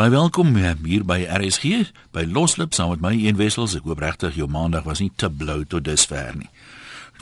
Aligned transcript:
Baie 0.00 0.14
welkom 0.14 0.54
eh, 0.56 0.70
hier 0.80 1.02
by 1.04 1.26
RSG 1.28 1.90
by 2.16 2.22
Loslip 2.24 2.72
saam 2.72 2.94
met 2.94 3.02
my 3.04 3.10
een 3.20 3.36
wessels. 3.36 3.74
Ek 3.76 3.84
hoop 3.84 3.98
regtig 4.00 4.38
jou 4.38 4.46
maandag 4.48 4.86
was 4.86 5.02
nie 5.04 5.10
te 5.20 5.28
blou 5.28 5.58
tot 5.68 5.84
dusver 5.84 6.30
nie. 6.38 6.48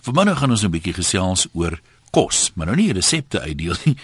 Vanmiddag 0.07 0.39
gaan 0.39 0.54
ons 0.54 0.62
'n 0.62 0.70
bietjie 0.70 0.94
gesels 0.94 1.49
oor 1.58 1.75
kos, 2.14 2.52
maar 2.54 2.70
nou 2.70 2.76
nie 2.76 2.92
resepte 2.94 3.41
uitdeel 3.41 3.75
nie. 3.84 3.96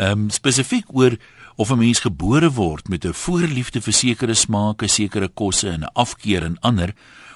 Ehm 0.00 0.24
um, 0.24 0.30
spesifiek 0.30 0.88
oor 0.96 1.18
of 1.56 1.68
'n 1.70 1.78
mens 1.78 2.00
gebore 2.00 2.48
word 2.48 2.88
met 2.88 3.04
'n 3.04 3.12
voorliefde 3.12 3.82
vir 3.82 3.92
sekere 3.92 4.34
smake, 4.34 4.88
sekere 4.88 5.28
kosse 5.28 5.68
en 5.68 5.84
'n 5.84 5.92
afkeer 5.92 6.44
aan 6.44 6.56
ander 6.60 6.94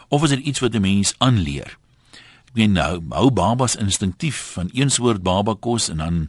of 0.08 0.22
is 0.22 0.30
dit 0.30 0.40
iets 0.40 0.60
wat 0.60 0.72
'n 0.72 0.80
mens 0.80 1.14
aanleer? 1.18 1.76
Ek 2.48 2.54
meen 2.54 2.72
nou, 2.72 3.02
hou 3.10 3.30
babas 3.30 3.76
instinktief 3.76 4.52
van 4.56 4.70
een 4.72 4.90
soort 4.90 5.22
babakos 5.22 5.88
en 5.88 5.96
dan 5.96 6.28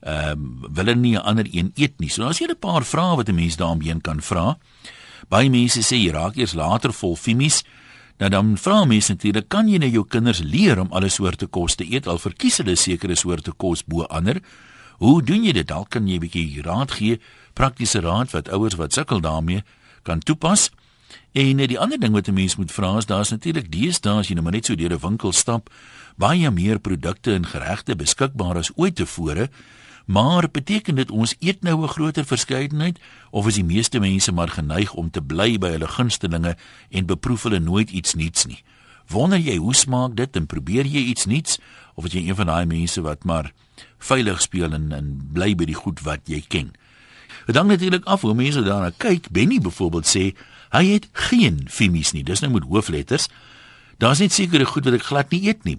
ehm 0.00 0.32
um, 0.32 0.60
wil 0.60 0.84
hulle 0.84 0.94
nie 0.94 1.16
'n 1.16 1.22
ander 1.22 1.46
een 1.50 1.72
eet 1.76 2.00
nie. 2.00 2.08
So 2.08 2.24
as 2.24 2.38
jy 2.38 2.46
'n 2.46 2.58
paar 2.58 2.84
vrae 2.84 3.16
wat 3.16 3.28
'n 3.28 3.34
mens 3.34 3.56
daarmee 3.56 4.00
kan 4.00 4.20
vra. 4.22 4.58
Baie 5.28 5.50
mense 5.50 5.80
sê 5.80 5.96
jy 5.96 6.10
raak 6.10 6.36
eers 6.36 6.54
later 6.54 6.92
vol 6.92 7.16
fimies. 7.16 7.64
Nou 8.18 8.30
dan 8.30 8.58
vra 8.58 8.84
mense 8.84 9.12
natuurlik, 9.12 9.48
kan 9.48 9.68
jy 9.68 9.78
nou 9.78 9.90
jou 9.90 10.04
kinders 10.04 10.42
leer 10.44 10.80
om 10.80 10.92
alle 10.92 11.08
soorte 11.08 11.46
kos 11.46 11.74
te 11.74 11.84
eet 11.92 12.06
al 12.06 12.18
verkies 12.18 12.56
hulle 12.56 12.76
sekere 12.76 13.14
soorte 13.14 13.52
kos 13.52 13.84
bo 13.84 14.02
ander? 14.02 14.42
Hoe 14.98 15.22
doen 15.22 15.44
jy 15.44 15.52
dit? 15.52 15.68
Dalk 15.68 15.88
kan 15.90 16.08
jy 16.08 16.14
'n 16.16 16.20
bietjie 16.20 16.62
raad 16.62 16.90
gee, 16.90 17.20
praktiese 17.54 18.00
raad 18.00 18.30
wat 18.32 18.48
ouers 18.48 18.74
wat 18.74 18.92
sukkel 18.92 19.20
daarmee 19.20 19.62
kan 20.02 20.20
toepas. 20.20 20.70
En 21.32 21.56
die 21.56 21.78
ander 21.78 21.98
ding 21.98 22.12
wat 22.12 22.28
'n 22.28 22.34
mens 22.34 22.56
moet 22.56 22.72
vra 22.72 22.96
is 22.96 23.06
daar's 23.06 23.30
natuurlik 23.30 23.70
deesdae 23.72 24.18
as 24.18 24.28
jy 24.28 24.34
nou 24.34 24.42
maar 24.42 24.52
net 24.52 24.66
so 24.66 24.74
deur 24.74 24.92
'n 24.92 24.98
winkel 25.00 25.32
stap, 25.32 25.70
baie 26.16 26.50
meer 26.50 26.78
produkte 26.78 27.34
en 27.34 27.46
geregte 27.46 27.96
beskikbaar 27.96 28.56
as 28.56 28.70
ooit 28.76 28.96
tevore. 28.96 29.48
Maar 30.10 30.50
beteken 30.50 30.94
dit 30.94 31.10
ons 31.10 31.34
eet 31.38 31.62
nou 31.62 31.82
'n 31.82 31.88
groter 31.88 32.24
verskeidenheid 32.24 32.98
of 33.30 33.46
is 33.46 33.54
die 33.54 33.64
meeste 33.64 33.98
mense 33.98 34.32
maar 34.32 34.48
geneig 34.48 34.94
om 34.94 35.10
te 35.10 35.22
bly 35.22 35.58
by 35.58 35.68
hulle 35.70 35.88
gunstelinge 35.88 36.56
en 36.90 37.06
beproef 37.06 37.42
hulle 37.42 37.58
nooit 37.58 37.90
iets 37.90 38.14
nuuts 38.14 38.46
nie? 38.46 38.62
Wonder 39.06 39.38
jy 39.38 39.56
hoe 39.56 39.74
smaak 39.74 40.16
dit 40.16 40.36
en 40.36 40.46
probeer 40.46 40.86
jy 40.86 41.00
iets 41.00 41.24
nuuts 41.24 41.58
of 41.94 42.04
is 42.04 42.12
jy 42.12 42.28
een 42.28 42.34
van 42.34 42.46
daai 42.46 42.66
mense 42.66 43.00
wat 43.00 43.24
maar 43.24 43.52
veilig 43.98 44.40
speel 44.40 44.72
en, 44.72 44.92
en 44.92 45.30
bly 45.32 45.54
by 45.54 45.64
die 45.64 45.78
goed 45.78 46.00
wat 46.00 46.20
jy 46.24 46.42
ken? 46.48 46.72
Dit 47.46 47.56
hang 47.56 47.68
natuurlik 47.68 48.04
af 48.04 48.20
hoe 48.20 48.34
mense 48.34 48.62
daarna 48.62 48.90
kyk. 48.96 49.30
Benny 49.30 49.60
byvoorbeeld 49.60 50.06
sê 50.06 50.34
hy 50.70 50.84
het 50.86 51.08
geen 51.12 51.66
fimies 51.68 52.12
nie. 52.12 52.24
Dis 52.24 52.40
nou 52.40 52.52
met 52.52 52.62
hoofletters. 52.62 53.28
Daar's 53.98 54.18
net 54.18 54.32
sekere 54.32 54.64
goed 54.64 54.84
wat 54.84 54.94
ek 54.94 55.02
glad 55.02 55.30
nie 55.30 55.46
eet 55.46 55.64
nie 55.64 55.78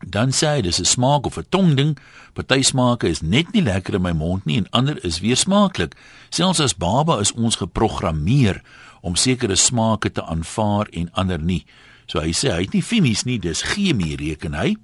dan 0.00 0.32
sê 0.32 0.46
hy 0.56 0.60
dis 0.62 0.80
'n 0.80 0.84
smaak 0.84 1.26
of 1.26 1.38
'n 1.38 1.46
tongding. 1.48 1.98
Party 2.32 2.62
smake 2.62 3.08
is 3.08 3.20
net 3.22 3.52
nie 3.52 3.62
lekker 3.62 3.94
in 3.94 4.02
my 4.02 4.12
mond 4.12 4.44
nie 4.44 4.56
en 4.56 4.70
ander 4.70 5.04
is 5.04 5.20
weer 5.20 5.36
smaaklik. 5.36 5.94
Selfs 6.30 6.60
as 6.60 6.74
baba 6.74 7.18
is 7.20 7.32
ons 7.32 7.56
geprogrammeer 7.56 8.62
om 9.00 9.16
sekere 9.16 9.56
smake 9.56 10.12
te 10.12 10.22
aanvaar 10.22 10.88
en 10.90 11.12
ander 11.12 11.38
nie. 11.38 11.64
So 12.06 12.20
hy 12.20 12.32
sê 12.32 12.50
hy 12.52 12.60
het 12.66 12.72
nie 12.72 12.82
fimies 12.82 13.24
nie, 13.24 13.38
dis 13.38 13.62
chemie 13.62 14.16
reken 14.16 14.54
hy. 14.54 14.76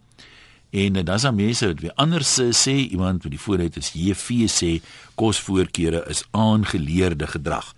En 0.70 0.92
dan 0.92 1.04
dan 1.04 1.34
mense 1.34 1.66
wat 1.66 1.80
weer 1.80 1.94
anders 1.94 2.38
sê 2.38 2.76
iemand 2.90 3.22
wat 3.22 3.32
die 3.32 3.40
vooruit 3.40 3.76
is 3.76 3.92
JV 3.92 4.46
sê 4.46 4.80
kosvoorkeure 5.14 6.04
is 6.08 6.24
aangeleerde 6.30 7.26
gedrag. 7.26 7.74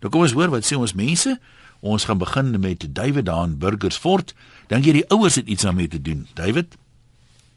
Nou 0.00 0.12
kom 0.12 0.26
ons 0.26 0.36
hoor 0.36 0.52
wat 0.52 0.66
sê 0.68 0.76
ons 0.76 0.92
mense. 0.92 1.38
Ons 1.80 2.04
gaan 2.04 2.18
begin 2.18 2.60
met 2.60 2.84
David 2.94 3.26
daan 3.26 3.58
Burgersfort. 3.58 4.34
Dink 4.74 4.88
jy 4.88 4.94
die 4.96 5.08
ouers 5.14 5.36
het 5.38 5.46
iets 5.46 5.62
daarmee 5.62 5.86
te 5.88 6.00
doen? 6.02 6.24
David? 6.34 6.72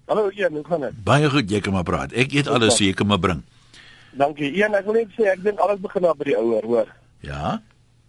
Hallo 0.05 0.29
Ian, 0.29 0.53
hoe 0.53 0.65
gaan 0.67 0.83
dit? 0.85 0.97
Baie 1.03 1.29
goed, 1.33 1.49
jy 1.49 1.59
kan 1.65 1.73
maar 1.73 1.87
praat. 1.87 2.13
Ek 2.13 2.35
eet 2.35 2.47
alles, 2.47 2.77
so 2.77 2.85
jy 2.85 2.93
kan 2.93 3.09
maar 3.09 3.19
bring. 3.19 3.41
Dankie. 4.17 4.51
Ian, 4.53 4.77
ek 4.77 4.85
wil 4.85 4.99
net 5.01 5.15
sê 5.17 5.31
ek 5.31 5.41
dink 5.41 5.57
alles 5.63 5.81
begin 5.81 6.05
by 6.05 6.27
die 6.29 6.35
ouer, 6.37 6.67
hoor. 6.69 6.91
Ja. 7.25 7.57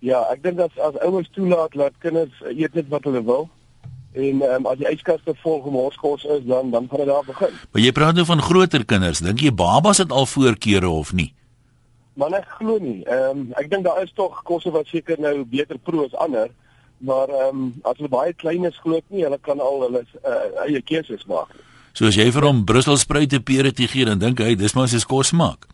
Ja, 0.05 0.21
ek 0.35 0.45
dink 0.45 0.61
as 0.61 0.77
as 0.85 0.99
ouers 1.07 1.31
toelaat 1.33 1.73
dat 1.73 1.97
kinders 2.05 2.37
eet 2.53 2.77
net 2.77 2.93
wat 2.93 3.09
hulle 3.09 3.25
wil 3.25 3.49
en 4.19 4.45
um, 4.45 4.69
as 4.69 4.79
die 4.81 4.89
yskaste 4.89 5.35
vol 5.43 5.59
gemorskos 5.65 6.25
is, 6.37 6.45
dan 6.49 6.71
dan 6.75 6.87
gaan 6.91 7.05
dit 7.05 7.11
daar 7.11 7.27
begin. 7.27 7.59
Maar 7.73 7.83
jy 7.83 7.93
praat 7.97 8.17
nou 8.19 8.29
van 8.29 8.45
groter 8.45 8.85
kinders. 8.85 9.25
Dink 9.25 9.41
jy 9.41 9.53
babas 9.55 10.05
het 10.05 10.13
al 10.13 10.29
voorkeure 10.29 10.89
of 10.93 11.13
nie? 11.17 11.33
Maar 12.19 12.41
ek 12.43 12.57
glo 12.61 12.77
nie. 12.83 13.01
Ehm 13.09 13.49
um, 13.49 13.51
ek 13.61 13.73
dink 13.73 13.89
daar 13.89 14.03
is 14.05 14.13
tog 14.13 14.43
kosse 14.45 14.73
wat 14.75 14.91
seker 14.93 15.21
nou 15.23 15.45
beter 15.49 15.81
pro 15.81 16.05
as 16.05 16.17
ander, 16.21 16.53
maar 16.99 17.29
ehm 17.29 17.57
um, 17.57 17.75
as 17.83 17.97
hulle 17.97 18.09
baie 18.09 18.35
klein 18.35 18.65
is 18.65 18.79
glo 18.83 18.99
ek 18.99 19.07
nie 19.09 19.25
hulle 19.25 19.39
kan 19.43 19.61
al 19.61 19.83
hulle 19.87 20.03
uh, 20.03 20.65
eie 20.67 20.83
keuses 20.83 21.25
maak. 21.31 21.55
So 21.95 22.11
as 22.11 22.19
jy 22.19 22.29
vir 22.35 22.47
hom 22.47 22.65
Brusselspruite 22.67 23.41
pere 23.41 23.73
te 23.73 23.87
gee, 23.91 24.07
dan 24.09 24.23
dink 24.23 24.43
hy 24.43 24.55
dis 24.59 24.75
maar 24.75 24.91
sy 24.91 25.01
kos 25.07 25.33
maak. 25.33 25.69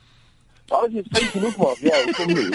Al 0.73 0.87
is 0.89 1.09
dit 1.09 1.31
genoeg 1.33 1.57
maar, 1.61 1.81
ja, 1.85 1.99
kom 2.17 2.33
nie. 2.33 2.49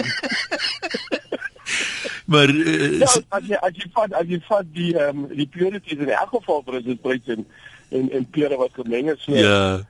maar 2.33 2.49
uh, 2.53 2.99
ja, 3.01 3.11
as 3.37 3.45
jy 3.49 3.61
as 3.69 3.77
jy 3.77 3.91
vat 3.97 4.17
as 4.21 4.33
jy 4.33 4.41
vat 4.47 4.73
die 4.77 4.93
ehm 4.95 5.25
um, 5.25 5.27
die 5.33 5.49
purity 5.49 5.97
in 5.97 6.13
elk 6.13 6.33
geval 6.37 6.65
Brusselspruite 6.67 7.37
en 7.37 7.47
en 7.89 8.11
en 8.19 8.27
pere 8.37 8.57
wat 8.57 8.75
gemeng 8.77 9.09
is 9.15 9.23
so. 9.25 9.37
Ja. 9.37 9.85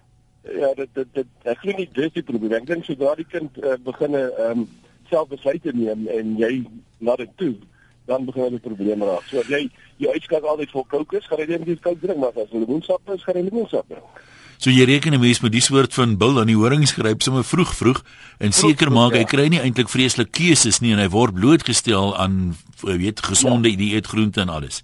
Ja, 0.49 0.69
dit 0.73 0.87
dit 0.95 1.09
dit 1.13 1.49
ek 1.51 1.59
glo 1.63 1.75
nie 1.75 1.89
dis 1.93 2.13
die 2.15 2.23
probleem. 2.23 2.61
Ek 2.61 2.69
dink 2.69 2.87
sodra 2.87 3.11
die 3.19 3.27
kind 3.27 3.59
uh, 3.59 3.75
begin 3.83 4.15
ehm 4.15 4.63
um, 4.63 4.69
self 5.09 5.27
besluite 5.31 5.73
neem 5.73 6.07
en 6.13 6.35
jy 6.37 6.53
laat 7.01 7.23
dit 7.23 7.31
toe 7.41 7.55
dan 8.09 8.25
begin 8.25 8.57
die 8.57 8.63
probleme 8.63 9.05
raak. 9.05 9.29
So 9.29 9.45
jy 9.47 9.69
jy 10.01 10.15
uitskak 10.15 10.43
altyd 10.43 10.73
vir 10.73 10.89
kokos, 10.95 11.29
gaan 11.29 11.43
jy 11.43 11.47
net 11.53 11.65
die 11.67 11.77
kook 11.77 12.01
drink, 12.01 12.19
maar 12.19 12.35
as 12.35 12.51
jy 12.51 12.63
lemoensap 12.65 13.15
is, 13.15 13.23
gaan 13.23 13.39
jy 13.39 13.45
lemoensap 13.49 13.87
drink. 13.91 14.21
So 14.59 14.73
jy 14.75 14.83
reken 14.83 15.13
'n 15.13 15.21
mens 15.23 15.39
met 15.39 15.53
die 15.55 15.63
soort 15.63 15.93
van 15.93 16.17
bil 16.17 16.39
aan 16.39 16.51
die 16.51 16.59
horings 16.59 16.91
gryp 16.91 17.21
sommer 17.21 17.45
vroeg 17.47 17.71
vroeg 17.75 18.03
en 18.39 18.51
seker 18.51 18.91
maak 18.91 19.13
hy 19.13 19.23
ja. 19.23 19.31
kry 19.31 19.47
nie 19.47 19.61
eintlik 19.63 19.87
vreeslik 19.87 20.31
keuses 20.35 20.81
nie 20.83 20.91
en 20.91 20.99
hy 20.99 21.07
word 21.07 21.33
blootgestel 21.33 22.11
aan 22.17 22.57
weet 22.83 23.23
gesonde 23.23 23.71
ja. 23.71 23.77
dieetgroente 23.77 24.41
en 24.41 24.49
alles. 24.49 24.83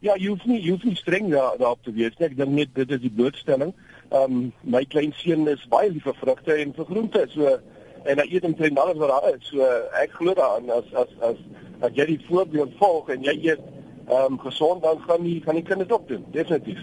Ja, 0.00 0.16
jy 0.16 0.32
hoef 0.32 0.44
nie 0.48 0.62
jy 0.62 0.70
hoef 0.70 0.84
nie 0.88 0.96
streng 0.96 1.28
daar 1.32 1.58
daarop 1.60 1.84
te 1.84 1.92
wees 1.92 2.16
nie. 2.18 2.30
Ek 2.30 2.36
dink 2.36 2.56
net 2.56 2.72
dit 2.74 2.90
is 2.96 3.00
die 3.04 3.12
blootstelling. 3.12 3.74
Ehm 4.08 4.24
um, 4.24 4.52
my 4.62 4.84
klein 4.84 5.12
seun 5.20 5.48
is 5.52 5.68
baie 5.68 5.92
lief 5.92 6.08
vir 6.08 6.16
vrugte 6.22 6.56
en 6.64 6.72
vir 6.72 6.88
groente. 6.88 7.26
So 7.34 7.58
en 8.04 8.20
hy 8.20 8.26
eet 8.30 8.44
omtrent 8.44 8.78
alles 8.78 8.98
wat 9.00 9.12
daar 9.12 9.34
is. 9.34 9.48
So 9.50 9.68
ek 10.02 10.16
glo 10.18 10.34
daaraan 10.34 10.70
as 10.70 10.88
as 10.94 11.12
as 11.30 11.40
as 11.80 11.96
jy 11.96 12.06
die 12.14 12.20
voorbeeld 12.28 12.76
volg 12.78 13.08
en 13.14 13.24
jy 13.26 13.36
eet 13.50 13.62
ehm 14.08 14.34
um, 14.34 14.38
gesond 14.40 14.82
dan 14.82 15.00
gaan 15.06 15.22
die 15.24 15.40
gaan 15.44 15.60
die 15.60 15.66
kinders 15.66 15.90
ook 15.90 16.08
doen. 16.08 16.24
Definitief. 16.32 16.80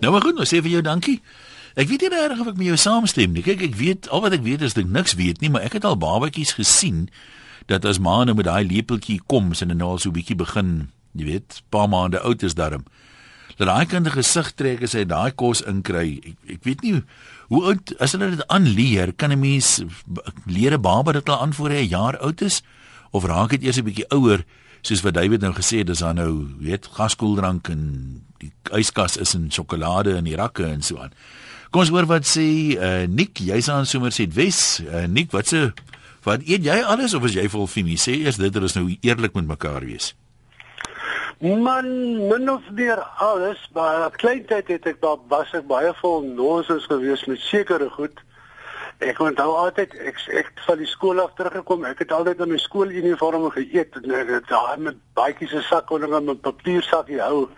Nou 0.00 0.12
maar 0.12 0.22
goed, 0.22 0.34
nou 0.34 0.46
sê 0.46 0.62
vir 0.62 0.74
jou 0.78 0.82
dankie. 0.82 1.20
Ek 1.74 1.88
weet 1.90 2.04
nie 2.06 2.10
reg 2.12 2.40
of 2.40 2.50
ek 2.52 2.58
met 2.58 2.68
jou 2.70 2.76
saamstem 2.78 3.32
nie. 3.34 3.42
Kyk, 3.42 3.62
ek 3.70 3.78
weet 3.78 4.08
al 4.14 4.22
wat 4.22 4.34
ek 4.36 4.44
weet 4.46 4.62
is 4.62 4.76
dat 4.76 4.84
ek 4.84 4.90
niks 4.94 5.16
weet 5.18 5.40
nie, 5.42 5.50
maar 5.50 5.64
ek 5.66 5.78
het 5.78 5.86
al 5.88 5.98
babatjies 5.98 6.54
gesien 6.58 7.08
dat 7.66 7.86
as 7.88 7.98
ma 7.98 8.20
nou 8.24 8.36
met 8.38 8.46
daai 8.46 8.66
lepeltjie 8.68 9.20
kom, 9.26 9.54
sien 9.54 9.72
hulle 9.72 9.80
nou 9.80 9.94
al 9.94 10.02
so 10.02 10.10
'n 10.10 10.18
bietjie 10.18 10.36
begin, 10.36 10.90
jy 11.14 11.24
weet, 11.24 11.62
paar 11.70 11.88
maande 11.88 12.20
oud 12.20 12.42
is 12.42 12.54
daarom. 12.54 12.84
Dat 13.56 13.66
daai 13.66 13.86
kind 13.86 14.06
'n 14.06 14.10
gesig 14.10 14.54
trek 14.54 14.82
as 14.82 14.92
hy 14.92 15.04
daai 15.04 15.30
kos 15.30 15.62
inkry. 15.62 16.20
Ek, 16.24 16.36
ek 16.54 16.64
weet 16.64 16.82
nie 16.82 17.02
Hoe 17.52 17.62
oud 17.70 17.92
as 18.00 18.14
hulle 18.16 18.30
dit 18.32 18.46
aanleer, 18.48 19.12
kan 19.12 19.32
'n 19.32 19.40
mens 19.40 19.82
leer 20.46 20.72
'n 20.74 20.80
baba 20.80 21.12
dit 21.12 21.28
al 21.28 21.40
aan 21.40 21.54
voor 21.54 21.70
hy 21.70 21.84
'n 21.84 21.88
jaar 21.88 22.18
oud 22.18 22.40
is 22.40 22.62
of 23.10 23.24
raak 23.24 23.50
dit 23.50 23.62
eers 23.62 23.78
'n 23.78 23.84
bietjie 23.84 24.08
ouer 24.08 24.44
soos 24.82 25.02
wat 25.02 25.14
David 25.14 25.40
nou 25.40 25.52
gesê 25.52 25.78
het, 25.78 25.86
dis 25.86 25.98
dan 25.98 26.14
nou 26.14 26.48
weet 26.58 26.88
gaskoeldrank 26.92 27.68
en 27.68 28.22
die 28.38 28.52
yskas 28.72 29.16
is 29.16 29.34
in 29.34 29.50
sjokolade 29.50 30.16
en 30.16 30.24
die 30.24 30.36
rakke 30.36 30.64
en 30.64 30.82
so 30.82 30.98
aan. 30.98 31.12
Kom 31.70 31.80
ons 31.80 31.90
hoor 31.90 32.06
wat 32.06 32.26
sê 32.26 32.76
uh, 32.76 33.06
Nick, 33.06 33.38
jy's 33.38 33.68
aan 33.68 33.86
Somerset 33.86 34.34
Wes. 34.34 34.80
Uh, 34.80 35.06
Nick, 35.06 35.30
wat 35.30 35.46
sê 35.46 35.72
wat 36.22 36.40
eet 36.42 36.64
jy 36.64 36.82
alles 36.82 37.14
of 37.14 37.24
is 37.24 37.34
jy 37.34 37.48
vol 37.48 37.66
fimie? 37.66 37.96
Sê 37.96 38.12
eers 38.24 38.36
dit, 38.36 38.56
ons 38.56 38.74
nou 38.74 38.96
eerlik 39.00 39.34
met 39.34 39.46
mekaar 39.46 39.84
wees. 39.84 40.14
Man, 41.44 41.88
min 42.28 42.50
of 42.50 42.62
meer 42.72 43.00
alles, 43.20 43.60
maar 43.76 44.10
kleintyd 44.16 44.68
het 44.72 44.86
ek 44.88 45.02
daar 45.02 45.18
was 45.28 45.50
ek 45.52 45.66
baie 45.68 45.90
vol 45.98 46.22
nonsens 46.24 46.86
gewees 46.88 47.26
met 47.28 47.42
sekere 47.44 47.90
goed. 47.92 48.16
Ek 49.04 49.20
onthou 49.20 49.50
altyd 49.60 49.92
ek 50.08 50.22
ek 50.40 50.48
van 50.64 50.80
die 50.80 50.88
skool 50.88 51.20
af 51.20 51.34
teruggekom, 51.36 51.84
ek 51.84 52.00
het 52.00 52.14
altyd 52.16 52.40
in 52.46 52.54
my 52.54 52.60
skooluniform 52.62 53.44
geëet 53.52 54.00
en 54.00 54.14
ek 54.22 54.32
het 54.38 54.48
daar 54.48 54.80
met 54.80 54.96
baadjies 55.20 55.52
se 55.52 55.60
sak 55.68 55.92
onder 55.92 56.08
my 56.16 56.32
papiersakkie 56.48 57.20
hou. 57.20 57.50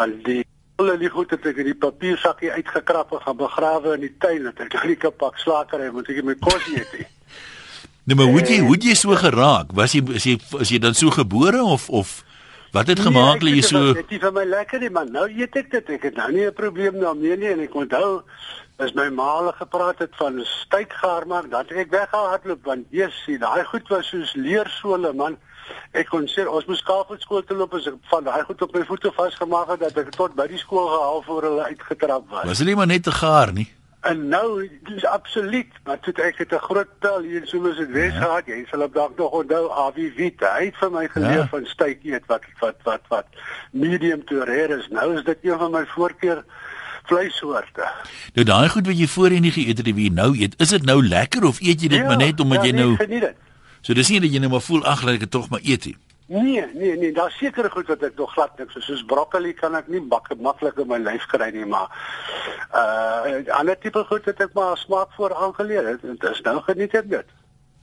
Want 0.00 0.24
die 0.24 0.40
hulle 0.80 0.96
die 0.96 1.12
goed 1.12 1.36
het 1.36 1.44
ek 1.52 1.60
in 1.60 1.68
die 1.74 1.80
papiersakkie 1.84 2.54
uitgekrap 2.56 3.12
en 3.12 3.26
gaan 3.26 3.40
begrawe 3.42 3.92
in 3.98 4.06
die 4.08 4.14
tuin 4.24 4.48
dat 4.48 4.64
ek 4.70 4.78
nie 4.88 4.96
kapak 4.96 5.36
slaker 5.44 5.84
het 5.84 5.92
moet 5.92 6.08
ek 6.08 6.24
my 6.24 6.38
kos 6.40 6.72
eet. 6.72 6.96
Nee, 8.06 8.16
maar 8.16 8.32
hoe 8.32 8.40
jy 8.40 8.62
hoe 8.64 8.80
jy 8.80 8.96
so 8.96 9.12
geraak? 9.20 9.76
Was 9.76 9.92
jy 9.92 10.00
is 10.16 10.24
jy 10.24 10.38
is 10.62 10.72
jy 10.72 10.80
dan 10.80 10.96
so 10.96 11.12
gebore 11.12 11.60
of 11.60 11.90
of 11.90 12.22
Wat 12.76 12.86
het 12.86 13.00
gemaak 13.00 13.40
dat 13.40 13.48
nee, 13.48 13.56
jy 13.56 13.64
so 13.64 13.92
Dit 13.96 14.10
is 14.12 14.20
vir 14.20 14.32
my 14.36 14.44
lekker 14.44 14.82
nie, 14.82 14.90
maar 14.92 15.08
nou 15.08 15.24
eet 15.32 15.54
ek 15.56 15.70
dit. 15.72 15.92
Ek 15.96 16.02
het 16.10 16.16
nou 16.20 16.28
nie 16.32 16.44
'n 16.44 16.52
probleem 16.52 17.00
daarmee 17.00 17.36
nie 17.36 17.48
en 17.54 17.60
ek 17.64 17.74
onthou 17.74 18.22
as 18.78 18.92
my 18.92 19.08
ma 19.08 19.28
al 19.40 19.52
gepraat 19.56 19.98
het 19.98 20.12
van 20.20 20.42
styk 20.44 20.92
gaar 20.92 21.26
maak, 21.26 21.50
dan 21.50 21.64
ek 21.68 21.90
weggehardloop 21.90 22.64
want 22.64 22.84
Jesus, 22.90 23.40
daai 23.40 23.64
goed 23.64 23.88
was 23.88 24.08
soos 24.08 24.34
leersole 24.34 25.12
man. 25.12 25.38
Ek 25.92 26.06
kon 26.12 26.28
sê 26.28 26.44
ons 26.46 26.66
moes 26.66 26.78
skaapskool 26.84 27.42
toe 27.42 27.56
loop 27.56 27.74
as 27.74 27.86
ek 27.86 27.96
van 28.10 28.24
daai 28.24 28.44
goed 28.44 28.62
op 28.62 28.74
my 28.74 28.84
voete 28.84 29.12
vasgemaak 29.16 29.68
het 29.68 29.80
dat 29.80 29.96
ek 29.96 30.10
tot 30.10 30.34
by 30.36 30.46
die 30.46 30.58
skool 30.58 30.88
gehaal 30.92 31.22
voor 31.22 31.42
hulle 31.42 31.64
uitgetrap 31.72 32.28
was. 32.28 32.44
Was 32.44 32.58
hulle 32.58 32.76
maar 32.76 32.86
net 32.86 33.02
te 33.02 33.10
gaar 33.10 33.52
nie? 33.52 33.68
En 34.06 34.28
nou 34.28 34.70
dis 34.86 35.04
absoluut, 35.04 35.72
maar 35.84 35.98
toe 36.00 36.12
ek 36.22 36.38
het 36.38 36.52
'n 36.52 36.66
groot 36.68 36.88
tel 37.00 37.20
hier 37.20 37.40
in 37.40 37.46
soos 37.46 37.76
dit 37.76 37.90
Wes 37.90 38.12
ja. 38.12 38.20
gehad, 38.20 38.46
jy 38.46 38.64
sal 38.70 38.82
op 38.82 38.94
dalk 38.94 39.16
nog 39.18 39.30
onthou 39.30 39.70
Avi 39.70 40.12
Wit. 40.16 40.40
Hy 40.40 40.64
het 40.64 40.76
vir 40.76 40.90
my 40.90 41.08
geleer 41.08 41.42
ja. 41.42 41.48
van 41.48 41.66
steak 41.66 41.98
eet 42.04 42.26
wat 42.26 42.44
wat 42.60 42.76
wat 42.84 43.02
wat 43.08 43.26
medium 43.70 44.24
to 44.24 44.38
rare 44.38 44.78
is. 44.78 44.88
Nou 44.90 45.16
is 45.16 45.24
dit 45.24 45.38
een 45.42 45.58
van 45.58 45.70
my 45.70 45.84
voorkeur 45.86 46.44
vleissoorte. 47.02 47.90
Nou 48.34 48.46
daai 48.46 48.68
goed 48.68 48.86
wat 48.86 48.98
jy 48.98 49.06
voorheen 49.06 49.42
nie 49.42 49.52
geëet 49.52 49.78
het, 49.78 49.94
wie 49.94 50.12
nou 50.12 50.38
eet, 50.38 50.54
is 50.60 50.68
dit 50.68 50.84
nou 50.84 51.02
lekker 51.06 51.44
of 51.44 51.60
eet 51.60 51.82
jy 51.82 51.88
dit 51.88 51.98
ja, 51.98 52.06
maar 52.06 52.16
net 52.16 52.40
omdat 52.40 52.64
ja, 52.64 52.70
jy 52.70 52.76
nou 52.76 52.96
geniet 52.96 53.20
dit. 53.20 53.36
So 53.80 53.94
dis 53.94 54.08
nie 54.08 54.20
dat 54.20 54.32
jy 54.32 54.38
nou 54.38 54.50
maar 54.50 54.64
voel 54.66 54.84
ag, 54.84 55.06
ek 55.06 55.20
het 55.20 55.30
tog 55.30 55.48
maar 55.48 55.60
eet 55.62 55.84
nie. 55.84 55.96
Nee, 56.28 56.64
nee, 56.74 56.96
nee, 56.96 57.12
daar's 57.12 57.36
sekere 57.38 57.70
goed 57.70 57.86
wat 57.86 58.02
ek 58.02 58.16
nog 58.18 58.32
glad 58.34 58.58
niks 58.58 58.74
soos 58.82 59.02
broccoli 59.06 59.52
kan 59.54 59.76
ek 59.78 59.86
nie 59.86 60.00
bak 60.02 60.26
maklik 60.42 60.80
in 60.82 60.88
my 60.90 60.98
lyf 60.98 61.22
kry 61.30 61.52
nie, 61.54 61.66
maar 61.70 61.86
uh 62.74 63.36
ander 63.54 63.78
tipe 63.78 64.02
goed 64.08 64.26
het 64.26 64.42
ek 64.42 64.56
maar 64.58 64.74
smaak 64.80 65.14
voor 65.14 65.36
aangeleer 65.46 65.92
het 65.92 66.02
dit 66.02 66.26
is 66.32 66.42
nou 66.42 66.58
geniet 66.66 66.98
ek 66.98 67.06
dit. 67.12 67.30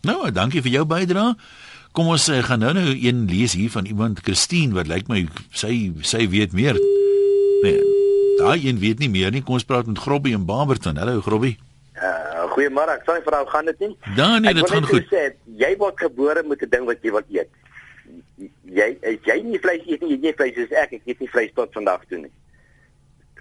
Nou, 0.04 0.28
dankie 0.36 0.60
vir 0.66 0.76
jou 0.76 0.84
bydrae. 0.84 1.38
Kom 1.96 2.12
ons 2.12 2.28
uh, 2.28 2.42
gaan 2.44 2.60
nou 2.66 2.74
nou 2.76 2.92
een 2.92 3.24
lees 3.32 3.56
hier 3.56 3.72
van 3.72 3.88
iemand 3.88 4.20
Christine 4.28 4.76
wat 4.76 4.92
lyk 4.92 5.08
my 5.08 5.24
sy 5.56 5.94
sy 6.04 6.28
weet 6.28 6.52
meer. 6.52 6.76
Nee, 7.64 7.80
daai 8.44 8.60
een 8.60 8.84
weet 8.84 9.00
nie 9.00 9.12
meer 9.14 9.32
nie. 9.32 9.46
Kom 9.46 9.56
ons 9.56 9.70
praat 9.72 9.88
met 9.88 10.04
Grobbie 10.04 10.36
en 10.36 10.44
Barberton. 10.44 11.00
Hallo 11.00 11.24
Grobbie. 11.24 11.56
Uh 11.96 12.52
goeiemôre. 12.58 13.00
Ek 13.00 13.08
sê 13.08 13.22
vir 13.24 13.40
jou 13.40 13.46
gaan 13.56 13.72
dit 13.72 13.88
nie? 13.88 13.94
Ja, 14.20 14.34
nee, 14.38 14.52
dit 14.54 14.68
gaan 14.70 14.92
goed. 14.92 15.08
Sê, 15.08 15.30
jy 15.64 15.76
word 15.80 15.96
gebore 16.10 16.44
met 16.44 16.60
'n 16.60 16.70
ding 16.76 16.92
wat 16.92 17.00
jy 17.00 17.16
wil 17.16 17.30
eet 17.32 17.63
jy 18.74 18.88
jy 19.28 19.38
nie 19.44 19.60
vleis 19.64 19.84
eet 19.88 20.02
nie, 20.02 20.12
jy 20.16 20.20
nie 20.28 20.36
vleis 20.38 20.58
is 20.58 20.72
ek 20.72 20.94
ek 21.00 21.08
eet 21.10 21.20
nie 21.20 21.30
vleis 21.34 21.52
tot 21.56 21.74
vandag 21.74 22.06
toe 22.10 22.20
nie. 22.24 22.32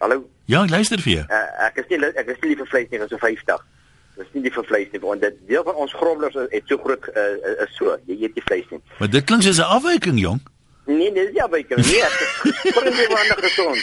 Hallo? 0.01 0.23
Ja, 0.51 0.65
ek 0.65 0.71
luister 0.75 1.01
vir 1.01 1.13
jou. 1.13 1.27
Uh, 1.29 1.67
ek 1.69 1.79
is 1.83 1.91
nie 1.91 1.99
ek 2.11 2.33
is 2.35 2.41
nie 2.43 2.57
vir 2.59 2.71
vleis 2.73 2.89
nie, 2.91 2.99
ek 2.99 3.05
is 3.07 3.15
so 3.15 3.19
50. 3.23 3.67
Dis 4.17 4.33
nie 4.37 4.43
die 4.45 4.55
vir 4.55 4.67
vleis 4.69 4.89
nie, 4.93 5.01
want 5.01 5.21
dit 5.25 5.37
deel 5.49 5.65
van 5.65 5.79
ons 5.85 5.95
grondlos 5.97 6.35
het 6.37 6.65
so 6.69 6.77
groot 6.83 7.07
uh, 7.13 7.65
is 7.65 7.77
so, 7.79 7.97
jy 8.07 8.19
eet 8.27 8.35
nie 8.37 8.47
vleis 8.49 8.67
nie. 8.71 8.81
Maar 8.99 9.13
dit 9.13 9.25
klink 9.29 9.43
soos 9.47 9.61
'n 9.63 9.71
afwyking, 9.79 10.19
jong. 10.21 10.41
Nee, 10.87 11.11
nee, 11.11 11.13
dis 11.15 11.33
nie 11.33 11.43
afwyking 11.43 11.79
nie. 11.79 12.03
Bring 12.75 12.97
jy 12.99 13.07
maar 13.15 13.27
nog 13.31 13.41
gesond. 13.47 13.79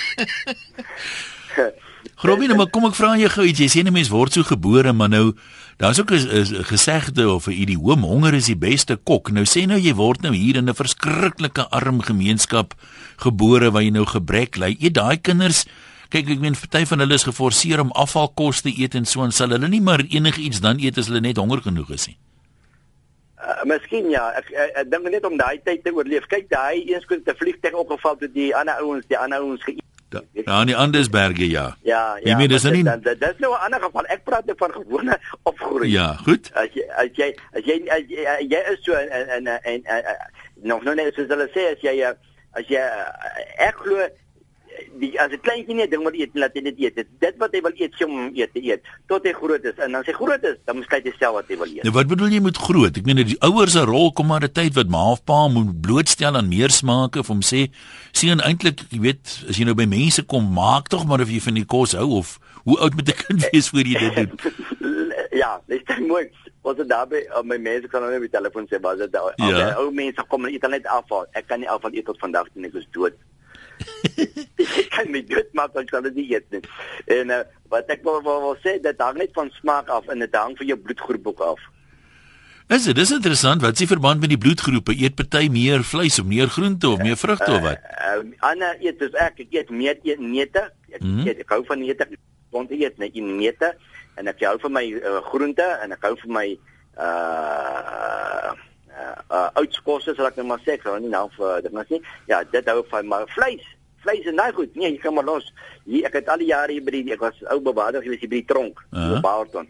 Grobie, 2.20 2.50
nou 2.52 2.68
kom 2.68 2.90
ek 2.90 2.98
vra 3.00 3.16
jou 3.20 3.30
gou 3.32 3.46
iets. 3.48 3.60
Jy 3.64 3.70
sê 3.72 3.80
'n 3.84 3.94
mens 3.94 4.12
word 4.12 4.34
so 4.34 4.44
gebore, 4.44 4.94
maar 4.94 5.10
nou 5.10 5.34
daar's 5.80 6.00
ook 6.00 6.12
'n 6.12 6.64
gesegde 6.68 7.30
of 7.32 7.48
'n 7.48 7.56
idiom, 7.56 8.04
honger 8.04 8.34
is 8.34 8.46
die 8.46 8.58
beste 8.58 8.96
kok. 8.96 9.32
Nou 9.32 9.46
sê 9.46 9.66
nou 9.66 9.80
jy 9.80 9.96
word 9.96 10.22
nou 10.22 10.36
hier 10.36 10.56
in 10.56 10.70
'n 10.70 10.76
verskriklike 10.76 11.70
arm 11.70 12.02
gemeenskap 12.02 12.74
gebore 13.18 13.72
waar 13.72 13.84
jy 13.84 13.92
nou 13.92 14.06
gebrek 14.06 14.58
ly. 14.58 14.76
Eet 14.80 14.94
daai 14.94 15.18
kinders 15.18 15.66
Kyk, 16.10 16.26
ek 16.34 16.40
meen 16.42 16.56
party 16.58 16.88
van 16.90 17.04
hulle 17.04 17.14
is 17.14 17.24
geforseer 17.28 17.80
om 17.84 17.92
afvalkos 17.92 18.64
te 18.66 18.72
eet 18.74 18.96
en 18.98 19.06
so 19.06 19.22
en 19.22 19.32
sal 19.32 19.52
hulle 19.54 19.68
nie 19.70 19.82
maar 19.82 20.02
enigiets 20.02 20.60
dan 20.60 20.80
eet 20.82 20.98
as 20.98 21.06
hulle 21.06 21.22
net 21.22 21.38
honger 21.38 21.62
genoeg 21.62 21.92
is 21.94 22.08
nie. 22.10 22.18
Uh, 23.38 23.62
miskien 23.70 24.10
ja, 24.10 24.24
ek, 24.40 24.50
ek, 24.50 24.72
ek 24.82 24.90
dink 24.90 25.06
net 25.14 25.28
om 25.30 25.38
daai 25.38 25.62
tyd 25.62 25.84
te 25.86 25.94
oorleef. 25.94 26.26
Kyk, 26.32 26.48
daai 26.50 26.82
eens 26.90 27.06
kon 27.06 27.22
te 27.24 27.36
vliegtuig 27.38 27.78
opgeval 27.78 28.18
toe 28.18 28.32
die 28.34 28.50
ander 28.58 28.82
ouens, 28.82 29.06
die 29.06 29.20
ander 29.22 29.46
ouens 29.46 29.62
geëet 29.68 29.86
Da, 30.10 30.22
ja, 30.34 30.62
in 30.62 30.68
die 30.72 30.76
Andesberge 30.76 31.46
ja. 31.46 31.76
Ja, 31.86 32.18
ja. 32.18 32.32
Jy 32.32 32.38
meen 32.40 32.50
dis 32.50 32.64
nie 32.66 32.84
Dit 32.84 33.22
is 33.22 33.38
nou 33.44 33.52
'n 33.54 33.62
ander 33.68 33.82
geval. 33.82 34.06
Ek 34.10 34.24
praat 34.24 34.46
net 34.46 34.58
van 34.58 34.72
gewone 34.72 35.20
opgroei. 35.44 35.90
Ja, 35.92 36.14
goed. 36.26 36.50
As 36.54 36.74
jy 36.74 36.84
as 36.98 37.10
jy 37.14 37.36
as 37.54 37.66
jy, 37.66 37.78
as 37.88 38.04
jy, 38.10 38.26
as 38.26 38.42
jy 38.50 38.62
is 38.74 38.84
so 38.84 38.94
en 38.94 39.48
en 39.48 39.86
en 39.86 40.16
nog 40.64 40.84
nou 40.84 40.96
net 40.96 41.14
soos 41.14 41.28
hulle 41.30 41.48
sê 41.54 41.76
as 41.76 41.82
jy 41.82 41.94
as 42.58 42.66
jy 42.68 42.82
ek 43.58 43.76
glo 43.76 44.08
die 45.00 45.12
as 45.22 45.32
'n 45.32 45.42
kleintjie 45.42 45.76
nie 45.76 45.88
ding 45.88 46.04
wil 46.04 46.14
eet 46.14 46.34
laat 46.34 46.54
hy 46.54 46.62
dit 46.62 46.80
eet. 46.80 46.96
Dit, 47.20 47.36
wat 47.38 47.54
hy 47.54 47.62
wil 47.62 47.76
eet, 47.76 47.94
sy 47.98 48.06
hom 48.06 48.32
eet 48.36 48.54
te 48.54 48.62
eet 48.64 48.84
tot 49.08 49.24
hy 49.26 49.34
groot 49.34 49.64
is. 49.64 49.78
En 49.78 49.96
as 49.96 50.06
hy 50.06 50.14
groot 50.14 50.44
is, 50.44 50.58
dan 50.66 50.76
moet 50.78 50.92
hy 50.92 51.14
self 51.20 51.34
wat 51.34 51.48
hy 51.48 51.58
wil 51.58 51.68
eet. 51.68 51.84
Nou 51.84 51.94
wat 51.94 52.08
bedoel 52.08 52.36
jy 52.36 52.42
met 52.42 52.58
groot? 52.58 52.98
Ek 52.98 53.06
meen 53.06 53.24
die 53.24 53.40
ouers 53.42 53.74
se 53.74 53.84
rol 53.86 54.12
kom 54.12 54.28
maar 54.28 54.44
'n 54.44 54.52
tyd 54.52 54.76
wat 54.76 54.90
ma 54.90 55.12
of 55.12 55.24
pa 55.24 55.48
moet 55.48 55.82
blootstel 55.82 56.36
aan 56.36 56.50
meer 56.50 56.70
smake 56.70 57.20
of 57.20 57.28
hom 57.28 57.42
sê 57.42 57.70
sien 58.12 58.40
eintlik, 58.40 58.82
jy 58.90 59.00
weet, 59.00 59.46
as 59.50 59.58
jy 59.58 59.66
nou 59.66 59.76
by 59.76 59.86
mense 59.86 60.24
kom, 60.24 60.54
maak 60.54 60.88
tog 60.88 61.06
maar 61.06 61.22
of 61.22 61.30
jy 61.30 61.40
van 61.40 61.54
die 61.54 61.66
kos 61.66 61.94
hou 61.94 62.18
of 62.20 62.40
hoe 62.66 62.78
oud 62.80 62.96
moet 62.96 63.10
'n 63.10 63.18
kind 63.26 63.50
wees 63.52 63.70
voor 63.70 63.88
jy 63.88 64.00
dit 64.00 64.16
doen? 64.16 64.32
ja, 65.42 65.62
dis 65.68 65.82
mooi. 66.08 66.30
Was 66.62 66.76
dit 66.76 66.90
daarbey 66.90 67.24
op 67.40 67.46
my 67.46 67.58
mense 67.58 67.88
kan 67.88 68.02
nou 68.02 68.12
net 68.12 68.22
die 68.22 68.30
telefoon 68.30 68.68
sê, 68.68 68.80
was 68.82 68.98
dit 68.98 69.12
daar? 69.12 69.34
Ja. 69.36 69.76
Ou 69.80 69.92
mense 69.92 70.24
kom 70.28 70.42
net 70.42 70.68
net 70.68 70.88
afval. 70.88 71.26
Ek 71.32 71.48
kan 71.48 71.60
nie 71.60 71.70
afval 71.70 71.94
eet 71.94 72.06
tot 72.06 72.20
vandag 72.20 72.48
nie, 72.54 72.68
ek 72.68 72.76
is 72.76 72.88
dood 72.92 73.16
ek 73.80 74.90
kan 74.96 75.12
nie 75.14 75.24
dit 75.26 75.50
maak 75.58 75.76
as 75.76 75.88
ek 75.88 76.08
dit 76.10 76.22
eet 76.26 76.46
nie. 76.54 76.62
En 77.18 77.34
uh, 77.36 77.42
wat 77.74 77.90
ek 77.94 78.04
wil, 78.08 78.22
wil, 78.26 78.40
wil 78.48 78.58
sê 78.64 78.78
dat 78.84 79.02
hang 79.04 79.20
net 79.22 79.36
van 79.38 79.52
smaak 79.60 79.92
af 79.94 80.08
en 80.12 80.26
dit 80.26 80.36
hang 80.36 80.56
van 80.58 80.72
jou 80.72 80.80
bloedgroep 80.80 81.28
ook 81.34 81.44
af. 81.54 81.68
Is 82.70 82.86
dit 82.86 82.98
is 83.02 83.12
interessant 83.16 83.64
wat 83.66 83.80
s'ie 83.80 83.90
verband 83.90 84.22
met 84.22 84.30
die 84.30 84.38
bloedgroepe 84.38 84.94
eet 84.94 85.16
party 85.18 85.48
meer 85.50 85.82
vleis 85.82 86.20
of 86.22 86.28
meer 86.30 86.52
groente 86.54 86.90
of 86.90 87.02
meer 87.02 87.18
vrugte 87.18 87.52
of 87.56 87.64
wat? 87.66 87.82
Uh, 87.82 88.20
uh, 88.20 88.34
Anna 88.52 88.76
eet 88.78 89.00
dis 89.02 89.16
ek 89.18 89.42
ek 89.46 89.56
eet 89.58 89.72
meer 89.74 89.98
eet 90.06 90.22
neute. 90.22 90.68
Ek, 90.92 91.02
mm 91.02 91.10
-hmm. 91.10 91.28
eet, 91.28 91.42
ek 91.46 91.56
hou 91.56 91.64
van 91.66 91.82
neute. 91.82 92.08
Want 92.54 92.72
ek 92.72 92.86
eet 92.86 92.98
net 93.02 93.16
neute 93.16 93.74
en 94.20 94.28
ek 94.28 94.44
hou 94.46 94.58
van 94.60 94.76
my 94.78 94.86
uh, 95.00 95.18
groente 95.32 95.66
en 95.84 95.92
ek 95.96 96.04
hou 96.06 96.16
van 96.26 96.36
my 96.42 96.48
uh 97.00 98.52
uh 99.30 99.48
uitskosse 99.60 100.16
sal 100.16 100.30
ek 100.30 100.40
net 100.40 100.48
maar 100.50 100.62
sê, 100.66 100.78
ek 100.78 100.86
sal 100.86 101.00
nie 101.04 101.12
nou 101.12 101.28
vir 101.36 101.62
dit 101.66 101.76
maar 101.76 101.90
sê. 101.90 102.00
Ja, 102.32 102.44
dit 102.44 102.72
hou 102.72 102.84
van 102.92 103.08
maar 103.08 103.28
vleis. 103.36 103.66
Vleis 104.04 104.26
is 104.26 104.36
nou 104.36 104.48
goed. 104.56 104.76
Nee, 104.76 104.94
jy 104.94 105.02
kan 105.04 105.14
maar 105.14 105.28
los. 105.28 105.52
Hier 105.86 106.08
ek 106.10 106.20
het 106.22 106.32
al 106.32 106.42
die 106.44 106.52
jare 106.52 106.76
hier 106.76 106.86
by 106.86 106.96
die 106.96 107.16
ek 107.16 107.24
was 107.24 107.40
ou 107.54 107.60
bewaarder 107.64 108.04
gewees 108.06 108.24
hier 108.24 108.32
by 108.32 108.42
die 108.42 108.50
tronk, 108.52 108.80
uh 108.92 109.00
-huh. 109.00 109.22
Barton. 109.26 109.68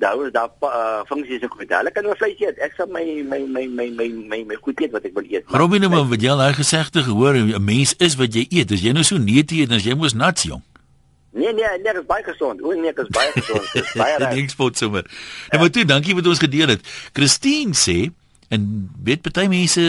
Daar 0.00 0.16
was 0.16 0.32
daar 0.32 0.50
uh, 0.62 1.04
funksies 1.04 1.42
ook 1.44 1.54
goed. 1.58 1.68
Hulle 1.68 1.90
kan 1.92 2.04
maar 2.04 2.16
vleis 2.16 2.40
eet. 2.40 2.58
Ek 2.58 2.72
sal 2.76 2.86
my 2.88 3.04
my 3.28 3.40
my 3.46 3.66
my 3.66 3.88
my 3.90 4.08
my 4.08 4.44
my 4.48 4.56
goed 4.60 4.80
eet 4.80 4.90
wat 4.90 5.04
ek 5.04 5.14
wil 5.14 5.26
eet. 5.28 5.44
Robin, 5.46 5.90
maar 5.90 6.08
wat 6.08 6.22
jy 6.22 6.30
al 6.30 6.40
daai 6.40 6.54
gesegde 6.54 7.02
gehoor, 7.02 7.34
'n 7.34 7.64
mens 7.64 7.94
is 7.96 8.16
wat 8.16 8.34
jy 8.34 8.46
eet. 8.48 8.72
As 8.72 8.80
jy 8.80 8.92
nou 8.92 9.04
so 9.04 9.16
neete 9.16 9.54
eet, 9.54 9.68
dan 9.68 9.78
jy 9.78 9.94
mos 9.94 10.14
nats 10.14 10.42
jong. 10.42 10.62
Nee 11.32 11.52
nee, 11.52 11.64
nee, 11.64 11.82
dit 11.82 11.94
is 11.94 12.06
baie 12.06 12.24
gesond. 12.24 12.62
O 12.62 12.72
nee, 12.72 12.92
dit 12.92 12.98
is 12.98 13.08
baie 13.08 13.30
gesond. 13.32 13.72
Dit 13.72 13.84
is 13.84 13.92
baie 14.02 14.16
reg. 14.16 14.34
Ek 14.36 14.50
spot 14.50 14.76
sommer. 14.76 15.06
Ja. 15.08 15.48
En 15.48 15.58
maar 15.58 15.70
toe, 15.70 15.84
dankie 15.84 16.14
wat 16.14 16.26
ons 16.26 16.38
gedeel 16.38 16.74
het. 16.74 16.80
Christine 17.12 17.72
sê 17.72 18.12
En 18.52 18.64
weet 19.00 19.24
baie 19.24 19.48
mense 19.48 19.82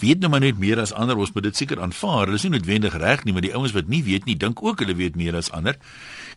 weet 0.00 0.20
nou 0.22 0.30
maar 0.30 0.44
net 0.44 0.58
meer 0.60 0.78
as 0.78 0.92
ander, 0.94 1.18
ons 1.18 1.32
moet 1.34 1.48
dit 1.48 1.56
seker 1.56 1.80
aanvaar. 1.82 2.28
Hulle 2.28 2.38
is 2.38 2.44
nie 2.46 2.52
noodwendig 2.54 2.94
reg 2.94 3.24
nie, 3.26 3.34
maar 3.34 3.42
die 3.42 3.54
ouens 3.56 3.74
wat 3.74 3.90
nie 3.90 4.04
weet 4.06 4.28
nie, 4.28 4.36
dink 4.38 4.62
ook 4.62 4.84
hulle 4.84 4.94
weet 4.98 5.18
meer 5.18 5.34
as 5.38 5.50
ander. 5.56 5.78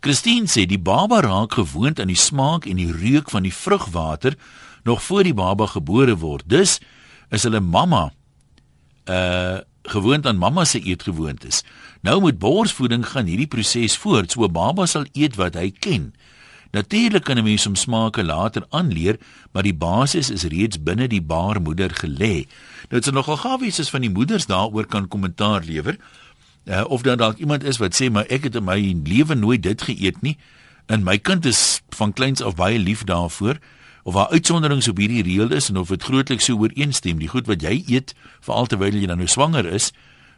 Christine 0.02 0.50
sê 0.50 0.66
die 0.66 0.82
baba 0.82 1.22
raak 1.22 1.60
gewoond 1.60 2.02
aan 2.02 2.10
die 2.10 2.18
smaak 2.18 2.66
en 2.66 2.82
die 2.82 2.90
reuk 2.90 3.30
van 3.30 3.46
die 3.46 3.54
vrugwater 3.54 4.38
nog 4.90 5.04
voor 5.06 5.28
die 5.28 5.38
baba 5.38 5.68
gebore 5.70 6.18
word. 6.18 6.48
Dus 6.50 6.80
is 7.30 7.46
hulle 7.46 7.62
mamma 7.62 8.10
uh 9.10 9.60
gewoond 9.82 10.28
aan 10.30 10.38
mamma 10.38 10.62
se 10.66 10.78
eetgewoontes. 10.78 11.64
Nou 12.06 12.20
met 12.22 12.38
borsvoeding 12.40 13.02
gaan 13.02 13.26
hierdie 13.26 13.50
proses 13.50 13.96
voort. 13.98 14.32
So 14.32 14.46
baba 14.46 14.86
sal 14.86 15.08
eet 15.18 15.40
wat 15.42 15.58
hy 15.58 15.72
ken. 15.74 16.12
Natuurlik 16.72 17.24
kan 17.24 17.38
'n 17.38 17.44
mens 17.44 17.68
om 17.68 17.76
smake 17.76 18.24
later 18.24 18.66
aanleer, 18.70 19.20
maar 19.52 19.64
die 19.64 19.76
basis 19.76 20.30
is 20.30 20.44
reeds 20.44 20.84
binne 20.84 21.08
die 21.08 21.22
baarmoeder 21.22 21.92
gelê. 21.92 22.46
Nou 22.90 23.00
dit 23.00 23.06
is 23.06 23.12
nogal 23.12 23.38
gawies 23.38 23.80
as 23.80 23.90
van 23.90 24.02
die 24.02 24.10
moeders 24.10 24.46
daaroor 24.46 24.86
kan 24.86 25.08
kommentaar 25.08 25.64
lewer. 25.64 25.98
Uh, 26.66 26.84
of 26.88 27.02
dan 27.02 27.18
dalk 27.18 27.38
iemand 27.38 27.64
is 27.64 27.78
wat 27.78 27.96
sê 28.02 28.12
maar 28.12 28.26
ek 28.30 28.44
het 28.44 28.56
in 28.56 28.64
my 28.64 28.78
lewe 29.04 29.34
nooit 29.34 29.64
dit 29.64 29.82
geëet 29.82 30.22
nie 30.22 30.38
en 30.86 31.02
my 31.04 31.18
kind 31.18 31.46
is 31.46 31.82
van 31.90 32.14
kleins 32.14 32.42
af 32.42 32.56
baie 32.56 32.78
lief 32.80 33.02
daarvoor 33.04 33.58
of 34.04 34.14
waar 34.14 34.30
uitsonderings 34.30 34.88
op 34.88 34.98
hierdie 34.98 35.24
reël 35.24 35.50
is 35.52 35.70
en 35.70 35.78
of 35.82 35.90
dit 35.90 36.04
grootliks 36.04 36.46
so 36.46 36.62
ooreenstem 36.62 37.18
die 37.18 37.32
goed 37.34 37.50
wat 37.50 37.66
jy 37.66 37.82
eet 37.88 38.14
veral 38.46 38.70
terwyl 38.70 38.94
jy 38.94 39.10
dan 39.10 39.18
nou 39.18 39.28
swanger 39.28 39.66
is 39.66 39.90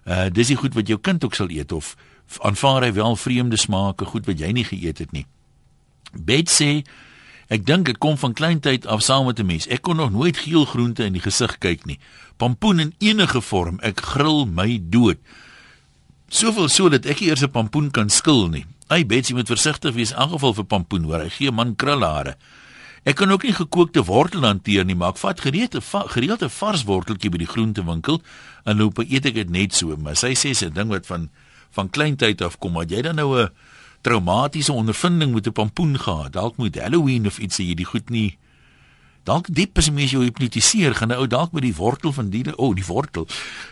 uh 0.08 0.30
dis 0.32 0.48
die 0.48 0.56
goed 0.56 0.80
wat 0.80 0.88
jou 0.88 1.00
kind 1.00 1.24
ook 1.28 1.36
sal 1.36 1.52
eet 1.52 1.76
of 1.76 1.96
aanvaar 2.40 2.88
hy 2.88 2.94
wel 2.96 3.20
vreemde 3.20 3.60
smake 3.60 4.08
goed 4.16 4.26
wat 4.26 4.40
jy 4.40 4.56
nie 4.56 4.68
geëet 4.72 5.04
het 5.04 5.12
nie 5.12 5.26
Bet 6.14 6.50
sê 6.50 6.84
ek 7.54 7.66
dink 7.66 7.86
dit 7.86 7.98
kom 7.98 8.18
van 8.18 8.34
kleintyd 8.34 8.86
af 8.86 9.02
saam 9.02 9.26
met 9.26 9.40
'n 9.40 9.46
mens. 9.46 9.68
Ek 9.68 9.82
kon 9.82 9.96
nog 9.96 10.12
nooit 10.12 10.38
geel 10.38 10.66
groente 10.66 11.04
in 11.04 11.14
die 11.14 11.22
gesig 11.22 11.58
kyk 11.58 11.86
nie. 11.86 12.00
Pampoen 12.38 12.80
in 12.80 12.94
enige 13.00 13.42
vorm, 13.42 13.80
ek 13.82 14.02
gril 14.02 14.46
my 14.46 14.80
dood. 14.82 15.18
Soveel 16.30 16.70
so 16.70 16.90
dat 16.90 17.06
ek 17.06 17.20
eers 17.20 17.44
'n 17.44 17.52
pampoen 17.52 17.92
kan 17.92 18.10
skil 18.10 18.50
nie. 18.50 18.66
Ai 18.88 19.06
Betsy 19.06 19.34
moet 19.34 19.48
versigtig 19.48 19.94
wees 19.94 20.12
in 20.12 20.30
geval 20.30 20.54
vir 20.54 20.66
pampoen 20.66 21.04
hoor. 21.04 21.20
Hy 21.20 21.30
gee 21.30 21.52
man 21.52 21.76
krulhare. 21.76 22.36
Ek 23.04 23.16
kan 23.20 23.32
ook 23.32 23.44
nie 23.44 23.54
gekookte 23.54 24.04
wortel 24.08 24.46
hanteer 24.48 24.86
nie, 24.86 24.96
maar 24.96 25.10
ek 25.10 25.18
vat 25.18 25.42
gereelde 25.44 25.82
gereelde 26.14 26.50
vars 26.50 26.86
worteltjie 26.88 27.30
by 27.30 27.42
die 27.42 27.50
groentewinkel 27.52 28.22
en 28.64 28.78
loop 28.78 29.02
eet 29.04 29.26
ek 29.26 29.34
dit 29.34 29.50
net 29.50 29.76
so. 29.76 29.96
Maar 30.00 30.16
sy 30.16 30.32
sê 30.40 30.54
sy 30.56 30.70
ding 30.70 30.92
wat 30.94 31.06
van 31.06 31.30
van 31.74 31.90
kleintyd 31.90 32.42
af 32.46 32.60
kom, 32.62 32.76
maar 32.78 32.86
jy 32.86 33.02
dan 33.02 33.16
nou 33.16 33.36
'n 33.36 33.50
traumatiese 34.04 34.74
ondervinding 34.74 35.34
met 35.34 35.48
'n 35.48 35.52
pampoen 35.52 36.00
gehad. 36.00 36.34
Dalk 36.34 36.58
moet 36.58 36.80
Halloween 36.80 37.26
of 37.26 37.38
iets 37.38 37.58
hierdie 37.58 37.86
goed 37.86 38.10
nie. 38.10 38.38
Dalk 39.24 39.48
diep 39.48 39.78
as 39.78 39.92
mens 39.92 40.12
jou 40.12 40.24
hipnotiseer, 40.24 40.96
gaan 40.96 41.12
'n 41.12 41.16
ou 41.16 41.28
dalk 41.28 41.52
met 41.52 41.64
die 41.64 41.76
wortel 41.76 42.12
van 42.12 42.30
die 42.30 42.44
o, 42.56 42.68
oh, 42.68 42.76
die 42.76 42.86
wortel 42.86 43.26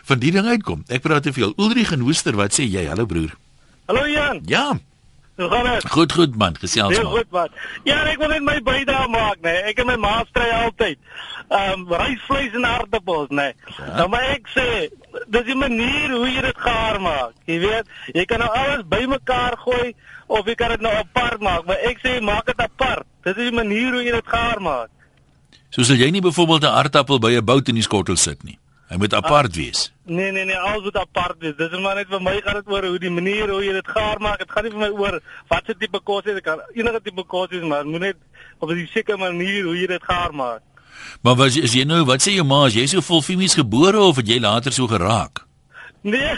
van 0.04 0.20
die 0.20 0.32
ding 0.32 0.48
uitkom. 0.48 0.84
Ek 0.88 1.02
praat 1.02 1.24
te 1.24 1.34
veel. 1.34 1.54
Ulrich 1.58 1.92
en 1.92 2.02
Woester, 2.02 2.36
wat 2.36 2.54
sê 2.54 2.64
jy? 2.64 2.86
Hallo 2.88 3.06
broer. 3.06 3.36
Hallo 3.86 4.08
Jan. 4.08 4.42
Ja. 4.46 4.80
Hoe 5.36 5.50
gaan 5.50 5.64
dit? 5.64 5.90
Goed, 5.90 6.12
goed 6.12 6.36
man, 6.36 6.56
gesels 6.58 6.98
maar. 6.98 7.06
goed 7.06 7.32
man. 7.32 7.48
Ja, 7.84 8.04
ek 8.04 8.18
wil 8.18 8.28
net 8.28 8.44
my 8.44 8.62
bydrae 8.62 9.08
maak, 9.08 9.42
nee. 9.42 9.64
Ek 9.72 9.80
en 9.80 9.86
my 9.86 9.96
ma 9.96 10.24
stry 10.30 10.50
altyd. 10.50 10.98
Ehm 11.50 11.80
um, 11.80 11.94
rysvleis 11.94 12.54
en 12.54 12.66
aardappels, 12.66 13.28
nee. 13.30 13.54
Ja. 13.78 13.96
Nou 13.96 14.08
maar 14.10 14.24
ek 14.32 14.48
sê, 14.56 14.68
dis 15.28 15.46
die 15.50 15.56
manier 15.56 16.16
hoe 16.16 16.30
jy 16.30 16.42
dit 16.42 16.58
gaar 16.58 17.02
maak. 17.02 17.36
Jy 17.46 17.60
weet, 17.60 17.92
jy 18.14 18.26
kan 18.26 18.40
nou 18.40 18.50
alles 18.50 18.86
bymekaar 18.88 19.58
gooi 19.66 19.92
of 20.32 20.48
jy 20.48 20.56
kan 20.56 20.74
dit 20.76 20.84
nou 20.86 20.94
apart 20.96 21.44
maak, 21.44 21.68
maar 21.68 21.80
ek 21.90 22.02
sê 22.04 22.18
maak 22.24 22.48
dit 22.48 22.64
apart. 22.64 23.08
Dis 23.28 23.38
die 23.38 23.52
manier 23.56 23.92
hoe 23.96 24.04
jy 24.06 24.16
dit 24.16 24.34
gaar 24.34 24.62
maak. 24.64 24.90
So 25.72 25.84
sal 25.88 26.00
jy 26.00 26.10
nie 26.12 26.24
byvoorbeeld 26.24 26.64
'n 26.64 26.76
aardappel 26.80 27.20
by 27.20 27.36
'n 27.38 27.46
bout 27.46 27.68
in 27.70 27.76
die 27.76 27.88
skottel 27.88 28.18
sit 28.18 28.44
nie. 28.44 28.58
Hy 28.92 28.98
moet 28.98 29.14
apart 29.14 29.56
wees. 29.56 29.92
Nee 30.06 30.32
nee 30.32 30.44
nee, 30.46 30.58
alles 30.58 30.84
moet 30.84 30.98
apart 31.00 31.38
wees. 31.40 31.56
Dis 31.56 31.80
maar 31.80 31.96
net 31.96 32.08
vir 32.10 32.22
my 32.22 32.42
gaan 32.44 32.60
dit 32.60 32.68
oor 32.68 32.84
hoe 32.84 33.00
die 33.00 33.10
manier 33.10 33.48
hoe 33.50 33.64
jy 33.64 33.74
dit 33.74 33.88
gaar 33.88 34.20
maak. 34.20 34.40
Dit 34.40 34.52
gaan 34.52 34.64
nie 34.64 34.72
vir 34.72 34.80
my 34.80 34.90
oor 34.90 35.22
wat 35.48 35.64
se 35.66 35.76
tipe 35.80 36.00
kos 36.04 36.24
jy 36.26 36.42
kan 36.42 36.60
enige 36.74 37.00
tipe 37.04 37.24
kos 37.24 37.48
is, 37.52 37.64
maar 37.64 37.86
moet 37.86 38.02
net 38.02 38.18
op 38.60 38.70
'n 38.70 38.90
sekere 38.94 39.18
manier 39.18 39.64
hoe 39.64 39.78
jy 39.78 39.88
dit 39.88 40.04
gaar 40.04 40.34
maak. 40.34 40.62
Maar 41.22 41.36
was 41.36 41.58
is 41.58 41.74
jy 41.74 41.84
nou, 41.84 42.04
wat 42.06 42.22
sê 42.22 42.36
jou 42.36 42.44
ma, 42.44 42.66
is 42.66 42.74
jy 42.74 42.86
so 42.86 43.02
vol 43.02 43.22
femies 43.22 43.54
gebore 43.54 44.00
of 44.00 44.16
het 44.16 44.28
jy 44.28 44.40
later 44.40 44.72
so 44.72 44.88
geraak? 44.88 45.46
Nee. 46.02 46.34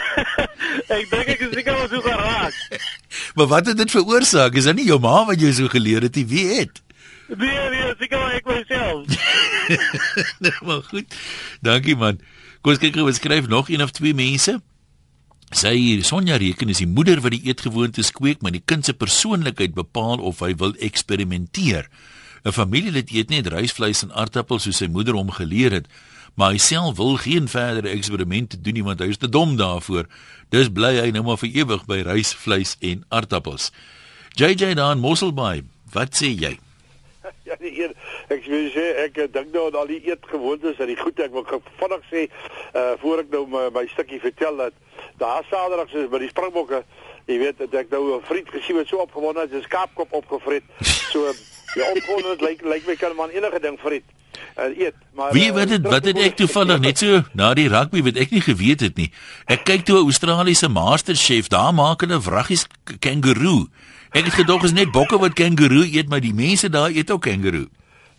ek 0.98 1.06
dink 1.10 1.30
ek 1.34 1.44
is 1.46 1.52
seker 1.56 1.78
wel 1.78 1.88
so 1.88 2.00
geraak. 2.04 2.56
Maar 3.38 3.48
wat 3.52 3.70
het 3.70 3.80
dit 3.80 3.90
veroorsaak? 3.90 4.58
Is 4.60 4.68
dit 4.68 4.76
nie 4.82 4.88
jou 4.90 5.00
ma 5.00 5.22
wat 5.28 5.40
jou 5.40 5.52
so 5.56 5.72
geleer 5.72 6.04
het 6.04 6.18
nie? 6.20 6.26
Wie 6.28 6.46
het? 6.58 6.82
Nee 7.32 7.68
nee, 7.72 7.94
seker 8.00 8.20
wel 8.20 8.36
ek 8.40 8.50
myself. 8.50 9.08
nee, 10.44 10.56
maar 10.60 10.84
goed. 10.90 11.16
Dankie 11.64 11.96
man. 11.96 12.20
Kom 12.60 12.74
ons 12.74 12.80
kyk 12.80 12.96
gou, 12.96 13.08
wat 13.08 13.20
skryf 13.20 13.48
nog 13.48 13.72
een 13.72 13.84
of 13.84 13.92
twee 13.96 14.16
mense. 14.16 14.58
Sy 15.54 15.74
hier, 15.76 16.04
Sonja 16.04 16.36
reken 16.40 16.72
is 16.72 16.80
die 16.82 16.88
moeder 16.90 17.20
wat 17.24 17.34
die 17.36 17.44
eetgewoontes 17.46 18.10
kweek, 18.16 18.40
maar 18.42 18.54
die 18.54 18.64
kind 18.64 18.84
se 18.84 18.94
persoonlikheid 18.96 19.76
bepaal 19.76 20.20
of 20.24 20.40
hy 20.44 20.54
wil 20.60 20.72
eksperimenteer. 20.82 21.88
'n 22.44 22.52
Familielid 22.52 23.12
eet 23.12 23.30
net 23.32 23.46
rysvleis 23.48 24.02
en 24.04 24.12
aardappels 24.12 24.66
soos 24.66 24.82
sy 24.82 24.88
moeder 24.92 25.16
hom 25.16 25.30
geleer 25.32 25.72
het, 25.72 25.86
maar 26.34 26.50
hy 26.54 26.58
self 26.58 26.96
wil 26.96 27.16
geen 27.16 27.48
verdere 27.48 27.88
eksperimente 27.88 28.60
doen 28.60 28.74
nie 28.74 28.84
want 28.84 29.00
hy 29.00 29.08
is 29.14 29.20
te 29.22 29.28
dom 29.28 29.56
daarvoor. 29.56 30.08
Dus 30.50 30.70
bly 30.72 30.96
hy 30.98 31.10
nou 31.14 31.24
maar 31.26 31.38
vir 31.38 31.54
ewig 31.62 31.86
by 31.90 32.02
rysvleis 32.06 32.76
en 32.80 33.04
aardappels. 33.08 33.70
JJ 34.34 34.74
daar 34.74 34.96
in 34.96 35.02
Mosselbaai, 35.02 35.62
wat 35.94 36.14
sê 36.18 36.34
jy? 36.34 36.56
Ja, 37.48 37.54
nee, 37.60 37.72
eer, 37.76 37.92
ek 38.32 38.46
wil 38.48 38.66
sê 38.72 38.84
ek 39.04 39.18
eh, 39.20 39.28
dink 39.32 39.52
nou 39.52 39.66
aan 39.68 39.78
al 39.80 39.88
die 39.88 40.00
eetgewoontes 40.08 40.80
en 40.80 40.90
die 40.90 40.96
goed 40.98 41.20
ek 41.20 41.32
wil 41.32 41.44
vinnig 41.80 42.06
sê 42.10 42.24
uh 42.76 42.94
voor 43.00 43.22
ek 43.22 43.30
nou 43.32 43.44
my, 43.48 43.62
my 43.72 43.84
stukkie 43.92 44.20
vertel 44.20 44.60
dat 44.60 44.76
daar 45.20 45.44
Saterdag 45.48 45.92
is 45.92 46.10
by 46.12 46.20
die 46.20 46.30
Springbokke, 46.32 46.82
jy 47.28 47.38
weet 47.40 47.60
dat 47.62 47.76
ek 47.84 47.92
nou 47.92 48.16
'n 48.16 48.24
vriend 48.28 48.48
gesien 48.52 48.80
het 48.80 48.88
so 48.88 49.00
opgewonde 49.04 49.44
het, 49.44 49.52
'n 49.52 49.64
skaapkop 49.68 50.12
opgevreet. 50.12 50.64
So 51.12 51.32
ja, 51.76 51.88
opgewonde 51.92 52.36
lyk 52.44 52.64
lyk 52.64 52.86
my 52.86 52.96
kan 52.96 53.16
man 53.16 53.30
enige 53.30 53.60
ding 53.60 53.80
vreet. 53.80 54.04
Uh, 54.58 54.78
eet, 54.78 54.94
maar 55.14 55.32
Wie 55.32 55.48
eh, 55.48 55.54
weet 55.54 55.68
dit, 55.68 55.82
wat 55.82 56.04
het 56.04 56.18
ek 56.18 56.36
toevallig 56.36 56.78
net 56.80 56.98
so 56.98 57.22
na 57.34 57.54
die 57.54 57.68
rugby 57.68 58.02
wat 58.02 58.16
ek 58.16 58.30
nie 58.30 58.40
geweet 58.40 58.80
het 58.80 58.96
nie. 58.96 59.10
Ek 59.46 59.64
kyk 59.64 59.84
toe 59.84 59.98
'n 59.98 60.04
Australiese 60.06 60.68
masterchef, 60.68 61.48
daar 61.48 61.74
maak 61.74 62.00
hulle 62.00 62.20
vraggies 62.20 62.66
k- 62.84 62.96
kangaroo. 63.00 63.66
Ek 64.12 64.24
het 64.24 64.34
gedog 64.34 64.62
is 64.64 64.72
net 64.72 64.92
bokke 64.92 65.18
wat 65.18 65.34
kangaroo 65.34 65.82
eet, 65.82 66.08
maar 66.08 66.20
die 66.20 66.34
mense 66.34 66.68
daar 66.70 66.90
eet 66.90 67.10
ook 67.10 67.22
kangaroo. 67.22 67.66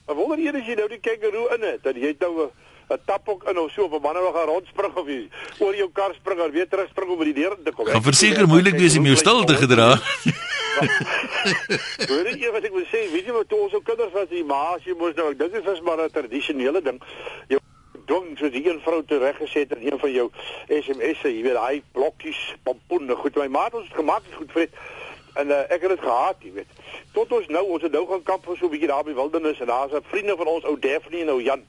Maar 0.08 0.16
wonder 0.16 0.40
jy 0.40 0.50
as 0.52 0.68
jy 0.68 0.76
nou 0.76 0.88
die 0.90 1.00
kangaroo 1.00 1.48
in 1.56 1.62
het, 1.72 1.84
dat 1.84 1.96
jy 1.96 2.16
nou 2.20 2.50
'n 2.92 3.00
tapok 3.06 3.44
in 3.50 3.58
of 3.58 3.72
so 3.72 3.84
op 3.84 3.94
'n 3.94 4.02
man 4.02 4.14
wat 4.14 4.36
gaan 4.36 4.48
rondspring 4.48 4.94
of 4.94 5.08
jy 5.08 5.30
oor 5.60 5.76
jou 5.76 5.90
kar 5.94 6.14
spring 6.14 6.40
en 6.40 6.52
weer 6.52 6.68
terug 6.68 6.90
spring 6.90 7.10
om 7.10 7.18
by 7.18 7.24
die 7.26 7.34
deur 7.34 7.56
te 7.64 7.72
kom. 7.72 7.86
Gaan 7.86 8.04
verseker 8.04 8.48
moeilik 8.48 8.78
wees 8.78 8.98
om 8.98 9.06
jou 9.06 9.16
stil 9.16 9.44
te 9.44 9.56
gedra. 9.56 10.00
Hoor 12.10 12.28
jy 12.32 12.52
wat 12.52 12.66
ek 12.68 12.74
wil 12.76 12.88
sê? 12.92 13.06
Weet 13.12 13.30
jy 13.30 13.36
wat 13.36 13.50
toe 13.52 13.62
ons 13.66 13.76
ou 13.78 13.82
kinders 13.86 14.14
was, 14.16 14.28
die 14.32 14.44
ma 14.48 14.76
as 14.76 14.84
jy 14.88 14.96
mos 15.00 15.16
nou, 15.18 15.30
ek 15.32 15.40
dink 15.40 15.56
dit 15.58 15.72
is 15.72 15.82
maar 15.86 16.02
'n 16.04 16.12
tradisionele 16.12 16.82
ding. 16.82 17.00
Jou 17.52 17.62
ding 18.06 18.38
so 18.38 18.50
die 18.50 18.64
een 18.68 18.82
vrou 18.86 19.02
te 19.04 19.18
reggeset 19.18 19.72
en 19.74 19.86
een 19.86 20.00
van 20.00 20.12
jou 20.12 20.30
SMS'e, 20.68 21.32
jy 21.32 21.42
weet, 21.48 21.58
hy 21.58 21.82
blokkies 21.92 22.42
pompoen, 22.64 23.10
goed. 23.22 23.36
My 23.36 23.48
ma 23.48 23.64
het 23.70 23.80
ons 23.82 23.88
dit 23.88 23.98
gemaak, 23.98 24.24
goed 24.38 24.54
dit. 24.54 24.82
En 25.36 25.48
uh, 25.52 25.64
ek 25.68 25.82
het 25.82 25.96
dit 25.96 26.04
gehaat, 26.04 26.44
jy 26.44 26.52
weet. 26.62 26.68
Tot 27.12 27.32
ons 27.36 27.48
nou, 27.52 27.64
ons 27.76 27.84
het 27.84 27.92
nou 27.92 28.06
gaan 28.08 28.24
kamp 28.24 28.46
vir 28.46 28.58
so 28.58 28.66
'n 28.66 28.76
bietjie 28.76 28.92
daar 28.92 29.04
by 29.04 29.14
wildernis 29.14 29.60
en 29.60 29.68
daar's 29.68 29.92
'n 29.94 30.06
vriende 30.12 30.36
van 30.36 30.48
ons, 30.48 30.64
ou 30.64 30.80
Daphne 30.80 31.22
en 31.22 31.30
ou 31.30 31.42
Jan. 31.42 31.66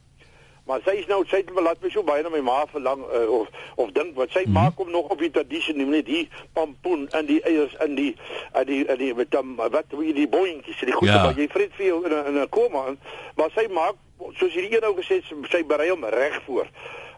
Maar 0.67 0.81
sy 0.85 0.91
is 0.99 1.07
nou 1.07 1.25
sy 1.31 1.37
het 1.37 1.51
laat 1.63 1.79
my 1.83 1.91
so 1.91 2.03
baie 2.03 2.23
na 2.23 2.29
my 2.29 2.41
ma 2.41 2.65
verlang 2.73 3.01
uh, 3.07 3.31
of 3.31 3.49
of 3.77 3.91
dink 3.93 4.17
wat 4.17 4.31
sy 4.31 4.39
mm 4.39 4.45
-hmm. 4.45 4.53
maak 4.53 4.81
om 4.81 4.91
nog 4.91 5.09
op 5.09 5.19
die 5.19 5.31
tradisie 5.31 5.75
neem 5.75 5.89
net 5.91 6.07
die 6.07 6.29
pompoen 6.53 7.09
en 7.11 7.27
die 7.27 7.41
eiers 7.43 7.75
in 7.87 7.95
die 7.95 8.15
in 8.61 8.67
die 8.67 8.85
in 8.85 8.99
die 8.99 9.15
met 9.15 9.31
dan 9.31 9.55
wat 9.57 9.85
hoe 9.91 10.13
die 10.13 10.29
boontjies 10.29 10.81
die 10.81 10.93
goed 10.93 11.09
Ja. 11.09 11.23
maar 11.23 11.39
jy 11.39 11.49
vreet 11.49 11.73
vir 11.77 11.87
jou 11.87 12.05
in 12.07 12.13
'n 12.13 12.27
in 12.27 12.41
'n 12.43 12.49
koma 12.49 12.87
in. 12.89 12.99
maar 13.37 13.51
sy 13.55 13.67
maak 13.71 13.95
soos 14.35 14.53
hierdie 14.53 14.75
een 14.75 14.81
nou 14.83 14.95
gesê 14.97 15.23
sy- 15.51 15.65
berei 15.67 15.91
hom 15.91 16.05
reg 16.05 16.43
voor. 16.47 16.67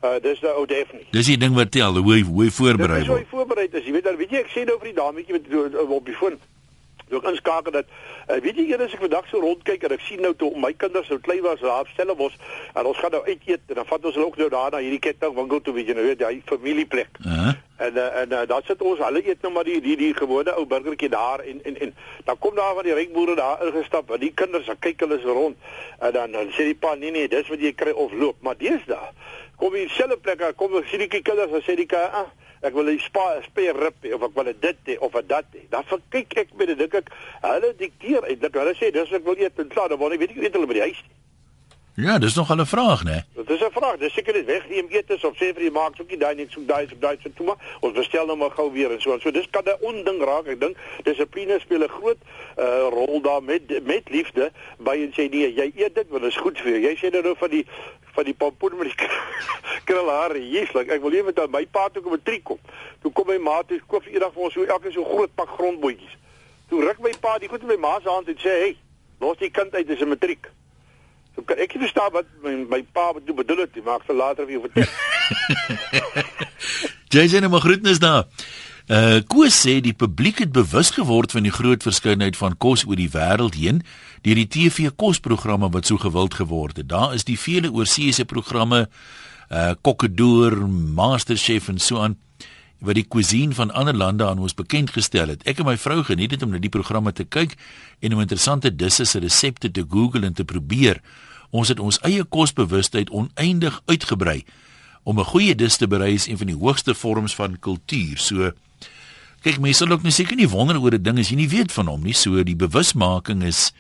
Uh 0.02 0.20
dis 0.22 0.40
die 0.40 0.48
ou 0.50 0.66
Daphne. 0.66 1.00
Dis 1.10 1.26
die 1.26 1.36
ding 1.38 1.54
wat 1.54 1.70
tel, 1.70 1.96
hoe 1.96 2.22
hoe 2.22 2.50
voorberei 2.50 2.98
Dis 2.98 3.06
hoe 3.08 3.16
word. 3.16 3.28
voorberei 3.30 3.68
is. 3.72 3.84
Jy 3.84 3.92
weet 3.92 4.04
dan 4.04 4.16
weet 4.16 4.30
jy 4.30 4.36
ek 4.38 4.50
sê 4.54 4.64
nou 4.64 4.78
vir 4.78 4.84
die 4.92 4.94
dametjie 4.94 5.32
met 5.32 5.74
op 5.88 6.04
die 6.06 6.14
foon. 6.14 6.38
Ek 7.12 7.30
inskakel 7.30 7.72
dat 7.72 7.86
uh, 8.28 8.36
weet 8.44 8.56
jy 8.56 8.66
eers 8.70 8.84
as 8.88 8.96
ek 8.96 9.04
vandag 9.06 9.28
so 9.30 9.40
rondkyk 9.40 9.86
en 9.86 9.94
ek 9.96 10.04
sien 10.06 10.20
nou 10.24 10.34
toe 10.38 10.50
my 10.60 10.72
kinders 10.72 11.08
nou 11.08 11.18
klein 11.24 11.42
was 11.46 11.60
daar 11.60 11.86
op 11.86 11.92
Stellenbosch 11.94 12.36
en 12.74 12.90
ons 12.90 12.98
gaan 12.98 13.14
nou 13.16 13.22
uit 13.26 13.48
eet 13.48 13.72
en 13.72 13.80
dan 13.80 13.88
vat 13.88 14.04
ons 14.04 14.18
hulle 14.18 14.26
ook 14.26 14.36
nou 14.42 14.48
daar 14.52 14.74
na 14.74 14.82
hierdie 14.84 15.02
ketting 15.08 15.34
winkel 15.36 15.62
toe 15.64 15.74
weet 15.78 15.88
jy 15.88 15.96
nou 15.98 16.04
weet 16.06 16.20
jy 16.26 16.42
familieplek. 16.50 17.18
Uh 17.24 17.32
-huh. 17.32 17.54
En 17.78 17.94
uh, 17.94 18.20
en 18.20 18.32
uh, 18.32 18.42
dan 18.46 18.62
sit 18.66 18.82
ons 18.82 18.98
hulle 18.98 19.22
eet 19.22 19.42
nou 19.42 19.52
maar 19.52 19.64
die 19.64 19.80
die 19.80 19.96
die 19.96 20.14
gewone 20.14 20.54
ou 20.54 20.66
burgertjie 20.66 21.08
daar 21.08 21.40
en 21.40 21.60
en 21.64 21.80
en 21.80 21.94
dan 22.24 22.38
kom 22.38 22.54
daar 22.54 22.74
van 22.74 22.84
die 22.84 22.94
rykboere 22.94 23.34
daar 23.34 23.66
ingestap 23.66 24.10
en 24.10 24.20
die 24.20 24.32
kinders 24.34 24.66
dan 24.66 24.78
kyk 24.78 25.00
hulle 25.00 25.20
so 25.22 25.32
rond 25.32 25.56
en 25.98 26.12
dan, 26.12 26.32
dan 26.32 26.50
sê 26.50 26.66
die 26.70 26.74
pa 26.74 26.94
nee 26.94 27.10
nee 27.10 27.28
dis 27.28 27.48
wat 27.48 27.60
jy 27.60 27.72
kry 27.72 27.90
of 27.90 28.12
loop 28.12 28.36
maar 28.40 28.58
deesdae 28.58 29.12
kom 29.56 29.74
jy 29.74 29.86
dieselfde 29.86 30.16
plek 30.16 30.38
daar 30.38 30.52
kom 30.58 30.74
sien 30.90 31.06
die 31.06 31.22
kinders 31.22 31.50
dan 31.54 31.62
sê 31.66 31.76
die 31.78 31.86
ka 31.86 32.02
ah, 32.22 32.26
ek 32.62 32.74
wil 32.74 32.90
'n 32.90 32.98
spa 32.98 33.40
speer 33.42 33.76
rib 33.76 33.94
hê, 34.02 34.14
of 34.14 34.22
ek 34.22 34.34
wil 34.34 34.52
dit 34.60 34.78
hê 34.86 34.98
of 34.98 35.14
'n 35.14 35.26
dat 35.26 35.46
hê 35.54 35.68
dan 35.70 35.84
kyk 36.10 36.36
ek 36.36 36.48
met 36.56 36.66
dit 36.66 36.94
ek 36.94 37.10
hulle 37.42 37.74
dikteer 37.76 38.22
eintlik 38.24 38.54
hulle 38.54 38.74
sê 38.74 38.92
dis 38.92 39.12
ek 39.12 39.24
wil 39.24 39.38
eet 39.38 39.58
en 39.58 39.68
klaar 39.68 39.88
dan 39.88 39.98
word 39.98 40.12
ek 40.12 40.20
weet 40.20 40.30
ek 40.30 40.42
weet 40.42 40.54
hulle 40.54 40.66
by 40.66 40.74
die 40.74 40.88
huis. 40.88 41.02
Ja, 42.00 42.18
dis 42.18 42.34
nog 42.34 42.54
'n 42.54 42.66
vraag, 42.66 43.04
né? 43.04 43.24
Dit 43.34 43.50
is 43.50 43.60
'n 43.60 43.70
vraag. 43.70 43.96
Dis 43.96 44.12
seker 44.12 44.34
net 44.34 44.44
wegneem 44.44 44.86
etes 44.88 45.24
of 45.24 45.34
sê 45.34 45.50
vir 45.54 45.62
die 45.66 45.70
maak 45.70 45.96
soekie 45.96 46.18
daai 46.18 46.34
net 46.34 46.50
so 46.50 46.64
daai 46.64 46.86
so 46.88 46.94
daai 46.98 47.18
so 47.22 47.30
toe 47.34 47.46
maar 47.46 47.56
ons 47.80 47.92
bestel 47.92 48.26
nou 48.26 48.36
maar 48.36 48.50
gou 48.50 48.72
weer 48.72 48.92
en 48.92 49.00
so 49.00 49.18
so. 49.18 49.30
Dis 49.30 49.50
kan 49.50 49.62
'n 49.64 49.76
onding 49.80 50.22
raak. 50.22 50.46
Ek 50.46 50.60
dink 50.60 50.76
dissipline 51.02 51.58
speel 51.60 51.82
'n 51.82 51.88
groot 51.88 52.16
uh, 52.58 52.86
rol 52.90 53.20
daar 53.20 53.42
met 53.42 53.84
met 53.84 54.10
liefde 54.10 54.52
by 54.78 54.96
en 54.96 55.12
sê 55.12 55.28
nee, 55.30 55.54
jy 55.54 55.72
eet 55.74 55.94
dit 55.94 56.08
want 56.08 56.22
dit 56.22 56.30
is 56.30 56.36
goed 56.38 56.58
vir 56.60 56.70
jou. 56.70 56.80
Jy 56.80 56.96
sê 56.96 57.10
nou 57.10 57.22
nou 57.22 57.34
van 57.38 57.50
die 57.50 57.66
van 58.14 58.24
die 58.24 58.34
pompoen 58.34 58.76
met 58.78 58.90
die 58.90 59.08
krulhare. 59.88 60.40
Jesuslik, 60.42 60.90
ek 60.94 61.02
wil 61.02 61.14
nie 61.14 61.22
met 61.22 61.40
my 61.50 61.64
pa 61.66 61.88
toe 61.88 62.02
kom 62.02 62.16
'n 62.16 62.22
triek 62.22 62.44
kom. 62.44 62.60
Toe 63.02 63.12
kom 63.12 63.26
my 63.26 63.38
ma 63.38 63.62
toe 63.62 63.80
koop 63.86 64.06
eendag 64.06 64.32
vir 64.34 64.42
ons 64.42 64.54
so 64.54 64.64
elke 64.64 64.92
so 64.92 65.04
groot 65.04 65.34
pak 65.34 65.48
grondbootjies. 65.58 66.16
Toe 66.68 66.84
ruk 66.84 67.00
my 67.00 67.14
pa 67.20 67.38
die 67.38 67.48
goed 67.48 67.62
in 67.62 67.68
my 67.68 67.76
ma 67.76 67.98
se 68.00 68.08
hand 68.08 68.28
en 68.28 68.36
sê, 68.36 68.54
"Hey, 68.64 68.76
los 69.20 69.38
die 69.38 69.50
kind 69.50 69.74
uit, 69.74 69.86
dis 69.86 70.00
'n 70.00 70.08
matriek." 70.08 70.50
So, 71.34 71.42
kan 71.42 71.58
ek 71.58 71.74
nie 71.74 71.82
verstaan 71.86 72.12
wat 72.12 72.26
my, 72.42 72.54
my 72.68 72.82
pa 72.92 73.12
bedoel 73.12 73.34
bedoel 73.34 73.58
het 73.58 73.74
nie, 73.74 73.84
maar 73.84 74.00
ek 74.00 74.06
sal 74.06 74.16
later 74.16 74.44
vir 74.44 74.58
jou 74.58 74.62
vertel. 74.66 74.90
JJ 77.14 77.38
nou 77.40 77.50
maar 77.50 77.60
groetnis 77.60 77.98
daar. 77.98 78.26
Uh 78.88 79.20
Koos 79.28 79.56
sê 79.66 79.80
die 79.84 79.92
publiek 79.92 80.38
het 80.38 80.52
bewus 80.52 80.90
geword 80.96 81.32
van 81.32 81.44
die 81.44 81.52
groot 81.52 81.82
verskeidenheid 81.84 82.36
van 82.36 82.56
kos 82.56 82.86
oor 82.88 82.96
die 82.96 83.10
wêreld 83.12 83.58
heen 83.60 83.82
deur 84.22 84.34
die 84.34 84.48
TV 84.48 84.90
kosprogramme 84.96 85.70
wat 85.70 85.86
so 85.86 85.96
gewild 85.96 86.34
geword 86.34 86.76
het. 86.76 86.88
Daar 86.88 87.14
is 87.14 87.24
die 87.24 87.38
vele 87.38 87.72
oorseese 87.72 88.24
programme 88.24 88.88
uh 89.48 89.72
Kokkedoor, 89.80 90.68
Masterchef 90.68 91.68
en 91.68 91.78
so 91.78 91.98
aan 91.98 92.16
wat 92.78 92.94
die 92.94 93.06
cuisine 93.08 93.54
van 93.54 93.72
ander 93.74 93.96
lande 93.96 94.26
aan 94.26 94.38
ons 94.38 94.54
bekend 94.54 94.92
gestel 94.94 95.32
het. 95.32 95.42
Ek 95.48 95.58
en 95.58 95.66
my 95.66 95.74
vrou 95.80 96.02
geniet 96.06 96.30
dit 96.30 96.42
om 96.42 96.52
na 96.54 96.60
die 96.62 96.70
programme 96.70 97.12
te 97.12 97.24
kyk 97.26 97.56
en 98.00 98.14
om 98.14 98.22
interessante 98.22 98.70
disse 98.70 99.06
se 99.08 99.18
resepte 99.18 99.70
te 99.70 99.82
Google 99.88 100.26
en 100.28 100.36
te 100.36 100.46
probeer. 100.46 101.02
Ons 101.50 101.72
het 101.72 101.80
ons 101.80 101.98
eie 102.06 102.22
kosbewustheid 102.24 103.10
oneindig 103.10 103.80
uitgebrei. 103.86 104.44
Om 105.02 105.18
'n 105.18 105.24
goeie 105.24 105.54
dis 105.54 105.76
te 105.76 105.88
berei 105.88 106.14
is 106.14 106.28
een 106.28 106.38
van 106.38 106.46
die 106.46 106.56
hoogste 106.56 106.94
vorms 106.94 107.34
van 107.34 107.58
kultuur. 107.58 108.18
So 108.18 108.52
kyk 109.42 109.58
mense 109.58 109.78
sal 109.78 109.92
ook 109.92 110.02
nie 110.02 110.12
seker 110.12 110.36
nie 110.36 110.48
wonder 110.48 110.80
oor 110.80 110.94
'n 110.94 111.02
ding 111.02 111.18
as 111.18 111.30
jy 111.30 111.36
nie 111.36 111.48
weet 111.48 111.72
van 111.72 111.86
hom 111.86 112.02
nie. 112.02 112.14
So 112.14 112.42
die 112.42 112.56
bewusmaking 112.56 113.42
is 113.42 113.72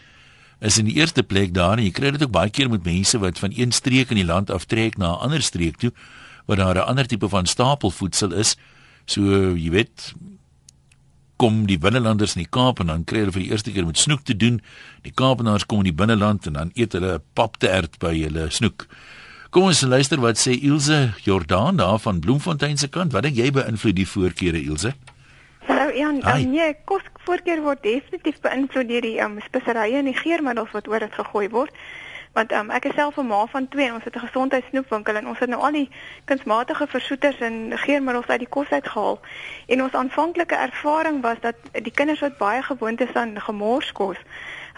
is 0.60 0.78
in 0.78 0.88
die 0.88 0.96
eerste 0.98 1.22
plek 1.22 1.54
daar 1.54 1.78
en 1.78 1.84
jy 1.84 1.92
kry 1.94 2.10
dit 2.10 2.22
ook 2.22 2.34
baie 2.34 2.50
keer 2.50 2.70
met 2.70 2.84
mense 2.84 3.18
wat 3.18 3.38
van 3.38 3.52
een 3.54 3.72
streek 3.72 4.10
in 4.10 4.22
die 4.22 4.26
land 4.26 4.50
aftrek 4.50 4.98
na 4.98 5.14
'n 5.14 5.28
ander 5.28 5.42
streek 5.42 5.76
toe 5.76 5.92
waar 6.46 6.56
daar 6.56 6.74
'n 6.74 6.88
ander 6.88 7.06
tipe 7.06 7.28
van 7.28 7.46
stapelvoedsel 7.46 8.32
is. 8.32 8.56
So 9.06 9.54
jy 9.54 9.70
weet 9.70 10.14
kom 11.36 11.66
die 11.66 11.78
binnelanders 11.78 12.34
in 12.34 12.42
die 12.42 12.50
Kaap 12.50 12.80
en 12.80 12.86
dan 12.86 13.04
kry 13.04 13.18
hulle 13.18 13.32
vir 13.32 13.42
die 13.42 13.50
eerste 13.50 13.72
keer 13.72 13.86
met 13.86 13.98
snoek 13.98 14.24
te 14.26 14.36
doen. 14.36 14.60
Die 15.02 15.12
Kaapenaars 15.12 15.66
kom 15.66 15.78
in 15.78 15.84
die 15.84 15.98
binneland 16.00 16.46
en 16.46 16.52
dan 16.52 16.70
eet 16.74 16.92
hulle 16.92 17.20
papteert 17.38 17.98
by 17.98 18.14
hulle 18.18 18.50
snoek. 18.50 18.88
Kom 19.54 19.62
ons 19.70 19.80
luister 19.80 20.20
wat 20.20 20.36
sê 20.36 20.58
Ilse 20.60 21.14
Jordan 21.24 21.76
daar 21.76 21.98
van 21.98 22.20
Bloemfontein 22.20 22.76
se 22.76 22.88
kant. 22.88 23.12
Wat 23.12 23.22
dink 23.22 23.36
jy 23.36 23.52
beïnvloed 23.54 23.96
die 23.96 24.08
voorkeure 24.08 24.60
Ilse? 24.60 24.92
Ja, 25.98 26.08
um, 26.08 26.50
nee, 26.50 26.74
kosvoorkeur 26.86 27.62
word 27.64 27.82
definitief 27.82 28.36
beïnvloed 28.44 28.86
deur 28.88 29.02
die 29.02 29.16
um, 29.24 29.40
speserye 29.42 29.98
en 29.98 30.06
die 30.06 30.14
geurmiddels 30.14 30.70
wat 30.76 30.86
oor 30.88 31.02
dit 31.02 31.16
gegooi 31.16 31.48
word. 31.50 31.80
Want 32.36 32.52
um, 32.54 32.70
ek 32.70 32.86
is 32.90 32.94
self 32.94 33.18
'n 33.18 33.26
ma 33.26 33.40
van 33.50 33.66
twee 33.72 33.88
en 33.88 33.96
ons 33.96 34.04
het 34.04 34.14
'n 34.14 34.26
gesondheidssnoepwinkel 34.26 35.18
en 35.18 35.26
ons 35.32 35.38
het 35.42 35.50
nou 35.50 35.60
al 35.62 35.72
die 35.72 35.90
kunsmatige 36.30 36.86
versoeters 36.86 37.40
en 37.40 37.72
geurmiddels 37.84 38.30
uit 38.30 38.38
die 38.38 38.52
kos 38.56 38.70
uitgehaal. 38.70 39.18
En 39.66 39.82
ons 39.82 39.98
aanvanklike 40.02 40.54
ervaring 40.54 41.20
was 41.22 41.40
dat 41.40 41.56
die 41.72 41.92
kinders 41.92 42.20
wat 42.20 42.38
baie 42.38 42.62
gewoond 42.62 43.00
is 43.00 43.14
aan 43.14 43.40
gemorskos, 43.40 44.22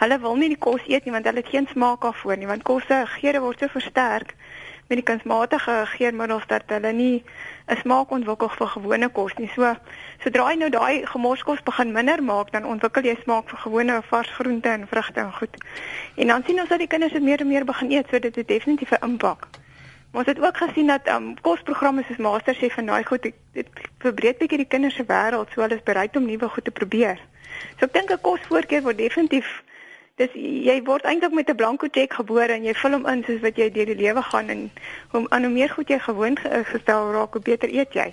hulle 0.00 0.18
wil 0.18 0.36
nie 0.40 0.48
die 0.48 0.62
kos 0.68 0.86
eet 0.88 1.04
nie 1.04 1.12
want 1.12 1.26
hulle 1.28 1.42
het 1.42 1.52
geen 1.52 1.68
smaak 1.70 2.00
daarvoor 2.06 2.38
nie 2.40 2.48
want 2.48 2.64
kosse 2.64 3.02
geure 3.20 3.40
word 3.44 3.60
so 3.60 3.68
versterk 3.68 4.32
met 4.90 4.98
die 4.98 5.06
kunsmatige 5.06 5.74
geurmiddels 5.86 6.46
dat 6.50 6.62
hulle 6.66 6.92
nie 6.92 7.22
'n 7.66 7.76
smaak 7.82 8.10
ontwikkel 8.10 8.48
vir 8.48 8.66
gewone 8.66 9.08
kos 9.08 9.34
nie. 9.38 9.50
So 9.54 9.74
sodra 10.22 10.50
jy 10.50 10.56
nou 10.58 10.70
daai 10.70 11.06
gemorskos 11.06 11.62
begin 11.62 11.92
minder 11.92 12.22
maak, 12.22 12.50
dan 12.52 12.64
ontwikkel 12.64 13.02
jy 13.02 13.16
smaak 13.22 13.48
vir 13.48 13.58
gewone 13.58 14.02
vars 14.02 14.30
groente 14.38 14.68
en 14.68 14.86
vrugte 14.86 15.20
en 15.20 15.32
goed. 15.32 15.54
En 16.16 16.26
dan 16.26 16.42
sien 16.46 16.60
ons 16.60 16.68
dat 16.68 16.78
die 16.78 16.86
kinders 16.86 17.12
dit 17.12 17.22
meer 17.22 17.40
en 17.40 17.48
meer 17.48 17.64
begin 17.64 17.90
eet, 17.90 18.06
so 18.10 18.18
dit 18.18 18.36
het 18.36 18.48
definitief 18.48 18.90
'n 18.90 19.04
impak. 19.04 19.46
Ons 20.12 20.26
het 20.26 20.40
ook 20.40 20.56
gesien 20.56 20.86
dat 20.86 21.08
um 21.08 21.40
kosprogramme 21.40 22.02
soos 22.02 22.16
MasterChef 22.16 22.76
en 22.76 22.86
daai 22.86 23.04
goed 23.04 23.22
dit 23.52 23.66
verbreek 23.98 24.38
bietjie 24.38 24.58
die 24.58 24.66
kinders 24.66 24.94
se 24.94 25.04
wêreld, 25.04 25.52
so 25.54 25.60
hulle 25.60 25.74
is 25.74 25.82
bereid 25.82 26.16
om 26.16 26.24
nuwe 26.24 26.48
goed 26.48 26.64
te 26.64 26.70
probeer. 26.70 27.18
So 27.78 27.84
ek 27.84 27.92
dink 27.92 28.10
'n 28.10 28.20
kosvoorkeur 28.20 28.82
word 28.82 28.98
definitief 28.98 29.62
dis 30.20 30.36
jy 30.68 30.76
word 30.84 31.06
eintlik 31.08 31.32
met 31.32 31.50
'n 31.50 31.56
blanko 31.56 31.88
cheque 31.90 32.14
gebore 32.20 32.52
en 32.52 32.64
jy 32.64 32.74
vul 32.82 32.96
hom 32.98 33.06
in 33.06 33.24
soos 33.26 33.40
wat 33.40 33.56
jy 33.56 33.70
deur 33.72 33.86
die 33.86 34.00
lewe 34.04 34.22
gaan 34.22 34.48
en 34.48 34.70
hoe 35.12 35.26
aan 35.28 35.44
hoe 35.44 35.52
meer 35.52 35.70
goed 35.70 35.88
jy 35.88 35.98
gewoond 35.98 36.38
gestel 36.72 37.12
raak, 37.12 37.32
hoe 37.32 37.42
beter 37.42 37.68
eet 37.68 37.92
jy. 37.94 38.12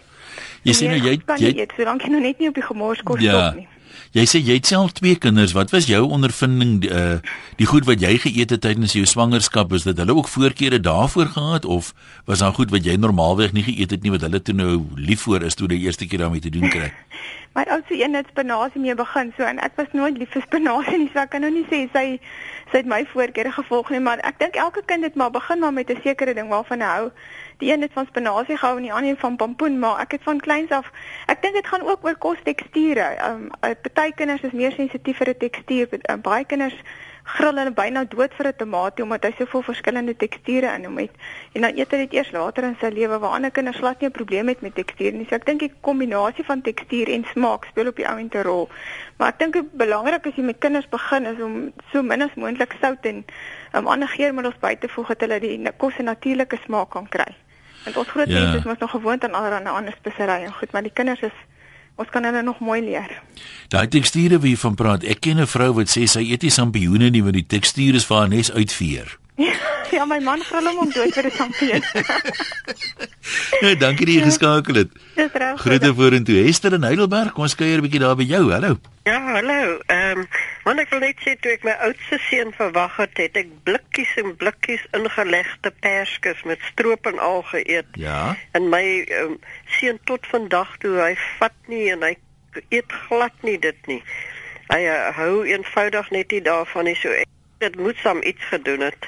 Jy 0.63 0.73
sien 0.73 0.89
nou 0.91 0.99
jy 0.99 1.19
jy 1.37 1.53
eet 1.57 1.73
solank 1.77 2.01
jy 2.01 2.09
nog 2.09 2.21
net 2.21 2.39
nie 2.39 2.47
op 2.47 2.55
die 2.55 2.69
gemorskos 2.69 3.21
ja. 3.21 3.31
stop 3.31 3.55
nie. 3.55 3.67
Jy 4.15 4.25
sê 4.25 4.39
jy 4.41 4.57
het 4.57 4.65
self 4.69 4.91
twee 4.97 5.15
kinders. 5.15 5.53
Wat 5.57 5.71
was 5.75 5.87
jou 5.89 6.03
ondervinding 6.07 6.85
uh 6.87 7.17
die 7.57 7.65
goed 7.65 7.87
wat 7.89 8.01
jy 8.01 8.17
geëet 8.21 8.53
het 8.53 8.61
tydens 8.61 8.93
jou 8.93 9.05
swangerskap? 9.05 9.73
Is 9.73 9.83
dit 9.83 9.97
hulle 9.97 10.15
ook 10.15 10.27
voorkeure 10.27 10.79
daarvoor 10.79 11.25
gehad 11.33 11.65
of 11.65 11.93
was 12.25 12.39
daar 12.39 12.53
goed 12.53 12.71
wat 12.71 12.85
jy 12.85 12.95
normaalweg 12.95 13.53
nie 13.53 13.63
geëet 13.63 13.91
het 13.91 14.03
nie 14.03 14.13
wat 14.13 14.21
hulle 14.21 14.41
toe 14.41 14.55
nou 14.55 14.85
lief 14.95 15.25
voor 15.25 15.43
is 15.43 15.55
toe 15.55 15.67
die 15.67 15.79
eerste 15.79 16.07
keer 16.07 16.25
daarmee 16.25 16.41
te 16.41 16.53
doen 16.53 16.69
kry? 16.69 16.91
My 17.57 17.63
oudste 17.73 17.97
een 17.97 18.13
het 18.13 18.27
spinasie 18.29 18.81
mee 18.81 18.95
begin 18.95 19.33
so 19.37 19.43
en 19.43 19.57
ek 19.65 19.73
was 19.79 19.89
nooit 19.97 20.17
lief 20.17 20.29
vir 20.29 20.43
spinasie 20.45 20.97
nie, 21.01 21.09
so 21.13 21.23
ek 21.23 21.31
kan 21.33 21.41
nou 21.41 21.49
nie 21.49 21.65
sê 21.71 21.87
sy 21.93 22.05
sy 22.69 22.81
het 22.81 22.89
my 22.91 22.99
voorkeure 23.13 23.51
gevolg 23.55 23.89
nie, 23.89 24.01
maar 24.03 24.21
ek 24.27 24.37
dink 24.43 24.59
elke 24.61 24.83
kind 24.85 25.07
het 25.07 25.15
maar 25.15 25.31
begin 25.31 25.63
maar 25.63 25.73
met 25.73 25.89
'n 25.89 26.01
sekere 26.03 26.35
ding 26.37 26.49
waarvan 26.53 26.81
hy 26.85 26.91
hou. 26.97 27.11
Die 27.57 27.71
een 27.71 27.81
het 27.81 27.93
van 27.93 28.05
spinasie 28.05 28.57
gehou 28.57 28.77
en 28.77 28.83
die 28.83 28.93
ander 28.93 29.17
van 29.17 29.35
pompoen, 29.35 29.79
maar 29.79 29.99
ek 29.99 30.11
het 30.11 30.23
van 30.23 30.39
kleins 30.39 30.69
af 30.69 30.91
ek 31.25 31.41
dink 31.41 31.53
dit 31.53 31.67
gaan 31.67 31.81
ook 31.81 32.05
oor 32.05 32.15
kostekstuure. 32.15 33.01
Ehm 33.01 33.49
um, 33.61 33.75
party 33.81 34.11
kinders 34.15 34.41
is 34.41 34.51
meer 34.51 34.71
sensitief 34.71 35.17
vir 35.17 35.29
'n 35.29 35.37
tekstuur, 35.37 35.87
uh, 35.91 36.15
baie 36.15 36.45
kinders 36.45 36.77
grill 37.27 37.59
hulle 37.59 37.71
byna 37.75 38.03
dood 38.11 38.35
vir 38.37 38.47
'n 38.47 38.57
tamatie 38.59 39.03
omdat 39.03 39.25
hy 39.27 39.31
soveel 39.37 39.63
verskillende 39.69 40.15
teksture 40.15 40.69
in 40.75 40.85
hom 40.85 40.97
het. 40.97 41.11
En 41.53 41.61
dan 41.61 41.77
eet 41.77 41.91
hy 41.91 41.97
dit 41.97 42.13
eers 42.13 42.31
later 42.31 42.63
in 42.63 42.77
sy 42.79 42.89
lewe 42.99 43.19
waar 43.19 43.35
ander 43.35 43.51
kinders 43.51 43.77
glad 43.77 43.99
nie 44.01 44.09
'n 44.09 44.17
probleem 44.19 44.47
het 44.47 44.61
met 44.61 44.75
tekstuur 44.75 45.13
nie. 45.13 45.25
So 45.29 45.35
ek 45.35 45.45
dink 45.45 45.59
die 45.59 45.73
kombinasie 45.81 46.45
van 46.45 46.61
tekstuur 46.61 47.09
en 47.09 47.25
smaak 47.33 47.65
speel 47.65 47.87
op 47.87 47.95
die 47.95 48.07
ou 48.07 48.17
end 48.17 48.35
'n 48.35 48.43
rol. 48.43 48.69
Maar 49.17 49.27
ek 49.27 49.39
dink 49.39 49.53
dit 49.53 49.71
belangrik 49.71 50.27
as 50.27 50.35
jy 50.35 50.43
met 50.43 50.59
kinders 50.59 50.89
begin 50.89 51.25
is 51.25 51.41
om 51.41 51.73
so 51.91 52.01
min 52.03 52.21
as 52.21 52.35
moontlik 52.35 52.75
sout 52.81 53.05
en 53.05 53.25
um, 53.73 53.87
ander 53.87 54.07
geurmiddels 54.07 54.59
by 54.59 54.75
te 54.75 54.87
voeg 54.87 55.07
dat 55.07 55.21
hulle 55.21 55.39
die 55.39 55.71
kos 55.77 55.93
se 55.95 56.03
natuurlike 56.03 56.57
smaak 56.65 56.89
kan 56.89 57.09
kry. 57.09 57.35
Want 57.88 58.01
ons 58.03 58.10
groot 58.12 58.27
ja. 58.27 58.39
mense 58.39 58.58
is 58.58 58.67
mos 58.67 58.82
nog 58.84 58.91
gewoond 58.91 59.24
aan 59.24 59.38
allerlei 59.39 59.72
ander 59.72 59.96
speserye 59.96 60.50
en 60.50 60.53
goed, 60.53 60.72
maar 60.75 60.84
die 60.84 60.91
kinders 60.94 61.24
is 61.24 61.38
Ons 61.98 62.12
kan 62.13 62.25
hulle 62.27 62.44
nog 62.46 62.60
mooi 62.62 62.77
leer. 62.86 63.10
Daai 63.74 63.88
teksture 63.89 64.38
wie 64.44 64.53
van 64.62 64.75
praat, 64.77 65.03
ek 65.03 65.24
ken 65.25 65.41
'n 65.41 65.50
vrou 65.50 65.72
wat 65.74 65.89
sê 65.89 66.06
sy 66.06 66.22
eet 66.29 66.44
nie 66.46 66.53
sampioene 66.53 67.10
nie 67.10 67.24
want 67.25 67.34
die 67.34 67.48
tekstuur 67.53 67.96
is 67.98 68.06
vir 68.06 68.17
haar 68.17 68.29
nes 68.29 68.51
uitveer. 68.53 69.17
ja, 69.98 70.06
my 70.06 70.20
man 70.22 70.44
grill 70.46 70.67
hom 70.70 70.77
om 70.86 70.91
dood 70.94 71.13
vir 71.17 71.25
'n 71.25 71.34
sampioen. 71.34 71.84
nou, 73.63 73.74
dankie 73.82 74.06
dat 74.06 74.13
jy 74.13 74.22
geskakel 74.29 74.75
het. 74.75 74.94
Dis 75.15 75.34
reg. 75.34 75.58
Groete 75.62 75.94
vorentoe. 75.94 76.38
Hester 76.45 76.78
in 76.78 76.86
Heidelberg, 76.86 77.34
kom 77.34 77.50
ons 77.50 77.58
kuier 77.58 77.82
'n 77.82 77.86
bietjie 77.88 78.04
daar 78.06 78.15
by 78.15 78.30
jou. 78.30 78.43
Hallo. 78.52 78.78
Ja, 79.10 79.17
hallo. 79.34 79.80
Ehm, 79.88 80.19
um, 80.19 80.28
want 80.67 80.82
ek 80.84 80.89
wil 80.91 81.03
net 81.06 81.21
sê 81.23 81.34
toe 81.39 81.53
ek 81.56 81.63
my 81.63 81.73
oudste 81.86 82.19
seun 82.27 82.51
verwag 82.58 82.97
het, 82.99 83.19
het 83.21 83.38
ek 83.39 83.51
blikkies 83.67 84.12
en 84.19 84.34
blikkies 84.41 84.84
ingelegde 84.97 85.71
perskes 85.86 86.41
met 86.49 86.63
stroop 86.73 87.08
en 87.08 87.21
al 87.23 87.39
geëet. 87.53 87.95
Ja. 88.01 88.36
En 88.58 88.67
my 88.73 88.84
um, 89.21 89.38
seun 89.77 90.01
tot 90.12 90.27
vandag 90.27 90.75
toe, 90.84 90.97
hy 90.99 91.13
vat 91.39 91.56
nie 91.71 91.86
en 91.93 92.03
hy 92.03 92.17
eet 92.67 92.99
glad 93.08 93.47
nie 93.47 93.56
dit 93.63 93.88
nie. 93.88 94.01
Hy 94.67 94.84
uh, 94.91 94.99
hou 95.15 95.45
eenvoudig 95.47 96.12
net 96.12 96.36
nie 96.36 96.43
daarvan 96.43 96.89
nie 96.89 96.97
so 96.99 97.15
ek 97.15 97.32
dit 97.58 97.76
moet 97.76 97.96
sam 97.96 98.22
iets 98.24 98.43
gedoen 98.50 98.80
het. 98.80 99.08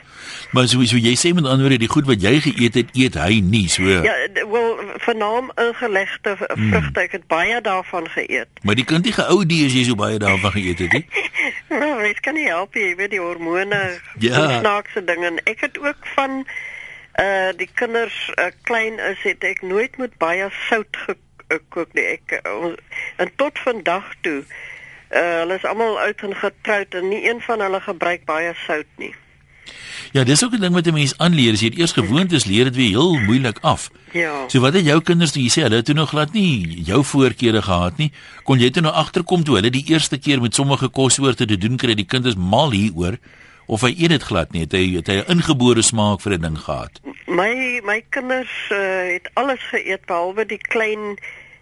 Maar 0.52 0.68
so 0.68 0.84
so 0.86 0.98
jy 0.98 1.14
sê 1.18 1.34
met 1.34 1.46
ander 1.46 1.66
woorde 1.68 1.78
die 1.82 1.92
goed 1.92 2.08
wat 2.10 2.22
jy 2.22 2.40
geëet 2.44 2.78
het, 2.80 2.94
eet 2.98 3.18
hy 3.22 3.40
nie 3.46 3.68
so. 3.70 3.86
Ja, 3.86 4.16
wel 4.34 4.80
vernaam 5.06 5.52
ingelegde 5.56 6.36
hmm. 6.38 6.72
vrugte, 6.72 7.04
ek 7.06 7.12
het 7.20 7.28
baie 7.32 7.62
daarvan 7.62 8.10
geëet. 8.10 8.64
Maar 8.64 8.80
die 8.80 8.86
kind 8.86 9.06
nie 9.06 9.14
geou 9.14 9.44
die 9.46 9.62
as 9.68 9.76
jy 9.78 9.86
so 9.90 10.00
baie 10.00 10.18
daarvan 10.22 10.56
geëet 10.58 10.84
het 10.86 10.98
nie. 10.98 11.06
nou, 11.82 11.94
dit 12.04 12.20
kan 12.26 12.38
nie 12.38 12.48
help 12.50 12.78
jy 12.78 12.96
weet 13.00 13.14
die 13.14 13.22
hormone, 13.24 13.84
ja. 14.24 14.48
snaakse 14.60 15.04
dinge. 15.06 15.36
Ek 15.50 15.66
het 15.68 15.80
ook 15.84 16.12
van 16.16 16.44
uh 17.20 17.52
die 17.58 17.70
kinders 17.76 18.18
uh, 18.40 18.48
klein 18.64 19.00
is 19.12 19.22
het 19.28 19.44
ek 19.44 19.62
nooit 19.62 19.98
met 20.00 20.14
baie 20.22 20.48
sout 20.70 21.00
gekook 21.06 21.94
nie. 21.98 22.06
Ek 22.16 22.40
uh, 22.42 22.74
en 23.20 23.32
tot 23.36 23.60
vandag 23.66 24.14
toe 24.26 24.42
Uh, 24.42 24.79
hulle 25.10 25.56
is 25.56 25.66
almal 25.66 26.00
oud 26.00 26.22
en 26.22 26.36
getroud 26.36 26.94
en 26.94 27.10
nie 27.10 27.24
een 27.30 27.42
van 27.42 27.62
hulle 27.62 27.82
gebruik 27.82 28.26
baie 28.26 28.54
sout 28.66 28.88
nie. 28.98 29.16
Ja, 30.12 30.24
dis 30.24 30.44
ook 30.44 30.54
'n 30.54 30.60
ding 30.60 30.74
wat 30.74 30.86
'n 30.86 30.94
mens 30.94 31.18
aanleer. 31.18 31.54
As 31.54 31.60
jy 31.60 31.72
eers 31.76 31.92
gewoond 31.92 32.32
is, 32.32 32.46
leer 32.46 32.64
dit 32.64 32.76
weer 32.76 32.90
heel 32.90 33.20
moeilik 33.20 33.58
af. 33.62 33.90
Ja. 34.12 34.44
So 34.48 34.60
wat 34.60 34.74
het 34.74 34.86
jou 34.86 35.02
kinders 35.02 35.32
toe 35.32 35.42
jy 35.42 35.50
sê 35.50 35.62
hulle 35.62 35.76
het 35.76 35.86
toe 35.86 35.96
nog 35.96 36.10
glad 36.10 36.34
nie 36.34 36.84
jou 36.84 37.04
voorkeure 37.04 37.62
gehad 37.62 37.98
nie? 37.98 38.12
Kon 38.44 38.60
jy 38.60 38.70
toe 38.70 38.82
nou 38.82 38.94
agterkom 38.94 39.44
toe 39.44 39.56
hulle 39.56 39.70
die 39.70 39.86
eerste 39.88 40.18
keer 40.18 40.42
met 40.42 40.56
sommige 40.56 40.90
kossoorte 40.90 41.46
te 41.46 41.58
doen 41.58 41.78
kry, 41.78 41.94
die 41.94 42.06
kind 42.06 42.26
is 42.26 42.36
mal 42.36 42.72
hieroor 42.72 43.18
of 43.66 43.82
hy 43.82 43.96
eet 43.98 44.10
dit 44.10 44.24
glad 44.24 44.52
nie? 44.52 44.62
Het 44.62 44.72
hy 44.72 44.96
het 44.96 45.08
hy 45.08 45.14
'n 45.14 45.32
ingebore 45.32 45.82
smaak 45.82 46.22
vir 46.22 46.34
'n 46.34 46.42
ding 46.42 46.58
gehad? 46.58 47.02
My 47.28 47.82
my 47.84 48.04
kinders 48.10 48.70
uh, 48.72 48.78
het 49.14 49.30
alles 49.34 49.62
geëet 49.72 50.06
behalwe 50.06 50.46
die 50.46 50.58
klein 50.58 51.20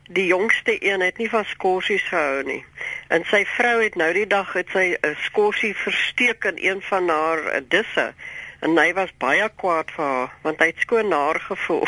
die 0.08 0.26
jongste 0.26 0.78
een 0.80 1.02
het 1.02 1.18
nie 1.18 1.30
van 1.30 1.46
skorsies 1.46 2.04
gehou 2.08 2.44
nie. 2.44 2.64
En 3.08 3.24
sy 3.28 3.44
vrou 3.58 3.84
het 3.84 3.96
nou 3.96 4.10
die 4.14 4.28
dag 4.28 4.54
het 4.54 4.70
sy 4.74 4.96
'n 5.02 5.16
skorsie 5.28 5.76
versteek 5.76 6.44
in 6.44 6.58
een 6.58 6.82
van 6.82 7.10
haar 7.10 7.46
eh, 7.46 7.62
disse. 7.68 8.14
En 8.60 8.78
hy 8.78 8.94
was 8.94 9.18
baie 9.18 9.50
kwaad 9.56 9.92
vir 9.92 10.06
haar 10.06 10.34
want 10.42 10.60
hy 10.60 10.66
het 10.66 10.80
skoon 10.80 11.08
naar 11.08 11.40
gevoel. 11.40 11.88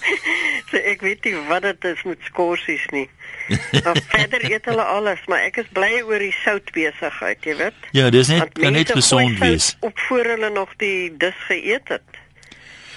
so 0.70 0.76
ek 0.76 1.00
weet 1.00 1.24
nie 1.24 1.34
wat 1.48 1.62
dit 1.62 1.84
is 1.84 2.02
met 2.02 2.18
skorsies 2.20 2.86
nie. 2.90 3.08
Maar 3.84 3.96
verder 4.08 4.50
eet 4.50 4.64
hulle 4.64 4.82
alles, 4.82 5.20
maar 5.26 5.44
ek 5.46 5.56
is 5.56 5.68
bly 5.70 6.02
oor 6.02 6.18
die 6.18 6.34
soutbesigheid, 6.42 7.44
jy 7.44 7.56
weet. 7.56 7.90
Ja, 7.94 8.10
dis 8.10 8.28
net 8.28 8.52
kan 8.58 8.72
net 8.72 8.90
gesond 8.90 9.38
wees. 9.38 9.76
Op 9.80 9.98
voor 10.08 10.24
hulle 10.34 10.50
nog 10.50 10.72
die 10.76 11.14
dis 11.16 11.38
geëet 11.46 11.88
het. 11.88 12.25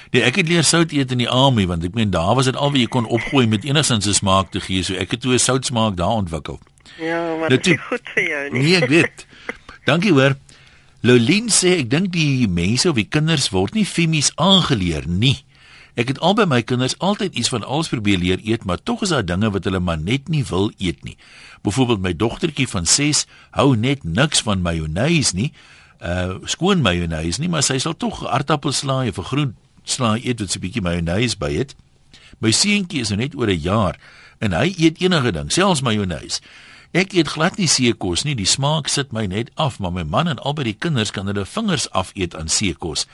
Nee, 0.10 0.24
ek 0.26 0.39
het 0.41 0.48
leer 0.50 0.63
sout 0.65 0.91
eet 0.91 1.12
in 1.13 1.22
die 1.22 1.30
army 1.30 1.67
want 1.69 1.84
ek 1.86 1.93
meen 1.93 2.10
daar 2.10 2.34
was 2.36 2.48
dit 2.50 2.58
al 2.58 2.72
wat 2.74 2.82
jy 2.82 2.88
kon 2.89 3.06
opgooi 3.06 3.45
met 3.48 3.63
enigsins 3.63 4.08
'n 4.08 4.13
smaak 4.13 4.52
te 4.52 4.60
gee. 4.60 4.84
So 4.84 4.93
ek 4.93 5.12
het 5.12 5.22
toe 5.22 5.34
'n 5.34 5.39
soutsmaak 5.39 5.95
daar 5.98 6.17
ontwikkel. 6.26 6.60
Ja, 6.98 7.36
maar 7.39 7.50
dit 7.50 7.67
is 7.67 7.78
goed 7.80 8.02
vir 8.13 8.24
jou 8.24 8.50
nie. 8.50 8.62
Nee, 8.62 8.76
ek 8.76 8.89
weet. 8.89 9.26
Dankie 9.86 10.12
hoor. 10.12 10.36
Lolien 11.02 11.48
sê 11.48 11.78
ek 11.80 11.89
dink 11.89 12.12
die 12.12 12.48
mense 12.48 12.89
of 12.89 12.95
die 12.95 13.08
kinders 13.08 13.50
word 13.50 13.74
nie 13.74 13.86
femies 13.86 14.32
aangeleer 14.36 15.08
nie. 15.08 15.38
Ek 15.95 16.08
het 16.08 16.19
al 16.19 16.34
by 16.34 16.45
my 16.48 16.62
kinders 16.62 16.98
altyd 17.00 17.36
iets 17.36 17.50
van 17.50 17.63
alles 17.63 17.89
probeer 17.91 18.17
leer 18.17 18.39
eet, 18.43 18.65
maar 18.65 18.84
tog 18.84 19.02
is 19.02 19.10
daar 19.10 19.26
dinge 19.26 19.52
wat 19.52 19.63
hulle 19.63 19.80
maar 19.80 20.00
net 20.00 20.28
nie 20.28 20.43
wil 20.50 20.72
eet 20.78 21.04
nie. 21.04 21.17
Byvoorbeeld 21.62 22.02
my 22.02 22.13
dogtertjie 22.15 22.67
van 22.67 22.86
6 22.86 23.26
hou 23.52 23.76
net 23.76 24.04
niks 24.04 24.41
van 24.41 24.62
mayonnaise 24.62 25.36
nie. 25.36 25.52
Uh 26.00 26.39
skoon 26.43 26.82
mayonnaise 26.82 27.39
nie, 27.39 27.50
maar 27.50 27.63
sy 27.63 27.78
sal 27.78 27.98
tog 27.98 28.26
aardappelslaai 28.28 29.10
of 29.10 29.19
'n 29.19 29.30
groen 29.32 29.56
slaai 29.89 30.21
eet 30.25 30.39
wat 30.39 30.56
'n 30.56 30.60
bietjie 30.60 30.82
mayonnaise 30.82 31.38
by 31.38 31.54
het. 31.54 31.75
My 32.39 32.52
seentjie 32.52 33.02
is 33.02 33.10
nou 33.10 33.19
net 33.19 33.36
oor 33.36 33.49
'n 33.49 33.60
jaar 33.60 33.99
en 34.39 34.52
hy 34.52 34.73
eet 34.78 35.02
enige 35.02 35.32
ding, 35.32 35.52
selfs 35.52 35.82
mayonnaise. 35.82 36.41
Ek 36.91 37.13
eet 37.13 37.28
glad 37.28 37.58
nie 37.58 37.67
seekos 37.67 38.23
nie, 38.23 38.36
die 38.36 38.45
smaak 38.49 38.88
sit 38.88 39.12
my 39.12 39.25
net 39.25 39.52
af, 39.56 39.80
maar 39.80 39.91
my 39.91 40.04
man 40.04 40.28
en 40.28 40.39
albei 40.39 40.63
die 40.63 40.73
kinders 40.73 41.12
kan 41.12 41.28
hulle 41.30 41.45
vingers 41.45 41.89
af 41.91 42.12
eet 42.15 42.36
aan 42.36 42.49
seekos. 42.49 43.06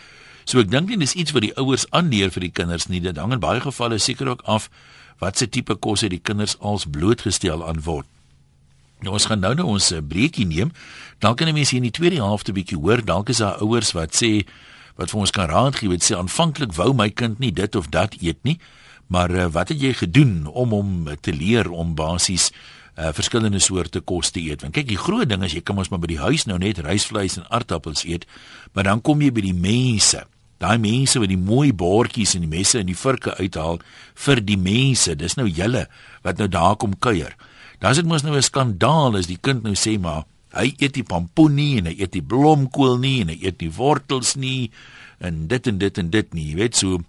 So 0.46 0.60
ek 0.60 0.70
dink 0.70 0.90
nie 0.90 0.98
dis 1.02 1.16
iets 1.18 1.34
wat 1.34 1.42
die 1.42 1.56
ouers 1.58 1.88
aanleer 1.90 2.32
vir 2.32 2.46
die 2.46 2.54
kinders 2.54 2.88
nie. 2.88 3.02
Dit 3.02 3.18
hang 3.18 3.34
in 3.34 3.42
baie 3.44 3.60
gevalle 3.60 3.98
seker 4.00 4.30
ook 4.30 4.46
af 4.46 4.70
wat 5.20 5.38
se 5.38 5.48
tipe 5.50 5.76
kos 5.76 6.06
het 6.06 6.14
die 6.14 6.22
kinders 6.22 6.58
als 6.60 6.86
blootgestel 6.86 7.68
aan 7.68 7.82
word. 7.84 8.06
Nou 9.04 9.16
ons 9.18 9.26
gaan 9.26 9.42
nou 9.44 9.54
nou 9.56 9.68
ons 9.76 9.92
eh, 9.92 10.00
breekie 10.00 10.46
neem. 10.48 10.72
Dan 11.20 11.36
kan 11.36 11.52
mense 11.54 11.76
hier 11.76 11.84
in 11.84 11.90
die 11.90 11.98
tweede 11.98 12.22
helfte 12.22 12.56
bietjie 12.56 12.78
hoor, 12.78 13.04
dalk 13.04 13.30
is 13.30 13.42
daar 13.44 13.60
ouers 13.64 13.92
wat 13.98 14.16
sê 14.16 14.46
wat 14.96 15.12
vir 15.12 15.20
ons 15.20 15.34
kan 15.36 15.50
raad 15.52 15.76
gee. 15.80 15.90
Dit 15.90 16.04
sê 16.04 16.16
aanvanklik 16.18 16.76
wou 16.78 16.94
my 16.94 17.10
kind 17.10 17.40
nie 17.40 17.52
dit 17.52 17.76
of 17.76 17.92
dat 17.94 18.16
eet 18.22 18.42
nie, 18.44 18.60
maar 19.08 19.32
uh, 19.32 19.46
wat 19.52 19.70
het 19.70 19.82
jy 19.82 19.94
gedoen 19.94 20.46
om 20.48 20.74
hom 20.74 20.92
te 21.22 21.34
leer 21.34 21.72
om 21.72 21.96
basies 21.96 22.52
uh 22.96 23.12
verskillende 23.12 23.60
soorte 23.60 24.00
kos 24.00 24.30
te 24.32 24.40
eet. 24.40 24.62
Want 24.64 24.74
kyk, 24.78 24.88
die 24.88 25.00
groot 25.00 25.28
ding 25.28 25.44
is 25.44 25.52
jy 25.52 25.60
kan 25.68 25.76
mos 25.76 25.90
maar 25.92 26.00
by 26.00 26.14
die 26.14 26.22
huis 26.22 26.46
nou 26.48 26.56
net 26.62 26.80
rysvleis 26.80 27.36
en 27.36 27.44
aardappels 27.52 28.06
eet, 28.08 28.24
maar 28.72 28.88
dan 28.88 29.02
kom 29.04 29.20
jy 29.20 29.34
by 29.36 29.44
die 29.44 29.58
mense. 29.58 30.22
Daai 30.64 30.78
mense 30.80 31.20
wat 31.20 31.28
die 31.28 31.40
mooi 31.40 31.74
bordjies 31.76 32.38
en 32.38 32.46
die 32.46 32.52
messe 32.54 32.80
en 32.80 32.88
die 32.88 32.96
vurke 32.96 33.36
uithaal 33.36 33.82
vir 34.26 34.40
die 34.40 34.56
mense. 34.56 35.12
Dis 35.20 35.36
nou 35.36 35.48
julle 35.50 35.90
wat 36.24 36.40
nou 36.40 36.48
daar 36.48 36.78
kom 36.80 36.96
kuier. 36.96 37.36
Dan 37.84 37.92
is 37.92 38.00
dit 38.00 38.08
mos 38.08 38.24
nou 38.24 38.36
'n 38.36 38.42
skandaal 38.42 39.18
as 39.20 39.28
die 39.28 39.42
kind 39.42 39.64
nou 39.64 39.76
sê 39.76 40.00
maar 40.00 40.24
hy 40.56 40.74
eet 40.80 40.94
die 40.96 41.04
pampoen 41.04 41.56
nie 41.56 41.78
en 41.80 41.86
hy 41.92 41.96
eet 42.00 42.14
die 42.16 42.24
blomkool 42.24 42.98
nie 43.02 43.22
en 43.24 43.34
hy 43.34 43.40
eet 43.44 43.58
die 43.60 43.72
wortels 43.76 44.36
nie 44.40 44.70
en 45.20 45.48
dit 45.52 45.68
en 45.68 45.78
dit 45.82 45.98
en 45.98 46.10
dit 46.10 46.34
nie. 46.34 46.50
Jy 46.52 46.56
weet 46.56 46.76
so 46.76 47.00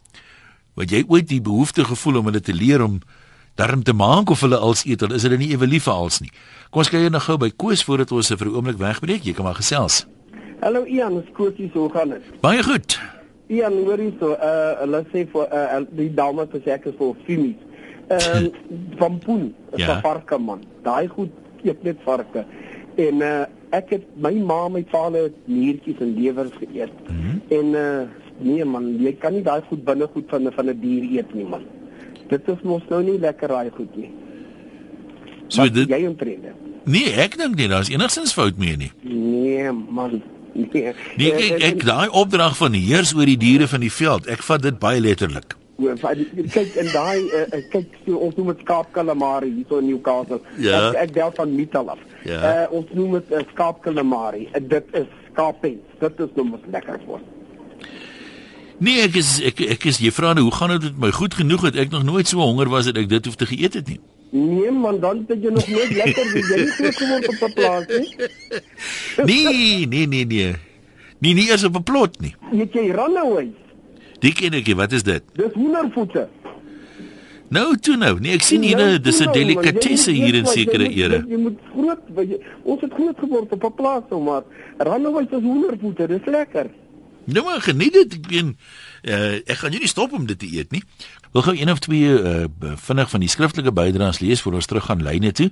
wat 0.76 0.90
jy 0.92 1.04
ooit 1.08 1.28
die 1.30 1.40
behoefte 1.40 1.84
gevoel 1.88 2.18
om 2.20 2.26
hulle 2.30 2.40
te 2.44 2.52
leer 2.54 2.82
om 2.84 3.00
darm 3.56 3.82
te 3.82 3.94
maak 3.96 4.28
of 4.30 4.42
hulle 4.44 4.58
als 4.60 4.84
eet, 4.84 5.02
is 5.16 5.22
hulle 5.24 5.38
nie 5.40 5.52
ewe 5.54 5.66
lief 5.66 5.86
vir 5.88 5.94
als 5.94 6.20
nie. 6.20 6.30
Kom 6.70 6.82
ons 6.82 6.90
kyk 6.92 7.06
nou 7.10 7.20
gou 7.24 7.38
by 7.40 7.48
Koos 7.56 7.84
voordat 7.88 8.12
ons 8.12 8.28
vir 8.28 8.46
'n 8.46 8.54
oomblik 8.54 8.76
wegbreek. 8.78 9.24
Jy 9.24 9.32
kan 9.32 9.44
maar 9.44 9.54
gesels. 9.56 10.04
Hallo 10.60 10.84
Ian, 10.84 11.16
is 11.22 11.28
Koosie 11.32 11.70
so 11.72 11.88
gaan 11.88 12.10
dit? 12.10 12.22
Baie 12.40 12.62
goed. 12.62 12.98
Ian, 13.48 13.72
hoor 13.72 13.98
jy 13.98 14.12
so, 14.20 14.32
uh 14.32 14.86
let's 14.86 15.10
say 15.12 15.24
vir 15.32 15.48
uh 15.52 15.80
die 15.96 16.10
dames 16.14 16.36
wat 16.52 16.62
sê 16.64 16.72
ek 16.74 16.86
is 16.86 16.94
vir 16.98 17.14
finis. 17.26 17.56
Ehm 18.08 18.50
van 18.98 19.18
poen, 19.18 19.54
is 19.72 19.80
Ja. 19.80 19.86
ja. 19.86 20.00
varke 20.00 20.38
man. 20.38 20.60
Daai 20.82 21.08
goed 21.08 21.30
eet 21.64 21.82
net 21.82 21.96
varke. 22.04 22.44
En 22.96 23.14
uh 23.20 23.44
ek 23.76 23.90
het 23.90 24.04
my 24.16 24.30
ma, 24.32 24.68
my 24.68 24.84
vader 24.90 25.22
het 25.28 25.34
niertjies 25.44 25.98
en 26.00 26.14
lewers 26.20 26.52
geëet. 26.60 26.92
Mm 27.08 27.16
-hmm. 27.16 27.40
En 27.58 27.66
uh 27.66 28.06
nee 28.38 28.64
man, 28.64 28.96
jy 29.02 29.12
kan 29.18 29.32
nie 29.32 29.42
daai 29.42 29.60
goed 29.68 29.84
binne 29.84 30.06
goed 30.12 30.24
van 30.28 30.52
van 30.52 30.66
'n 30.70 30.80
dier 30.80 31.02
eet 31.18 31.34
nie 31.34 31.44
man. 31.44 31.62
Dit 32.28 32.48
is 32.48 32.62
mos 32.62 32.82
nou 32.88 33.02
nie 33.02 33.18
lekker 33.18 33.48
daai 33.48 33.70
goed 33.70 33.96
nie. 33.96 34.10
So 35.48 35.62
Wat 35.62 35.74
dit 35.74 35.88
jy 35.88 36.06
omtrent. 36.06 36.44
Nee, 36.84 37.12
ek 37.12 37.36
dink 37.38 37.54
nie 37.56 37.68
daar's 37.68 37.88
enigstens 37.90 38.32
fout 38.32 38.56
mee 38.58 38.76
nie. 38.76 38.90
Nee 39.02 39.72
man. 39.72 40.22
Nee, 40.52 40.94
Nee, 41.16 41.32
ek 41.32 41.60
en- 41.60 41.60
ek 41.76 41.84
daai 41.84 42.08
opdrag 42.10 42.56
van 42.56 42.72
heers 42.72 43.14
oor 43.14 43.24
die 43.24 43.36
diere 43.36 43.68
van 43.68 43.80
die 43.80 43.92
veld. 43.92 44.26
Ek 44.26 44.42
vat 44.42 44.62
dit 44.62 44.78
baie 44.78 45.00
letterlik. 45.00 45.56
Oor- 45.76 45.98
kyk 46.52 46.74
in 46.80 46.88
daai 46.92 47.20
uh, 47.36 47.60
kyk 47.70 47.98
so, 48.06 48.16
ons 48.16 48.36
noem 48.38 48.46
dit 48.54 48.62
skaap 48.64 48.92
calamari 48.96 49.50
hier 49.52 49.66
so 49.68 49.78
in 49.82 49.90
Newcastle. 49.90 50.40
Ja. 50.56 50.78
Ek, 50.90 50.96
ek 51.02 51.12
bel 51.18 51.32
van 51.36 51.54
Mittal 51.54 51.90
af. 51.92 51.98
Ja. 52.24 52.38
Uh, 52.40 52.66
ons 52.78 52.92
noem 52.96 53.18
dit 53.18 53.32
uh, 53.36 53.42
skaap 53.52 53.82
calamari. 53.84 54.48
Uh, 54.54 54.62
dit 54.72 54.94
is 55.02 55.10
skaapens. 55.32 55.82
Dit 56.00 56.20
is 56.24 56.32
nou 56.38 56.46
mos 56.48 56.64
lekker 56.72 57.00
vir. 57.04 57.20
Nee, 58.78 59.04
ek 59.04 59.14
is 59.20 59.36
ek 59.44 59.60
ek 59.76 59.84
is 59.88 60.00
jy 60.04 60.12
nou 60.20 60.48
hoe 60.48 60.52
gaan 60.52 60.74
dit 60.76 60.88
met 60.90 60.98
my 61.06 61.10
goed 61.10 61.34
genoeg 61.34 61.62
het 61.68 61.76
ek 61.76 61.90
nog 61.92 62.04
nooit 62.04 62.28
so 62.28 62.40
honger 62.40 62.68
was 62.68 62.88
dat 62.88 62.96
ek 62.96 63.08
dit 63.08 63.24
hoef 63.24 63.36
te 63.36 63.48
geëet 63.48 63.74
het 63.80 63.88
nie. 63.88 64.00
Nee 64.36 64.70
man, 64.70 65.00
dan 65.00 65.24
het 65.28 65.42
jy 65.42 65.50
nog 65.52 65.68
nooit 65.68 65.92
lekker 65.96 66.24
jy 66.24 66.42
nie 66.80 66.92
geword 66.92 67.28
op 67.28 67.42
'n 67.48 67.52
plaas 67.52 67.86
nie. 67.88 68.16
Nee, 69.28 69.86
nee, 69.86 70.06
nee, 70.06 70.24
nee. 70.24 70.54
Nee, 71.18 71.32
nie 71.34 71.48
eers 71.48 71.64
op 71.64 71.76
'n 71.76 71.82
plot 71.82 72.20
nie. 72.20 72.34
Eet 72.52 72.72
jy 72.72 72.90
runaway? 72.92 73.48
Die 73.48 73.54
ken 73.54 73.65
ek, 74.20 74.66
nie, 74.66 74.74
wat 74.74 74.92
is 74.92 75.02
dit? 75.02 75.22
Dis 75.34 75.52
hoendervoete. 75.52 76.28
Nou 77.48 77.76
toe 77.78 77.96
nou. 77.96 78.16
Nee, 78.20 78.34
ek 78.34 78.42
sien 78.42 78.62
hier 78.66 78.76
Nou, 78.76 78.98
dis 78.98 79.20
'n 79.20 79.24
nou, 79.24 79.32
delikatesse 79.32 80.10
hier 80.10 80.34
in 80.34 80.46
sekere 80.46 80.88
ere. 80.90 81.24
Jy 81.28 81.36
moet 81.36 81.58
groot, 81.72 82.28
jy, 82.28 82.38
ons 82.62 82.80
het 82.80 82.92
groot 82.92 83.18
geword 83.18 83.52
op 83.52 83.64
'n 83.64 83.74
plaas 83.74 84.02
nou 84.10 84.22
maar. 84.22 84.42
Runaway 84.78 85.26
is 85.30 85.42
hoendervoete, 85.42 86.06
dis 86.06 86.24
lekker. 86.24 86.66
Nou 87.24 87.44
maar 87.44 87.60
geniet 87.60 87.92
dit. 87.92 88.14
Ek 88.14 88.30
meen 88.30 88.56
uh, 89.02 89.34
ek 89.46 89.58
gaan 89.58 89.70
jou 89.70 89.80
nie 89.80 89.88
stop 89.88 90.12
om 90.12 90.26
dit 90.26 90.38
te 90.38 90.46
eet 90.46 90.70
nie. 90.70 90.82
Wil 91.32 91.42
gou 91.42 91.56
een 91.56 91.70
of 91.70 91.78
twee 91.78 92.08
uh, 92.08 92.44
vinnig 92.76 93.10
van 93.10 93.20
die 93.20 93.28
skriftelike 93.28 93.72
bydraes 93.72 94.20
lees 94.20 94.42
voor 94.42 94.54
ons 94.54 94.66
terug 94.66 94.84
gaan 94.84 95.02
lyne 95.02 95.32
toe. 95.32 95.50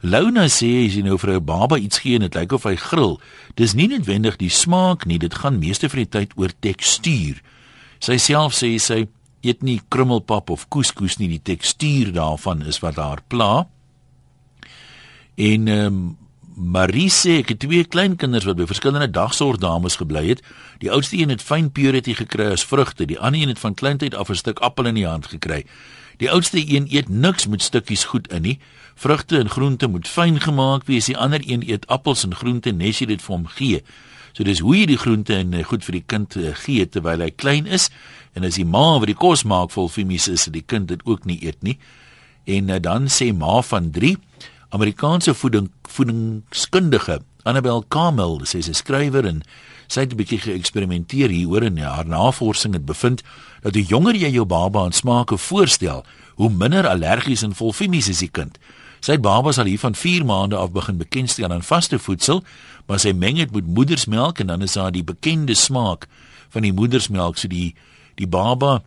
Luna 0.00 0.46
sê 0.46 0.86
as 0.86 0.94
jy 0.94 1.02
nou 1.02 1.18
vir 1.18 1.34
'n 1.34 1.44
baba 1.44 1.76
iets 1.76 1.98
gee 1.98 2.14
en 2.14 2.20
dit 2.20 2.34
lyk 2.34 2.52
of 2.52 2.62
hy 2.62 2.76
gril, 2.76 3.20
dis 3.54 3.74
nie 3.74 3.88
noodwendig 3.88 4.36
die 4.36 4.50
smaak 4.50 5.06
nie, 5.06 5.18
dit 5.18 5.34
gaan 5.34 5.58
meeste 5.58 5.88
van 5.88 5.98
die 5.98 6.08
tyd 6.08 6.32
oor 6.36 6.50
tekstuur. 6.60 7.42
Sy 7.98 8.18
self 8.22 8.54
sê 8.54 8.76
sy 8.78 9.06
eet 9.42 9.62
nie 9.62 9.80
krummelpap 9.90 10.50
of 10.50 10.68
couscous 10.68 11.18
nie, 11.18 11.28
die 11.28 11.42
tekstuur 11.54 12.12
daarvan 12.12 12.62
is 12.66 12.80
wat 12.82 12.96
haar 12.96 13.22
pla. 13.28 13.66
En 15.36 15.68
ehm 15.68 15.86
um, 15.86 16.16
Marie 16.58 17.06
sê 17.06 17.36
ek 17.38 17.52
het 17.52 17.60
twee 17.62 17.84
kleinkinders 17.86 18.42
wat 18.48 18.56
by 18.58 18.64
verskillende 18.66 19.06
dagsorg 19.14 19.60
dames 19.62 19.94
gebly 20.00 20.24
het. 20.26 20.40
Die 20.82 20.90
oudste 20.90 21.14
een 21.14 21.30
het 21.30 21.42
fyn 21.42 21.68
purity 21.70 22.16
gekry 22.18 22.48
as 22.50 22.64
vrugte, 22.66 23.06
die 23.06 23.18
ander 23.18 23.44
een 23.44 23.52
het 23.54 23.62
van 23.62 23.78
kleintyd 23.78 24.14
af 24.14 24.30
'n 24.30 24.34
stuk 24.34 24.58
appel 24.58 24.90
in 24.90 24.98
die 24.98 25.06
hand 25.06 25.26
gekry. 25.26 25.64
Die 26.18 26.30
oudste 26.30 26.58
een 26.58 26.88
eet 26.90 27.08
niks 27.08 27.46
met 27.46 27.62
stukkies 27.62 28.04
goed 28.04 28.32
in 28.32 28.42
nie. 28.42 28.58
Vrugte 28.94 29.38
en 29.38 29.48
groente 29.48 29.86
moet 29.86 30.08
fyn 30.08 30.40
gemaak 30.40 30.86
wees. 30.86 31.06
Die 31.06 31.16
ander 31.16 31.40
een 31.46 31.62
eet 31.70 31.86
appels 31.86 32.24
en 32.24 32.34
groente 32.34 32.70
nes 32.70 32.98
jy 32.98 33.06
dit 33.06 33.22
vir 33.22 33.34
hom 33.36 33.46
gee. 33.46 33.82
So 34.38 34.46
dis 34.46 34.60
hoe 34.62 34.76
jy 34.76 34.84
die 34.86 35.00
groente 35.02 35.34
en 35.34 35.50
eh, 35.50 35.64
goed 35.66 35.82
vir 35.82 35.96
die 35.96 36.04
kind 36.06 36.36
eh, 36.38 36.52
gee 36.54 36.84
terwyl 36.86 37.24
hy 37.24 37.32
klein 37.34 37.66
is 37.66 37.88
en 38.38 38.46
as 38.46 38.54
die 38.54 38.62
ma 38.62 39.00
wat 39.02 39.10
die 39.10 39.16
kos 39.18 39.42
maak 39.42 39.72
vol 39.74 39.90
fimies 39.90 40.28
is, 40.30 40.44
dat 40.46 40.54
die 40.54 40.62
kind 40.62 40.86
dit 40.92 41.02
ook 41.10 41.26
nie 41.26 41.40
eet 41.42 41.58
nie. 41.66 41.74
En 42.46 42.70
uh, 42.70 42.76
dan 42.78 43.10
sê 43.10 43.32
ma 43.34 43.58
van 43.66 43.90
3 43.90 44.12
Amerikaanse 44.70 45.34
voeding 45.34 45.66
voedingskundige 45.90 47.18
Annabel 47.42 47.82
Kamel, 47.90 48.38
sy 48.46 48.62
is 48.62 48.68
'n 48.70 48.78
skrywer 48.78 49.26
en 49.26 49.42
sy 49.88 50.06
het 50.06 50.14
'n 50.14 50.20
bietjie 50.22 50.38
geëksperimenteer 50.38 51.34
hieroor 51.34 51.66
en 51.66 51.82
haar 51.82 52.06
navorsing 52.06 52.78
het 52.78 52.86
bevind 52.86 53.26
dat 53.62 53.74
hoe 53.74 53.82
jonger 53.82 54.14
jy 54.14 54.30
jou 54.30 54.46
baba 54.46 54.84
aan 54.84 54.94
smake 54.94 55.36
voorstel, 55.36 56.04
hoe 56.36 56.50
minder 56.50 56.86
allergies 56.86 57.42
en 57.42 57.54
vol 57.54 57.72
fimies 57.72 58.08
is 58.08 58.22
die 58.22 58.30
kind. 58.30 58.58
Sy 59.00 59.18
babas 59.18 59.58
al 59.58 59.70
hier 59.70 59.78
van 59.78 59.94
4 59.94 60.24
maande 60.24 60.56
af 60.56 60.72
begin 60.72 60.96
bekendstel 60.98 61.50
aan 61.50 61.62
vaste 61.62 61.98
voedsel, 61.98 62.42
maar 62.88 63.00
sy 63.02 63.12
meng 63.12 63.36
dit 63.36 63.52
met 63.54 63.66
moedersmelk 63.66 64.40
en 64.40 64.52
dan 64.52 64.62
is 64.64 64.76
daar 64.78 64.92
die 64.92 65.04
bekende 65.04 65.54
smaak 65.54 66.08
van 66.48 66.64
die 66.64 66.72
moedersmelk 66.72 67.38
so 67.38 67.48
die 67.48 67.74
die 68.16 68.26
baba 68.26 68.80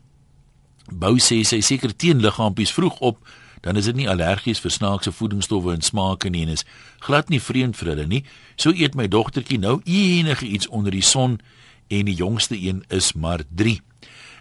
bou 0.91 1.15
sê 1.21 1.43
sy 1.47 1.61
seker 1.61 1.93
teen 1.95 2.19
liggaampies 2.21 2.73
vroeg 2.73 2.99
op 2.99 3.21
dan 3.61 3.77
is 3.77 3.85
dit 3.85 3.95
nie 3.95 4.09
allergies 4.09 4.59
vir 4.61 4.73
snaakse 4.73 5.13
voedingsstowwe 5.13 5.75
en 5.75 5.85
smake 5.85 6.29
nie 6.33 6.41
en 6.47 6.55
is 6.55 6.65
glad 7.05 7.29
nie 7.29 7.41
vreemd 7.41 7.77
vir 7.77 7.93
hulle 7.93 8.07
nie. 8.09 8.23
So 8.57 8.73
eet 8.73 8.97
my 8.97 9.07
dogtertjie 9.07 9.59
nou 9.61 9.79
enige 9.85 10.49
iets 10.49 10.67
onder 10.67 10.93
die 10.93 11.05
son 11.05 11.39
en 11.93 12.09
die 12.09 12.17
jongste 12.17 12.57
een 12.57 12.83
is 12.89 13.13
maar 13.13 13.45
3. 13.49 13.77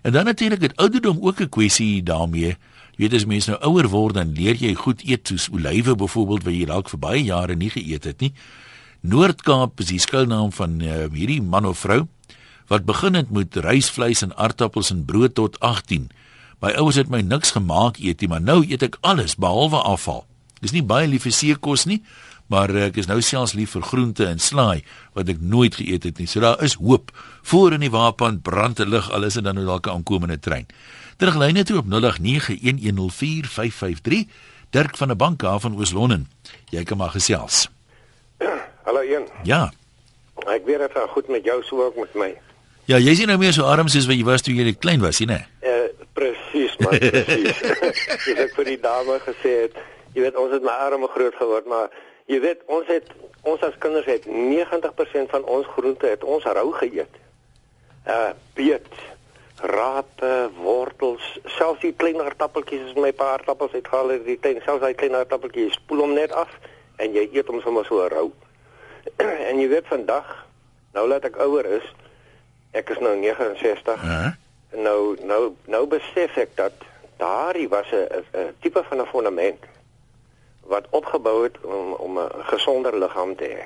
En 0.09 0.17
dan 0.17 0.25
natuurlik 0.25 0.63
het 0.65 0.77
ouderdom 0.77 1.21
ook 1.21 1.41
'n 1.41 1.49
kwessie 1.49 2.03
daarmee. 2.03 2.57
Jy 2.97 3.09
weet 3.09 3.15
as 3.15 3.25
mens 3.25 3.47
nou 3.47 3.59
ouer 3.61 3.89
word 3.89 4.15
dan 4.15 4.33
leer 4.33 4.55
jy 4.55 4.75
goed 4.75 5.03
eet 5.05 5.29
soos 5.29 5.49
olywe 5.49 5.95
byvoorbeeld 5.95 6.43
wat 6.45 6.55
jy 6.55 6.65
dalk 6.65 6.89
vir 6.89 6.99
baie 6.99 7.23
jare 7.23 7.57
nie 7.57 7.71
geëet 7.71 8.05
het 8.05 8.21
nie. 8.21 8.33
Noord-Kaap 9.01 9.81
is 9.81 9.89
die 9.89 10.01
skuilnaam 10.01 10.51
van 10.53 10.81
uh, 10.85 11.07
hierdie 11.15 11.41
man 11.41 11.65
of 11.65 11.79
vrou 11.87 12.03
wat 12.69 12.85
begin 12.85 13.15
het 13.17 13.31
met 13.33 13.57
rysvleis 13.65 14.21
en 14.23 14.37
aardappels 14.37 14.91
en 14.93 15.05
brood 15.09 15.33
tot 15.35 15.57
18. 15.65 16.11
My 16.61 16.71
ouers 16.79 16.97
het 17.01 17.09
my 17.11 17.21
niks 17.25 17.51
gemaak 17.57 17.97
eet 17.99 18.21
nie, 18.21 18.29
maar 18.31 18.45
nou 18.45 18.61
eet 18.63 18.83
ek 18.87 18.99
alles 19.01 19.35
behalwe 19.41 19.81
afval. 19.81 20.27
Dis 20.61 20.73
nie 20.77 20.85
baie 20.85 21.09
lief 21.09 21.25
vir 21.25 21.33
seekos 21.35 21.87
nie, 21.89 22.05
maar 22.53 22.69
ek 22.77 23.01
is 23.01 23.09
nou 23.09 23.23
selfs 23.25 23.57
lief 23.57 23.73
vir 23.75 23.83
groente 23.89 24.29
en 24.29 24.39
slaai 24.39 24.85
wat 25.17 25.29
ek 25.33 25.41
nooit 25.41 25.75
geëet 25.81 26.05
het 26.11 26.19
nie. 26.21 26.29
So 26.29 26.41
daar 26.45 26.61
is 26.63 26.77
hoop. 26.79 27.11
Voor 27.43 27.73
in 27.75 27.83
die 27.83 27.91
wapen 27.91 28.41
brand 28.45 28.79
'n 28.79 28.89
lig, 28.89 29.11
alles 29.11 29.37
en 29.37 29.45
dan 29.45 29.55
nou 29.55 29.67
dalk 29.67 29.87
'n 29.87 29.91
aankomende 29.91 30.39
trein. 30.39 30.67
Teruglyne 31.17 31.65
toe 31.65 31.79
op 31.79 31.87
0891104553. 31.87 34.27
Dirk 34.71 34.97
van 34.97 35.11
'n 35.11 35.17
bank 35.17 35.43
af 35.43 35.63
van 35.63 35.77
Oos-London. 35.77 36.29
Jy 36.71 36.85
kan 36.85 36.99
maar 36.99 37.11
gesels. 37.11 37.69
Hallo 38.83 39.01
een. 39.01 39.29
Ja. 39.43 39.73
Ek 40.49 40.65
weet 40.65 40.79
dit 40.79 40.93
gaan 40.93 41.09
goed 41.09 41.29
met 41.29 41.45
jou 41.45 41.63
so 41.63 41.85
ook 41.85 41.97
met 41.97 42.15
my. 42.15 42.31
Ja, 42.89 42.99
jy 42.99 43.15
sien 43.15 43.29
nou 43.29 43.39
meer 43.39 43.53
so 43.53 43.69
arm 43.69 43.89
soos 43.93 44.09
wat 44.09 44.17
jy 44.17 44.25
was 44.27 44.43
toe 44.43 44.55
jy 44.57 44.73
klein 44.75 45.03
was, 45.05 45.21
sien 45.21 45.31
hè? 45.31 45.43
Eh 45.61 45.91
presies 46.17 46.77
man, 46.83 46.97
presies. 46.99 47.61
Dis 48.25 48.41
ek 48.47 48.57
vir 48.57 48.71
die 48.73 48.81
dame 48.83 49.21
gesê 49.25 49.53
het, 49.67 49.77
jy 50.17 50.25
weet 50.25 50.39
ons 50.41 50.53
het 50.57 50.65
my 50.67 50.75
arme 50.89 51.09
groot 51.13 51.37
geword, 51.39 51.69
maar 51.71 51.93
jy 52.31 52.41
weet 52.43 52.65
ons 52.73 52.89
het 52.91 53.13
ons 53.47 53.63
as 53.65 53.79
kinders 53.85 54.09
het 54.11 54.27
90% 54.27 55.31
van 55.33 55.47
ons 55.49 55.71
groente 55.77 56.09
het 56.09 56.25
ons 56.25 56.45
rou 56.59 56.67
geëet. 56.81 57.23
Uh 58.09 58.33
beet, 58.59 58.91
rape, 59.71 60.35
wortels, 60.59 61.25
selfs 61.57 61.85
die 61.85 61.95
klein 61.97 62.21
aardappeltjies 62.25 62.91
as 62.91 62.99
my 62.99 63.13
pa 63.13 63.35
aardappels 63.37 63.77
uitgehaal 63.77 64.17
het, 64.17 64.27
die 64.27 64.41
klein 64.41 64.61
selfs 64.65 64.83
daai 64.83 64.97
klein 64.99 65.17
aardappeltjies, 65.21 65.77
spoel 65.79 66.07
hom 66.09 66.17
net 66.17 66.33
af 66.33 66.53
en 67.01 67.15
jy 67.17 67.29
eet 67.31 67.49
hom 67.49 67.61
sommer 67.65 67.87
so 67.89 68.03
rou. 68.13 68.31
en 69.49 69.59
jy 69.61 69.69
weet 69.69 69.87
vandag, 69.87 70.47
nou 70.93 71.09
laat 71.09 71.25
ek 71.25 71.37
ouer 71.37 71.67
is, 71.67 71.87
ek 72.73 72.91
is 72.91 72.99
nou 72.99 73.17
69. 73.17 74.01
Hæ? 74.01 74.31
Nou 74.71 75.17
nou 75.27 75.55
nou 75.67 75.87
besef 75.87 76.37
ek 76.37 76.57
dat 76.57 76.73
daardie 77.19 77.69
was 77.69 77.91
'n 77.93 78.55
tipe 78.61 78.83
van 78.89 79.01
'n 79.01 79.07
fondament 79.07 79.65
wat 80.63 80.87
opgebou 80.91 81.43
het 81.43 81.57
om 81.61 81.93
om 81.93 82.19
'n 82.19 82.31
gesonder 82.53 82.99
liggaam 82.99 83.37
te 83.37 83.45
hê. 83.45 83.65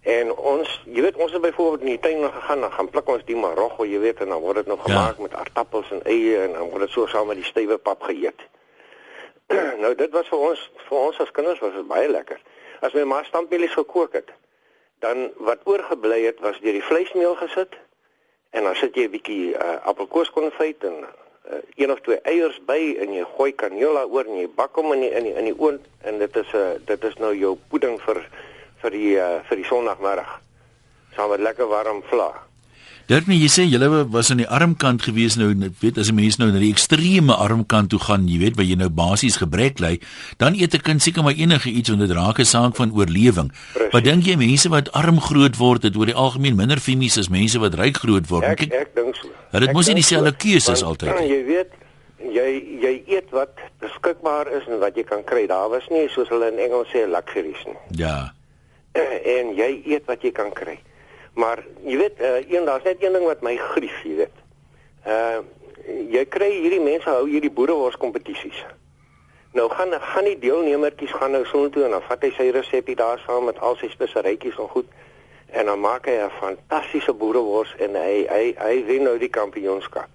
En 0.00 0.32
ons, 0.32 0.82
jy 0.84 1.02
weet 1.02 1.16
ons 1.16 1.32
het 1.32 1.40
byvoorbeeld 1.40 1.80
in 1.80 1.86
die 1.86 1.98
tuin 1.98 2.32
gegaan, 2.32 2.60
dan 2.60 2.72
gaan 2.72 2.88
pluk 2.88 3.08
ons 3.08 3.24
die 3.24 3.36
maroggo, 3.36 3.84
jy 3.84 3.98
weet, 3.98 4.20
en 4.20 4.28
dan 4.28 4.40
word 4.40 4.56
dit 4.56 4.66
nog 4.66 4.86
Ja. 4.86 4.92
gemaak 4.92 5.18
met 5.18 5.34
aardappels 5.34 5.90
en 5.90 6.00
eie 6.04 6.42
en 6.42 6.52
dan 6.52 6.68
word 6.68 6.80
dit 6.80 6.90
so 6.90 7.06
saam 7.06 7.26
met 7.26 7.36
die 7.36 7.44
stywe 7.44 7.76
pap 7.76 8.02
geëet. 8.02 8.40
nou 9.82 9.94
dit 9.94 10.10
was 10.10 10.28
vir 10.28 10.38
ons 10.38 10.70
vir 10.88 10.98
ons 10.98 11.20
as 11.20 11.30
kinders 11.30 11.58
was 11.60 11.72
dit 11.72 11.86
baie 11.86 12.08
lekker. 12.08 12.40
As 12.80 12.94
my 12.96 13.04
ma 13.04 13.22
stampmielies 13.24 13.76
gekook 13.76 14.12
het, 14.12 14.30
dan 15.00 15.30
wat 15.36 15.64
oorgebly 15.64 16.24
het 16.24 16.40
was 16.40 16.60
deur 16.60 16.76
die 16.76 16.84
vleismeel 16.84 17.34
gesit 17.40 17.76
en 18.50 18.64
dan 18.64 18.76
sit 18.76 18.94
jy 18.94 19.06
'n 19.08 19.14
bietjie 19.16 19.54
uh, 19.54 19.76
appelkoeskonfyt 19.84 20.84
en 20.84 20.96
uh, 21.04 21.60
een 21.76 21.92
of 21.92 22.00
twee 22.00 22.20
eiers 22.20 22.60
by 22.64 22.96
en 23.00 23.12
jy 23.12 23.24
gooi 23.36 23.52
kaneel 23.52 23.94
daaroor 23.94 24.24
en 24.24 24.40
jy 24.42 24.48
bak 24.48 24.74
hom 24.74 24.92
in 24.92 25.00
die, 25.00 25.10
in 25.10 25.24
die, 25.24 25.34
in 25.34 25.44
die 25.44 25.58
oond 25.58 25.86
en 26.02 26.18
dit 26.18 26.36
is 26.36 26.52
'n 26.52 26.56
uh, 26.56 26.76
dit 26.84 27.04
is 27.04 27.16
nou 27.16 27.34
jou 27.34 27.56
pudding 27.68 28.00
vir 28.00 28.24
vir 28.82 28.90
die 28.90 29.16
uh, 29.16 29.40
vir 29.48 29.56
die 29.56 29.64
sonoggmiddag. 29.64 30.40
Saam 31.16 31.30
met 31.30 31.40
lekker 31.40 31.68
warm 31.68 32.02
vla. 32.02 32.49
Dirk, 33.10 33.26
nee, 33.26 33.40
jy 33.42 33.48
sê 33.50 33.64
julle 33.66 33.88
was 34.14 34.28
aan 34.30 34.38
die 34.38 34.46
armkant 34.46 35.02
gewees 35.02 35.34
nou, 35.34 35.48
weet 35.80 35.96
as 35.98 36.12
'n 36.12 36.14
mens 36.14 36.36
nou 36.38 36.46
na 36.52 36.60
die 36.62 36.70
ekstreeme 36.70 37.34
armkant 37.34 37.90
toe 37.90 37.98
gaan, 37.98 38.28
jy 38.30 38.38
weet, 38.38 38.54
waar 38.54 38.64
jy 38.64 38.76
nou 38.78 38.88
basies 38.88 39.38
gebrek 39.42 39.80
lê, 39.82 39.98
dan 40.38 40.54
eet 40.54 40.74
'n 40.74 40.78
kind 40.78 41.02
seker 41.02 41.24
maar 41.24 41.34
enige 41.34 41.70
iets 41.70 41.88
want 41.88 42.06
dit 42.06 42.10
raak 42.14 42.38
'n 42.38 42.44
saak 42.44 42.76
van 42.76 42.92
oorlewing. 42.94 43.50
Wat 43.90 44.04
dink 44.04 44.26
jy 44.26 44.36
mense 44.36 44.68
wat 44.68 44.92
arm 44.92 45.18
groot 45.20 45.56
word, 45.56 45.82
het 45.82 45.96
oor 45.96 46.06
die 46.06 46.14
algemeen 46.14 46.54
minder 46.54 46.78
femies 46.78 47.18
as 47.18 47.28
mense 47.28 47.58
wat 47.58 47.74
ryk 47.74 47.96
groot 47.96 48.28
word? 48.28 48.44
Ek 48.44 48.62
ek, 48.62 48.72
ek 48.72 48.94
dink 48.94 49.16
so. 49.16 49.28
Hulle 49.50 49.66
het 49.66 49.74
mos 49.74 49.86
nie 49.86 49.94
dieselfde 49.94 50.32
keuses 50.36 50.82
altyd 50.82 51.18
nie. 51.18 51.28
Jy 51.28 51.44
weet, 51.46 51.70
jy 52.22 52.48
jy 52.80 53.02
eet 53.08 53.30
wat 53.32 53.58
beskikbaar 53.80 54.46
is 54.54 54.62
en 54.68 54.78
wat 54.78 54.94
jy 54.94 55.02
kan 55.02 55.24
kry. 55.24 55.48
Daar 55.48 55.68
was 55.68 55.88
nie 55.90 56.06
soos 56.08 56.28
hulle 56.28 56.46
in 56.52 56.58
Engels 56.58 56.86
sê 56.94 57.10
luxuries 57.10 57.66
nie. 57.66 57.76
Ja. 58.06 58.32
En 59.38 59.54
jy 59.56 59.82
eet 59.86 60.06
wat 60.06 60.22
jy 60.22 60.30
kan 60.30 60.52
kry. 60.54 60.78
Maar 61.34 61.64
jy 61.84 61.96
weet, 61.96 62.20
uh, 62.20 62.50
een 62.50 62.64
daar's 62.64 62.82
net 62.82 63.02
een 63.02 63.12
ding 63.12 63.24
wat 63.24 63.42
my 63.42 63.56
grief, 63.56 64.02
jy 64.04 64.14
weet. 64.24 64.44
Uh 65.06 65.40
jy 65.90 66.22
kry 66.28 66.50
hierdie 66.60 66.80
mense 66.82 67.08
hou 67.08 67.24
hierdie 67.26 67.50
boerewors 67.50 67.96
kompetisies. 67.98 68.58
Nou 69.56 69.64
gaan 69.72 69.94
gaan 70.00 70.26
die 70.28 70.38
deelnemertjies 70.38 71.14
gaan 71.16 71.32
nou 71.34 71.44
soontoe 71.48 71.84
en 71.86 71.96
dan 71.96 72.04
vat 72.06 72.22
hy 72.22 72.30
sy 72.36 72.50
resepie 72.54 72.94
daar 72.94 73.18
saam 73.24 73.48
met 73.48 73.58
al 73.58 73.78
sy 73.80 73.88
speserytjies 73.90 74.58
en 74.60 74.68
goed 74.70 74.90
en 75.50 75.66
dan 75.66 75.80
maak 75.80 76.06
hy 76.06 76.18
'n 76.20 76.30
fantastiese 76.38 77.12
boerewors 77.12 77.74
en 77.78 77.96
hy 77.96 78.26
hy 78.28 78.44
hy 78.58 78.84
wen 78.86 79.02
nou 79.02 79.16
die 79.18 79.32
kampioenskap. 79.32 80.08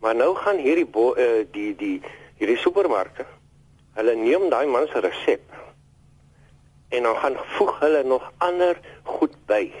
Maar 0.00 0.14
nou 0.14 0.34
gaan 0.34 0.56
hierdie 0.56 0.86
bo, 0.86 1.14
uh, 1.16 1.44
die 1.52 1.74
die 1.76 2.00
hierdie 2.38 2.56
supermarkte 2.56 3.26
hulle 3.94 4.14
neem 4.14 4.48
daai 4.48 4.66
man 4.66 4.86
se 4.86 5.00
resep 5.00 5.42
en 6.88 7.02
dan 7.02 7.16
gaan 7.16 7.36
voeg 7.58 7.80
hulle 7.80 8.02
nog 8.02 8.32
ander 8.38 8.78
goed 9.02 9.34
by 9.46 9.72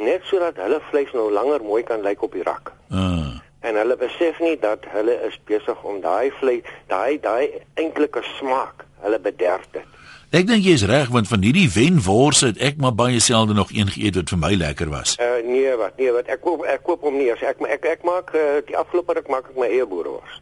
net 0.00 0.26
sodat 0.28 0.56
hulle 0.56 0.80
vleis 0.90 1.12
nou 1.16 1.28
langer 1.32 1.62
mooi 1.64 1.82
kan 1.86 2.02
lyk 2.02 2.22
op 2.22 2.32
die 2.36 2.44
rak. 2.46 2.72
Uh. 2.88 3.38
En 3.60 3.76
hulle 3.76 3.96
besef 4.00 4.40
nie 4.40 4.56
dat 4.60 4.86
hulle 4.88 5.14
is 5.28 5.36
besig 5.44 5.82
om 5.84 6.00
daai 6.00 6.32
vleis, 6.40 6.66
daai 6.88 7.20
daai 7.20 7.60
enkelike 7.74 8.22
smaak, 8.38 8.86
hulle 9.04 9.20
bederf 9.20 9.66
dit. 9.76 9.98
Ek 10.30 10.46
dink 10.46 10.62
jy 10.62 10.76
is 10.78 10.84
reg 10.86 11.08
want 11.10 11.26
van 11.26 11.42
hierdie 11.42 11.66
wenwors 11.74 12.44
het 12.46 12.60
ek 12.62 12.76
maar 12.78 12.94
baie 12.94 13.18
selde 13.20 13.54
nog 13.54 13.72
een 13.74 13.88
geëet 13.90 14.20
wat 14.20 14.30
vir 14.30 14.38
my 14.38 14.52
lekker 14.54 14.92
was. 14.92 15.16
Uh 15.18 15.40
nee, 15.42 15.72
wat 15.76 15.98
nee, 15.98 16.12
wat 16.14 16.30
ek 16.30 16.44
koop 16.44 16.62
ek 16.70 16.84
koop 16.86 17.02
hom 17.02 17.18
nie 17.18 17.32
as 17.32 17.42
ek 17.42 17.58
ek 17.66 17.88
ek 17.96 18.06
maak 18.06 18.30
uh, 18.38 18.60
die 18.68 18.78
afgelope 18.78 19.18
ruk 19.18 19.32
maak 19.32 19.50
ek 19.50 19.58
my 19.58 19.66
eie 19.66 19.88
boerewors. 19.90 20.38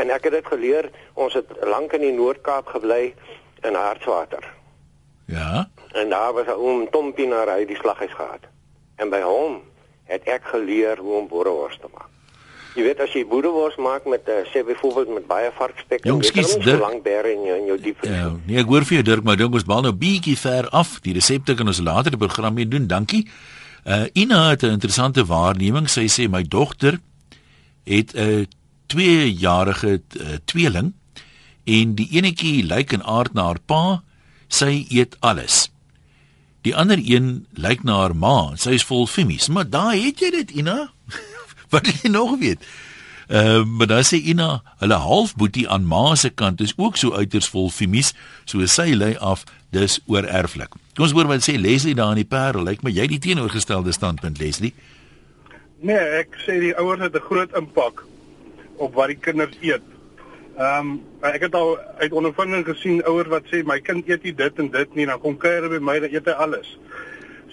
En 0.00 0.08
ek 0.08 0.30
het 0.30 0.38
dit 0.38 0.48
geleer, 0.48 0.88
ons 1.20 1.34
het 1.36 1.52
lank 1.68 1.92
in 1.92 2.06
die 2.06 2.14
Noord-Kaap 2.16 2.72
gebly 2.72 3.12
in 3.60 3.76
Hartswater. 3.76 4.48
Ja. 5.28 5.68
En 5.92 6.08
daar 6.08 6.32
was 6.32 6.48
'n 6.48 6.56
oom 6.56 6.88
Tompie 6.90 7.28
na 7.28 7.44
hy 7.44 7.64
die 7.68 7.76
slaghuis 7.76 8.16
gehad. 8.16 8.48
En 9.02 9.10
by 9.10 9.22
hom 9.26 9.60
het 10.10 10.26
ek 10.30 10.48
geleer 10.54 11.00
hoe 11.02 11.18
om 11.22 11.28
boerewors 11.30 11.78
te 11.80 11.90
maak. 11.90 12.08
Jy 12.72 12.86
weet 12.86 13.00
as 13.04 13.12
jy 13.12 13.22
boerewors 13.28 13.76
maak 13.82 14.06
met 14.08 14.28
uh, 14.32 14.40
sê 14.48 14.62
byvoorbeeld 14.64 15.10
met 15.18 15.26
baie 15.28 15.50
varkspek, 15.58 16.06
jy 16.08 16.14
het 16.38 16.52
so 16.54 16.76
lank 16.80 17.02
bere 17.04 17.34
in 17.34 17.42
jou 17.44 17.56
in 17.58 17.66
jou 17.68 17.76
diep. 17.84 18.04
Ja, 18.08 18.30
nee, 18.46 18.56
ek 18.62 18.70
hoor 18.70 18.86
vir 18.88 19.00
jou 19.00 19.04
Dirk, 19.10 19.26
maar 19.28 19.36
dink 19.40 19.58
ons 19.58 19.66
bal 19.68 19.84
nou 19.84 19.92
bietjie 19.92 20.38
ver 20.40 20.70
af. 20.72 20.94
Die 21.04 21.12
resepte 21.16 21.56
kan 21.58 21.68
ons 21.68 21.82
later 21.84 22.14
die 22.14 22.20
program 22.22 22.56
mee 22.56 22.68
doen. 22.68 22.88
Dankie. 22.88 23.26
Uh 23.84 24.06
Ina 24.16 24.54
het 24.54 24.62
'n 24.62 24.78
interessante 24.78 25.26
waarneming. 25.26 25.90
Sy 25.90 26.06
sê 26.08 26.30
my 26.30 26.42
dogter 26.42 27.00
het 27.84 28.14
'n 28.14 28.46
2-jarige 28.88 30.00
uh, 30.20 30.38
tweeling 30.44 30.92
en 31.64 31.94
die 31.94 32.08
enetjie 32.10 32.64
lyk 32.64 32.92
in 32.92 33.04
aard 33.04 33.34
na 33.34 33.42
haar 33.42 33.60
pa. 33.66 34.02
Sy 34.48 34.86
eet 34.88 35.16
alles. 35.20 35.71
Die 36.62 36.76
ander 36.76 37.00
een 37.02 37.46
lyk 37.58 37.82
na 37.82 37.98
haar 38.04 38.14
ma, 38.14 38.54
sy 38.56 38.76
is 38.78 38.86
vol 38.86 39.08
femies, 39.10 39.48
maar 39.50 39.66
daai 39.66 39.98
het 40.04 40.22
jy 40.22 40.30
dit 40.30 40.50
Ina. 40.62 40.92
Wat 41.72 41.88
jy 41.90 42.10
nog 42.12 42.38
weet. 42.38 42.62
Ehm 43.32 43.62
uh, 43.62 43.64
maar 43.78 43.88
dan 43.90 44.04
sê 44.06 44.20
Ina, 44.20 44.62
hulle 44.78 44.98
halfboetie 45.00 45.68
aan 45.68 45.86
ma 45.88 46.14
se 46.14 46.30
kant 46.30 46.60
is 46.60 46.74
ook 46.76 46.96
so 46.96 47.14
uiters 47.14 47.48
vol 47.48 47.70
femies, 47.70 48.12
so 48.44 48.66
sy 48.66 48.92
lê 48.94 49.14
af 49.18 49.44
dis 49.72 50.00
oorerflik. 50.06 50.74
Kom 50.94 51.06
ons 51.06 51.14
hoor 51.16 51.30
wat 51.30 51.44
sê 51.46 51.56
Leslie 51.56 51.96
daar 51.96 52.12
in 52.12 52.20
die 52.20 52.28
Parel. 52.28 52.66
Lyk 52.68 52.82
my 52.84 52.92
jy 52.92 53.06
die 53.08 53.20
teenoorgestelde 53.24 53.94
standpunt 53.96 54.38
Leslie. 54.38 54.74
Nee, 55.80 56.02
ek 56.20 56.36
sê 56.44 56.58
die 56.60 56.74
ouers 56.76 57.00
het 57.00 57.16
'n 57.16 57.26
groot 57.26 57.56
impak 57.58 58.04
op 58.76 58.94
wat 58.94 59.08
die 59.08 59.18
kinders 59.18 59.56
eet. 59.60 59.82
Ehm 60.56 60.88
um, 60.88 60.88
ek 61.24 61.46
het 61.46 61.54
al 61.54 61.78
uit 61.98 62.12
ondervinding 62.12 62.66
gesien 62.66 62.98
ouers 63.08 63.28
wat 63.32 63.46
sê 63.48 63.62
my 63.64 63.78
kind 63.80 64.08
eet 64.08 64.26
nie 64.26 64.34
dit 64.36 64.58
en 64.60 64.68
dit 64.70 64.94
nie, 64.94 65.06
dan 65.08 65.20
kom 65.20 65.36
kuier 65.40 65.64
by 65.72 65.78
my 65.80 65.94
dan 66.04 66.12
eet 66.12 66.26
hy 66.28 66.34
alles. 66.44 66.74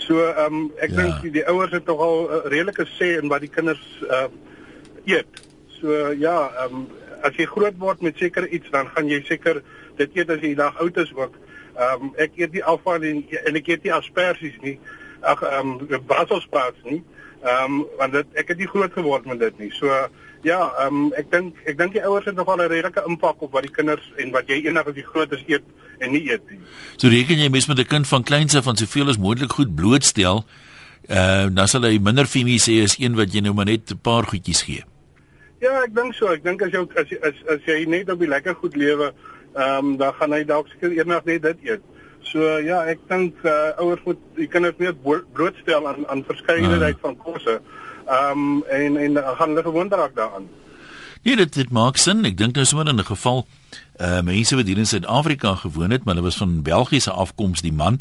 So 0.03 0.19
ehm 0.25 0.57
um, 0.57 0.65
ek 0.83 0.91
ja. 0.91 0.95
dink 0.97 1.21
die, 1.23 1.31
die 1.37 1.45
ouers 1.47 1.71
het 1.71 1.85
tog 1.87 2.01
al 2.03 2.25
uh, 2.27 2.41
redelike 2.51 2.83
sê 2.97 3.13
in 3.21 3.31
wat 3.31 3.45
die 3.45 3.51
kinders 3.53 3.85
ehm 4.03 4.35
uh, 4.35 5.13
eet. 5.15 5.43
So 5.77 6.11
ja, 6.11 6.49
ehm 6.65 6.75
um, 6.75 6.87
as 7.23 7.39
jy 7.39 7.47
groot 7.47 7.79
word 7.79 8.03
met 8.03 8.19
seker 8.19 8.47
iets 8.47 8.67
dan 8.75 8.91
gaan 8.91 9.07
jy 9.07 9.21
seker 9.27 9.61
dit 9.99 10.19
eet 10.19 10.35
as 10.35 10.43
jy 10.43 10.51
dag 10.59 10.75
oud 10.83 10.99
is 10.99 11.15
ook. 11.15 11.39
Ehm 11.77 12.09
um, 12.09 12.11
ek 12.17 12.35
eet 12.35 12.51
nie 12.57 12.65
alvan 12.73 13.07
en, 13.07 13.23
en 13.45 13.61
ek 13.63 13.71
eet 13.71 13.87
nie 13.87 13.95
asperges 13.95 14.59
nie. 14.65 14.75
Ag 15.21 15.39
ehm 15.47 15.77
um, 15.79 16.03
brusselssprouts 16.03 16.83
nie. 16.83 16.99
Ehm 16.99 17.18
um, 17.43 17.85
want 17.97 18.13
dit, 18.13 18.27
ek 18.33 18.47
het 18.47 18.57
nie 18.57 18.67
groot 18.67 18.93
geword 18.93 19.25
met 19.25 19.39
dit 19.39 19.59
nie. 19.59 19.71
So 19.71 20.07
Ja, 20.41 20.59
ehm 20.79 20.95
um, 20.95 21.07
ek 21.19 21.27
dink 21.33 21.57
ek 21.67 21.75
dink 21.79 21.95
die 21.97 22.03
ouers 22.07 22.27
het 22.29 22.35
nogal 22.35 22.61
'n 22.63 22.71
redelike 22.71 23.03
impak 23.07 23.41
op 23.43 23.51
wat 23.51 23.65
die 23.67 23.75
kinders 23.75 24.05
en 24.15 24.31
wat 24.31 24.47
jy 24.47 24.61
eendag 24.63 24.87
as 24.87 24.95
jy 24.95 25.03
groot 25.03 25.31
is 25.35 25.43
eet 25.47 25.63
en 25.99 26.11
nie 26.11 26.31
eet 26.31 26.43
nie. 26.49 26.59
So 26.95 27.11
reken 27.11 27.39
jy 27.39 27.49
mes 27.49 27.67
met 27.67 27.79
'n 27.79 27.85
kind 27.85 28.07
van 28.07 28.23
kleins 28.23 28.55
af 28.55 28.63
van 28.63 28.77
soveel 28.77 29.09
as 29.09 29.17
moontlik 29.17 29.51
goed 29.51 29.75
blootstel, 29.75 30.45
uh 31.09 31.47
dan 31.51 31.67
sal 31.67 31.83
hy 31.83 31.99
minder 31.99 32.25
femies 32.25 32.67
hê 32.67 32.83
as 32.83 32.95
een 32.99 33.15
wat 33.15 33.33
jy 33.33 33.41
nou 33.41 33.53
maar 33.53 33.65
net 33.65 33.91
'n 33.91 33.99
paar 33.99 34.23
goedjies 34.23 34.61
gee. 34.61 34.83
Ja, 35.59 35.83
ek 35.83 35.95
dink 35.95 36.13
so. 36.13 36.27
Ek 36.27 36.43
dink 36.43 36.61
as 36.61 36.71
jy 36.71 36.87
as 36.95 37.11
as 37.21 37.35
as 37.47 37.59
jy 37.65 37.85
net 37.85 38.09
op 38.09 38.19
die 38.19 38.27
lekker 38.27 38.55
goed 38.55 38.75
lewe, 38.75 39.13
ehm 39.55 39.85
um, 39.85 39.97
dan 39.97 40.13
gaan 40.13 40.31
hy 40.31 40.43
dalk 40.43 40.67
seker 40.67 40.91
eendag 40.91 41.25
net 41.25 41.41
dit 41.41 41.57
eet. 41.63 41.81
So 42.31 42.57
ja, 42.61 42.83
ek 42.85 43.01
dink 43.09 43.37
uh 43.43 43.73
ouers 43.81 44.01
moet 44.05 44.19
die 44.37 44.47
kinders 44.47 44.77
meer 44.77 44.95
blootstel 45.33 45.87
aan 45.89 46.05
aan 46.07 46.23
verskeidenheid 46.27 46.97
uh. 46.97 47.01
van 47.01 47.17
kosse. 47.17 47.59
Ehm 48.07 48.31
um, 48.31 48.63
en 48.63 48.97
en 48.97 49.21
gaan 49.37 49.49
hulle 49.53 49.63
gewoond 49.63 49.93
raak 49.93 50.15
daaraan. 50.15 50.49
Nee, 51.23 51.35
dit 51.35 51.53
dit 51.53 51.71
maak 51.71 51.97
sin. 51.97 52.25
Ek 52.25 52.37
dink 52.37 52.55
nou 52.55 52.65
sommer 52.65 52.87
in 52.87 52.99
'n 53.01 53.11
geval 53.11 53.45
uh 54.01 54.21
mense 54.21 54.55
wat 54.55 54.67
hier 54.67 54.77
in 54.77 54.87
Suid-Afrika 54.87 55.55
gewoon 55.55 55.91
het, 55.91 56.03
maar 56.03 56.15
hulle 56.15 56.27
was 56.29 56.37
van 56.37 56.61
Belgiese 56.61 57.11
afkoms 57.11 57.61
die 57.61 57.73
man. 57.73 57.99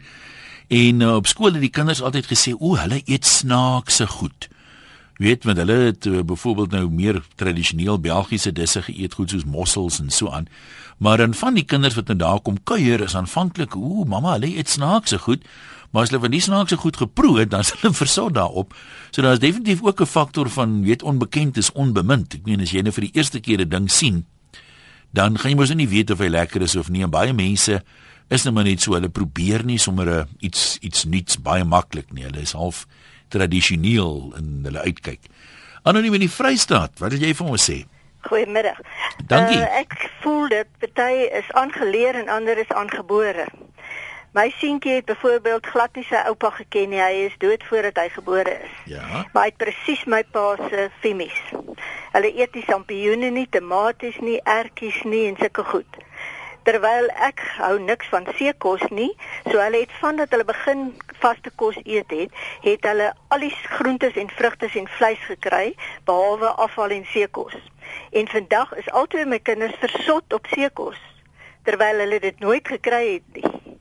En 0.69 1.01
uh, 1.01 1.15
op 1.15 1.27
skool 1.27 1.53
het 1.53 1.65
die 1.65 1.73
kinders 1.73 2.03
altyd 2.03 2.27
gesê, 2.29 2.53
"O, 2.59 2.77
hulle 2.77 3.01
eet 3.05 3.27
snaakse 3.27 4.07
goed." 4.07 4.49
Weet 5.19 5.45
met 5.45 5.57
hulle 5.57 5.73
het 5.73 6.07
uh, 6.07 6.21
byvoorbeeld 6.23 6.71
nou 6.71 6.91
meer 6.91 7.23
tradisioneel 7.35 7.99
Belgiese 7.99 8.53
disse 8.55 8.83
geëet, 8.83 9.15
goed 9.19 9.33
soos 9.35 9.45
mossels 9.45 9.99
en 9.99 10.13
so 10.15 10.31
aan. 10.31 10.47
Maar 11.03 11.17
dan 11.17 11.35
van 11.35 11.59
die 11.59 11.65
kinders 11.67 11.97
wat 11.99 12.07
nou 12.07 12.19
daar 12.19 12.41
kom 12.41 12.61
kuier 12.63 13.03
is 13.03 13.17
aanvanklik, 13.19 13.77
"O, 13.77 14.05
mamma, 14.05 14.33
hulle 14.33 14.57
eet 14.57 14.69
snaakse 14.69 15.19
goed." 15.19 15.43
Maar 15.91 16.03
as 16.03 16.09
hulle 16.09 16.21
van 16.21 16.31
die 16.31 16.41
snaakse 16.41 16.77
goed 16.77 16.97
geproe 16.97 17.39
het, 17.39 17.51
dan 17.55 17.61
is 17.61 17.73
hulle 17.73 17.95
versot 17.95 18.35
daarop. 18.35 18.75
So 19.11 19.23
daar 19.23 19.33
is 19.33 19.39
definitief 19.39 19.83
ook 19.83 20.01
'n 20.01 20.07
faktor 20.07 20.51
van 20.51 20.83
weet 20.83 21.03
onbekend 21.03 21.57
is 21.57 21.73
onbemind. 21.73 22.35
Ek 22.35 22.45
meen 22.45 22.61
as 22.61 22.71
jy 22.71 22.81
nou 22.81 22.93
vir 22.93 23.05
die 23.11 23.15
eerste 23.15 23.41
keer 23.41 23.61
'n 23.61 23.69
ding 23.69 23.91
sien, 23.91 24.27
dan 25.11 25.39
gaan 25.39 25.51
jy 25.51 25.57
mos 25.57 25.75
nie 25.75 25.89
weet 25.89 26.11
of 26.11 26.19
hy 26.19 26.29
lekker 26.29 26.63
is 26.63 26.77
of 26.77 26.89
nie. 26.89 27.03
En 27.03 27.11
baie 27.11 27.33
mense 27.33 27.83
is 28.29 28.43
nou 28.43 28.55
maar 28.55 28.65
net 28.65 28.81
so, 28.81 28.93
hulle 28.93 29.09
probeer 29.09 29.65
nie 29.65 29.79
sommer 29.79 30.07
'n 30.07 30.29
iets 30.39 30.79
iets 30.81 31.05
nuuts 31.05 31.41
baie 31.43 31.65
maklik 31.65 32.13
nie. 32.13 32.25
Hulle 32.25 32.41
is 32.41 32.53
half 32.53 32.87
tradisioneel 33.29 34.33
in 34.39 34.67
hulle 34.69 34.85
uitkyk. 34.89 35.31
Anoniem 35.83 36.19
in 36.19 36.27
die 36.27 36.33
Vrystaat, 36.33 36.99
wat 36.99 37.15
wil 37.15 37.23
jy 37.23 37.35
vir 37.35 37.55
ons 37.55 37.69
sê? 37.71 37.79
Goeiemiddag. 38.29 38.81
Dankie. 39.31 39.61
Uh, 39.61 39.81
ek 39.81 39.95
voel 40.23 40.49
dit 40.53 40.71
party 40.83 41.29
is 41.39 41.49
aangeleer 41.57 42.19
en 42.19 42.29
ander 42.29 42.59
is 42.59 42.73
aangebore. 42.75 43.47
My 44.37 44.51
seentjie 44.59 44.93
het 44.99 45.05
byvoorbeeld 45.09 45.67
glad 45.67 45.95
nie 45.97 46.05
sy 46.05 46.21
oupa 46.29 46.51
geken 46.59 46.93
nie. 46.93 47.01
Hy 47.01 47.23
is 47.29 47.37
dood 47.41 47.65
voordat 47.71 47.97
hy 47.97 48.09
gebore 48.13 48.59
is. 48.67 48.75
Ja. 48.91 49.25
Maar 49.33 49.47
hy 49.47 49.49
het 49.49 49.57
presies 49.63 50.05
my 50.05 50.21
pa 50.35 50.51
se 50.69 50.91
femies. 51.01 51.39
Hulle 52.13 52.35
eet 52.37 52.55
nie 52.55 52.65
sampioene 52.67 53.31
nie, 53.33 53.47
tomaties 53.51 54.19
nie, 54.21 54.37
ertjies 54.45 55.01
nie 55.09 55.25
en 55.31 55.41
sulke 55.41 55.65
goed. 55.73 55.99
Terwyl 56.69 57.07
ek 57.25 57.41
hou 57.57 57.79
niks 57.81 58.11
van 58.13 58.27
seekos 58.37 58.83
nie, 58.93 59.09
so 59.47 59.57
hulle 59.57 59.79
het 59.81 59.93
vandat 60.03 60.35
hulle 60.35 60.45
begin 60.45 60.91
vaste 61.23 61.49
kos 61.57 61.79
eet 61.85 62.11
het, 62.13 62.35
het 62.61 62.85
hulle 62.85 63.07
al 63.33 63.45
die 63.47 63.55
groentes 63.79 64.19
en 64.21 64.29
vrugte 64.37 64.69
en 64.77 64.89
vleis 64.99 65.23
gekry 65.31 65.71
behalwe 66.05 66.51
afval 66.61 66.93
en 66.99 67.07
seekos. 67.09 67.57
En 68.13 68.29
vandag 68.29 68.75
is 68.77 68.91
albei 68.91 69.25
my 69.25 69.39
kinders 69.41 69.79
versot 69.81 70.37
op 70.37 70.51
seekos 70.53 71.01
terwyl 71.65 72.05
hulle 72.05 72.21
dit 72.21 72.45
nooit 72.45 72.69
gekry 72.69 73.05
het 73.15 73.41
nie. 73.41 73.79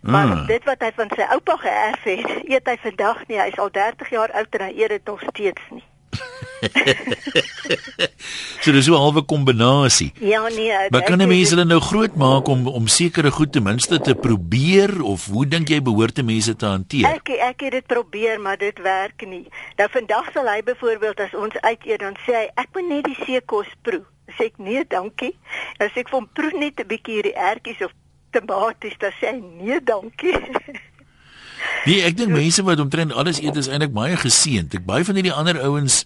Maar 0.00 0.26
Mm. 0.26 0.46
dit 0.46 0.64
wat 0.64 0.80
hy 0.82 0.92
van 0.94 1.10
sy 1.16 1.26
oupa 1.32 1.56
geërf 1.56 2.02
het, 2.02 2.30
eet 2.44 2.66
hy 2.68 2.76
vandag 2.76 3.26
nie. 3.26 3.40
Hy's 3.40 3.58
al 3.58 3.70
30 3.70 4.10
jaar 4.10 4.32
oud 4.32 4.54
en 4.54 4.60
hy 4.60 4.72
eet 4.82 4.88
dit 4.88 5.04
nog 5.04 5.20
steeds 5.32 5.62
nie. 5.70 5.84
So 8.64 8.72
dis 8.72 8.86
so 8.86 8.96
'n 8.96 9.02
halwe 9.04 9.22
kombinasie. 9.22 10.12
Ja 10.20 10.48
nee, 10.48 10.72
Maar 10.88 11.02
kan 11.02 11.20
'n 11.20 11.28
mens 11.28 11.50
hulle 11.50 11.64
nou 11.64 11.80
groot 11.80 12.14
maak 12.16 12.48
om 12.48 12.66
om 12.66 12.86
sekere 12.86 13.30
goed 13.30 13.52
ten 13.52 13.62
minste 13.62 14.00
te 14.00 14.14
probeer 14.14 15.02
of 15.02 15.26
hoe 15.26 15.46
dink 15.46 15.68
jy 15.68 15.82
behoort 15.82 16.24
mense 16.24 16.56
te 16.56 16.66
hanteer? 16.66 17.06
Ek 17.06 17.28
ek 17.28 17.60
het 17.60 17.72
dit 17.72 17.86
probeer, 17.86 18.40
maar 18.40 18.56
dit 18.56 18.78
werk 18.78 19.26
nie. 19.26 19.46
Nou 19.76 19.88
vandag 19.90 20.32
sal 20.32 20.46
hy 20.46 20.62
byvoorbeeld 20.62 21.20
as 21.20 21.34
ons 21.34 21.60
uit 21.60 21.84
eet 21.84 22.00
dan 22.00 22.16
sê 22.26 22.32
hy 22.32 22.48
ek 22.54 22.68
moet 22.74 22.88
net 22.88 23.04
die 23.04 23.24
seekos 23.24 23.68
proe. 23.82 24.04
Sê 24.38 24.44
ek 24.44 24.56
nee, 24.56 24.84
dankie. 24.88 25.36
Dan 25.76 25.88
sê 25.88 26.00
ek 26.00 26.08
vir 26.08 26.18
hom 26.18 26.28
proe 26.32 26.58
net 26.58 26.80
'n 26.80 26.86
bietjie 26.86 27.14
hierdie 27.14 27.36
ertjies 27.36 27.84
of 27.84 27.92
tomaties, 28.30 28.96
dan 28.98 29.12
sê 29.20 29.32
hy 29.32 29.40
nee, 29.60 29.80
dankie. 29.80 30.34
Nee, 31.84 32.00
ek 32.08 32.16
dink 32.16 32.32
mense 32.32 32.62
wat 32.64 32.80
omtrent 32.80 33.12
alles 33.12 33.40
eet 33.44 33.56
is 33.60 33.68
eintlik 33.68 33.92
baie 33.92 34.16
geseënd. 34.16 34.72
Ek 34.78 34.86
baie 34.88 35.04
van 35.04 35.18
hierdie 35.20 35.34
ander 35.36 35.58
ouens 35.66 36.04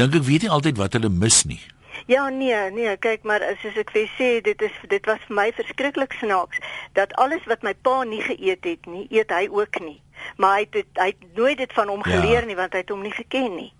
dink 0.00 0.14
ek 0.16 0.24
weet 0.24 0.46
nie 0.46 0.52
altyd 0.56 0.78
wat 0.80 0.94
hulle 0.96 1.10
mis 1.12 1.42
nie. 1.44 1.60
Ja 2.08 2.28
nee, 2.32 2.56
nee, 2.74 2.94
kyk 2.96 3.26
maar 3.28 3.44
soos 3.62 3.76
ek 3.78 3.92
vir 3.94 4.08
sê, 4.16 4.30
dit 4.42 4.62
is 4.64 4.78
dit 4.90 5.04
was 5.06 5.20
vir 5.28 5.36
my 5.36 5.44
verskriklik 5.54 6.16
snaaks 6.18 6.58
dat 6.96 7.12
alles 7.20 7.44
wat 7.46 7.62
my 7.62 7.74
pa 7.86 7.98
nie 8.08 8.22
geëet 8.24 8.64
het 8.64 8.88
nie, 8.90 9.04
eet 9.12 9.30
hy 9.30 9.44
ook 9.52 9.78
nie. 9.84 10.00
Maar 10.40 10.56
hy 10.56 10.64
het 10.64 10.72
dit, 10.72 10.88
hy 10.98 11.06
het 11.12 11.22
nooit 11.36 11.58
dit 11.60 11.72
van 11.76 11.88
hom 11.92 12.02
Ja. 12.06 12.10
geleer 12.16 12.46
nie 12.48 12.56
want 12.56 12.72
hy 12.72 12.80
het 12.82 12.90
hom 12.90 13.02
nie 13.04 13.12
geken 13.14 13.54
nie. 13.56 13.72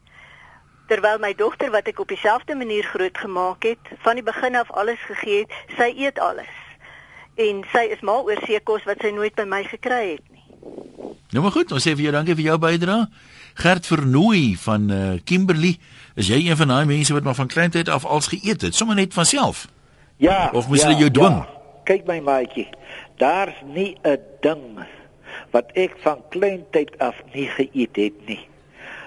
Terwyl 0.92 1.18
my 1.18 1.32
dogter 1.34 1.70
wat 1.72 1.88
ek 1.88 1.98
op 2.04 2.08
dieselfde 2.12 2.54
manier 2.54 2.84
grootgemaak 2.84 3.62
het, 3.64 3.92
van 4.04 4.20
die 4.20 4.22
begin 4.26 4.56
af 4.56 4.70
alles 4.70 5.00
gegee 5.08 5.46
het, 5.46 5.50
sy 5.78 5.88
eet 5.96 6.18
alles. 6.18 6.52
En 7.40 7.64
sy 7.72 7.88
is 7.88 8.00
mal 8.04 8.26
oor 8.28 8.38
seekos 8.46 8.84
wat 8.84 9.00
sy 9.00 9.10
nooit 9.10 9.34
by 9.34 9.48
my 9.48 9.62
gekry 9.64 10.18
het 10.18 10.26
nie. 10.28 10.44
Nou 11.32 11.40
maar 11.44 11.54
goed, 11.54 11.70
ons 11.72 11.80
sê 11.80 11.94
vir 11.96 12.10
jou 12.10 12.12
dankie 12.12 12.34
vir 12.36 12.50
jou 12.50 12.58
bydrae. 12.60 13.06
Gert 13.62 13.86
Vernooi 13.88 14.52
van 14.60 14.90
uh, 14.92 14.98
Kimberley, 15.24 15.78
is 16.16 16.28
jy 16.28 16.42
een 16.44 16.58
van 16.60 16.72
daai 16.72 16.84
mense 16.88 17.12
wat 17.16 17.24
maar 17.24 17.36
van 17.36 17.48
kleintyd 17.48 17.88
af 17.88 18.04
als 18.04 18.28
geëet 18.32 18.68
het, 18.68 18.76
sommer 18.76 18.96
net 18.96 19.14
van 19.16 19.28
self? 19.28 19.66
Ja. 20.20 20.50
Of 20.52 20.68
moes 20.68 20.82
ja, 20.82 20.90
hulle 20.90 21.00
jou 21.00 21.10
dwing? 21.10 21.38
Ja. 21.40 21.60
Kyk 21.88 22.04
my 22.06 22.18
maatjie. 22.24 22.68
Daar's 23.20 23.56
nie 23.64 23.96
'n 24.04 24.20
ding 24.40 24.84
wat 25.50 25.72
ek 25.72 25.96
van 26.04 26.20
kleintyd 26.28 26.98
af 26.98 27.16
nie 27.32 27.48
geëet 27.48 27.96
het 27.96 28.26
nie. 28.26 28.40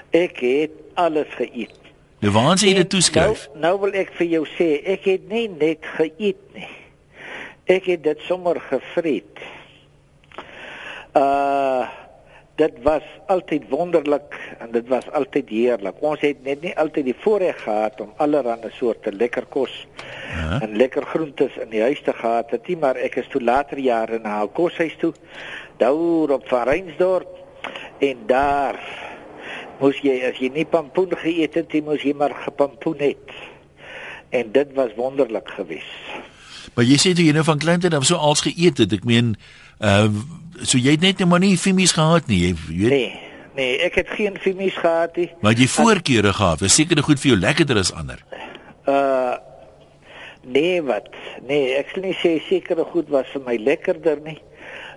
Ek 0.09 0.39
het 0.39 0.71
alles 0.93 1.29
geëet. 1.37 1.77
Nou 2.19 2.31
waar 2.33 2.57
sê 2.57 2.67
jy 2.67 2.73
dit 2.73 2.89
toeskryf? 2.89 3.49
Nou, 3.53 3.59
nou 3.59 3.79
wil 3.79 3.93
ek 3.93 4.13
vir 4.17 4.27
jou 4.27 4.45
sê, 4.57 4.81
ek 4.85 5.05
het 5.05 5.29
nie 5.29 5.47
net 5.47 5.85
geëet 5.97 6.41
nie. 6.53 6.69
Ek 7.65 7.85
het 7.85 8.03
dit 8.03 8.19
sommer 8.19 8.61
gevreet. 8.61 9.37
Uh 11.13 11.85
dit 12.55 12.73
was 12.83 13.03
altyd 13.27 13.63
wonderlik 13.69 14.35
en 14.59 14.71
dit 14.71 14.87
was 14.87 15.11
altyd 15.11 15.49
heerlik. 15.49 15.95
Ons 15.99 16.21
het 16.23 16.43
net 16.43 16.61
nie 16.61 16.71
altyd 16.79 17.05
die 17.05 17.17
voorreg 17.19 17.57
gehad 17.63 17.99
om 18.01 18.13
allerlei 18.17 18.71
soorte 18.71 19.11
lekker 19.11 19.45
kos 19.45 19.87
Ja. 20.35 20.59
en 20.61 20.75
lekker 20.77 21.05
groentes 21.05 21.57
in 21.57 21.69
die 21.69 21.81
huis 21.81 22.01
te 22.03 22.13
gehad 22.13 22.51
het 22.51 22.67
nie, 22.67 22.77
maar 22.77 22.95
ek 22.95 23.15
is 23.15 23.27
toe 23.31 23.41
later 23.41 23.79
jare 23.79 24.19
na 24.19 24.43
'n 24.43 24.51
koshuis 24.51 24.95
toe, 24.99 25.13
daar 25.77 26.31
op 26.31 26.47
Van 26.47 26.63
Reinsdorp 26.67 27.27
en 27.99 28.17
daar 28.27 28.79
moes 29.79 29.99
jy 30.03 30.21
as 30.29 30.37
jy 30.37 30.49
nie 30.53 30.65
pampoen 30.65 31.11
geëet 31.11 31.53
het, 31.53 31.73
nie, 31.73 31.81
moes 31.81 32.01
jy 32.01 32.13
maar 32.13 32.35
gepampoen 32.35 32.99
het. 32.99 33.31
En 34.29 34.51
dit 34.51 34.73
was 34.73 34.89
wonderlik 34.95 35.49
geweest. 35.49 36.03
Maar 36.75 36.85
jy 36.85 36.97
sê 36.99 37.13
toe 37.15 37.25
jy 37.25 37.31
nou 37.31 37.43
van 37.43 37.59
kleintyd 37.59 37.93
af 37.93 38.03
so 38.05 38.15
als 38.15 38.41
geëet 38.41 38.77
het. 38.77 38.93
Ek 38.93 39.03
meen, 39.07 39.35
uh 39.79 40.07
so 40.63 40.77
jy 40.77 40.91
het 40.91 41.01
net 41.01 41.17
nou 41.19 41.27
maar 41.29 41.39
nie 41.39 41.57
fimies 41.57 41.91
gehad 41.91 42.27
nie, 42.27 42.39
jy 42.47 42.53
weet. 42.67 42.89
Nee, 42.89 43.19
nee, 43.55 43.77
ek 43.85 43.95
het 43.95 44.09
geen 44.09 44.37
fimies 44.41 44.75
gehad 44.77 45.15
nie. 45.17 45.29
Maar 45.41 45.53
jy 45.53 45.67
voorkeure 45.67 46.33
gehad. 46.33 46.59
Dis 46.59 46.75
seker 46.75 47.03
goed 47.03 47.19
vir 47.19 47.31
jou 47.33 47.39
lekkerder 47.39 47.77
as 47.77 47.93
ander. 47.93 48.21
Uh 48.87 49.35
nee 50.45 50.81
wat? 50.85 51.07
Nee, 51.47 51.73
ek 51.73 51.89
sal 51.89 52.03
nie 52.05 52.13
sê 52.21 52.35
sekere 52.45 52.83
goed 52.91 53.07
was 53.09 53.25
vir 53.33 53.41
my 53.47 53.55
lekkerder 53.57 54.19
nie. 54.21 54.37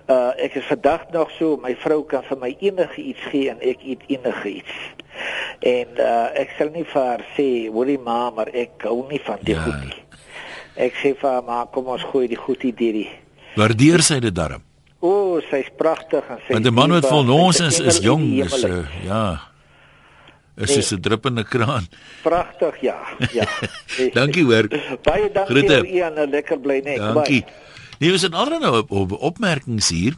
Uh 0.09 0.31
ek 0.37 0.55
is 0.61 0.67
vandag 0.69 1.07
nog 1.13 1.31
so, 1.39 1.57
my 1.57 1.73
vrou 1.81 2.03
kan 2.05 2.23
vir 2.29 2.37
my 2.37 2.51
enige 2.59 3.01
iets 3.01 3.23
gee 3.31 3.49
en 3.49 3.57
ek 3.61 3.81
eet 3.83 4.05
enige 4.13 4.49
iets. 4.61 4.75
En 5.65 5.97
uh 5.97 6.27
ek 6.37 6.53
sal 6.57 6.69
nie 6.75 6.85
vir 6.85 7.01
haar 7.01 7.25
sê, 7.37 7.47
"Hoorie 7.73 7.97
ma, 7.97 8.29
maar 8.29 8.49
ek 8.53 8.85
hou 8.85 9.07
nie 9.09 9.21
van 9.25 9.39
die 9.41 9.55
Ja. 9.55 9.61
goed 9.63 9.85
nie." 9.85 10.03
Ek 10.77 10.93
sê 10.93 11.15
vir 11.17 11.29
haar, 11.29 11.43
"Ma, 11.43 11.65
kom 11.65 11.87
ons 11.87 12.03
gooi 12.03 12.27
die 12.27 12.37
goed 12.37 12.61
hier 12.61 12.75
deur." 12.75 13.07
Waardeer 13.55 14.01
sy 14.01 14.19
dit 14.19 14.35
darm. 14.35 14.61
O, 14.99 15.07
oh, 15.09 15.41
sy's 15.49 15.69
pragtig 15.77 16.23
en 16.29 16.39
sy 16.45 16.53
Want 16.53 16.65
'n 16.67 16.73
man 16.73 16.91
wat 16.91 17.05
vol 17.07 17.23
nons 17.23 17.59
is 17.59 17.79
is 17.79 17.99
jong, 18.03 18.25
is 18.43 18.53
is 18.53 18.63
uh, 18.63 18.83
ja. 19.05 19.41
Is 20.59 20.75
Nee. 20.75 20.97
'n 20.97 21.01
druppende 21.01 21.43
kraan. 21.43 21.87
pragtig, 22.23 22.81
ja. 22.81 22.97
Ja. 23.31 23.45
Dankie 24.19 24.43
hoor. 24.43 24.67
Baie 25.03 25.31
dankie 25.31 25.55
Groete. 25.55 25.75
vir 25.79 25.95
u 25.95 25.99
en 25.99 26.13
'n 26.19 26.29
lekker 26.29 26.59
bly 26.59 26.81
nek. 26.83 26.97
Dankie. 26.97 27.45
Nee, 27.99 28.11
ons 28.11 28.21
het 28.21 28.33
alreeds 28.33 28.61
nou 28.63 28.77
op, 28.77 28.91
op 28.91 29.11
opmerkings 29.11 29.89
hier. 29.89 30.13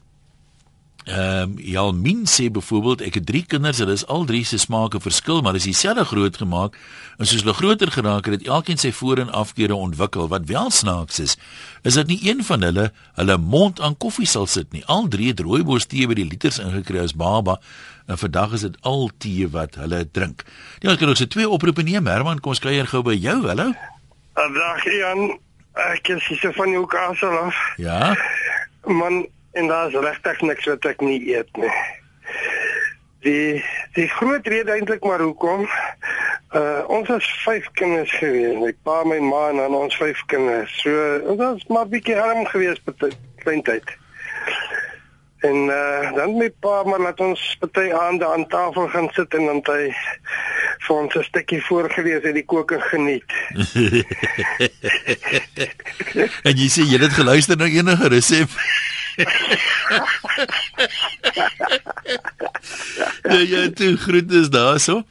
Ehm 1.06 1.42
um, 1.42 1.54
Jalmin 1.58 2.28
sê 2.30 2.46
byvoorbeeld 2.54 3.02
ek 3.02 3.16
het 3.18 3.26
drie 3.26 3.42
kinders, 3.50 3.80
hulle 3.82 3.96
is 3.98 4.04
al 4.06 4.26
drie 4.30 4.44
se 4.46 4.60
smake 4.62 5.00
verskil, 5.02 5.42
maar 5.42 5.56
is 5.58 5.66
dieselfde 5.66 6.06
groot 6.06 6.38
gemaak 6.38 6.76
en 7.18 7.26
soos 7.26 7.42
hulle 7.42 7.56
groter 7.58 7.90
geraak 7.92 8.26
het, 8.30 8.36
het 8.40 8.48
elkeen 8.48 8.78
sy 8.78 8.92
voor- 8.94 9.18
en 9.24 9.32
afkeure 9.34 9.76
ontwikkel. 9.76 10.28
Wat 10.30 10.46
wel 10.46 10.70
snaaks 10.70 11.20
is, 11.20 11.38
is 11.82 11.98
dat 11.98 12.08
nie 12.08 12.20
een 12.22 12.44
van 12.44 12.62
hulle 12.62 12.92
hulle 13.18 13.38
mond 13.38 13.82
aan 13.82 13.98
koffie 13.98 14.28
sal 14.28 14.46
sit 14.46 14.72
nie. 14.72 14.86
Al 14.86 15.08
drie 15.08 15.28
het 15.34 15.40
rooibos 15.40 15.90
tee 15.90 16.06
by 16.08 16.14
die 16.14 16.28
liters 16.30 16.60
ingekry 16.62 17.02
as 17.02 17.18
baba 17.18 17.58
en 18.06 18.18
vandag 18.18 18.54
is 18.54 18.62
dit 18.62 18.78
al 18.82 19.10
tee 19.18 19.50
wat 19.50 19.76
hulle 19.82 20.06
drink. 20.12 20.46
Ja, 20.80 20.90
ons 20.94 21.00
kan 21.00 21.10
ook 21.10 21.18
se 21.18 21.28
twee 21.28 21.50
oproepe 21.50 21.82
neem. 21.82 22.06
Herman, 22.06 22.40
kom 22.40 22.54
ons 22.54 22.62
kuier 22.62 22.88
gou 22.88 23.02
by 23.02 23.18
jou. 23.18 23.42
Hallo. 23.48 23.72
Dag 24.36 24.84
Jan, 24.86 25.40
ek 25.74 26.14
is 26.14 26.28
hier 26.28 26.54
van 26.54 26.70
jou 26.70 26.86
kasel 26.86 27.38
af. 27.38 27.58
Ja. 27.78 28.16
Man, 28.86 29.26
en 29.52 29.68
daar's 29.68 29.94
regtig 29.94 30.42
niks 30.42 30.66
wat 30.66 30.86
ek 30.86 31.02
nie 31.02 31.34
eet 31.34 31.58
nie. 31.58 31.72
Die 33.22 33.64
die 33.94 34.08
groot 34.08 34.48
rede 34.48 34.72
eintlik 34.72 35.04
maar 35.04 35.22
hoekom 35.22 35.68
uh 36.56 36.84
ons 36.92 37.08
was 37.08 37.28
vyf 37.46 37.68
kinders 37.80 38.12
gewees, 38.20 38.58
my 38.60 38.74
pa, 38.84 39.04
my 39.08 39.20
ma 39.24 39.50
en 39.50 39.58
dan 39.62 39.76
ons 39.76 39.96
vyf 39.96 40.20
kinders. 40.32 40.72
So 40.84 40.92
ons 41.34 41.40
was 41.40 41.68
maar 41.68 41.92
bietjie 41.92 42.20
arm 42.20 42.46
gewees 42.52 42.82
met 42.86 43.16
klein 43.44 43.64
tyd. 43.68 43.88
En 45.48 45.58
uh 45.72 46.12
dan 46.16 46.38
my 46.38 46.50
pa 46.64 46.84
maar 46.84 47.04
laat 47.08 47.20
ons 47.24 47.42
party 47.60 47.88
aande 47.96 48.28
aan 48.28 48.48
tafel 48.48 48.88
gaan 48.88 49.10
sit 49.16 49.34
en 49.40 49.46
dan 49.46 49.64
het 49.64 49.72
hy 49.76 49.86
vir 50.88 50.96
ons 50.96 51.16
'n 51.16 51.24
stukkie 51.24 51.64
voorgelees 51.66 52.24
uit 52.24 52.40
die 52.40 52.46
koker 52.46 52.82
geniet. 52.82 53.32
en 56.48 56.58
jy 56.58 56.70
sê 56.70 56.82
jy 56.88 57.00
het 57.00 57.20
geluister 57.20 57.58
na 57.58 57.66
enige 57.66 58.08
resep. 58.08 58.50
ja, 63.24 63.40
ja, 63.54 63.70
toe 63.76 63.98
groete 63.98 64.40
is 64.40 64.50
daarso. 64.50 65.04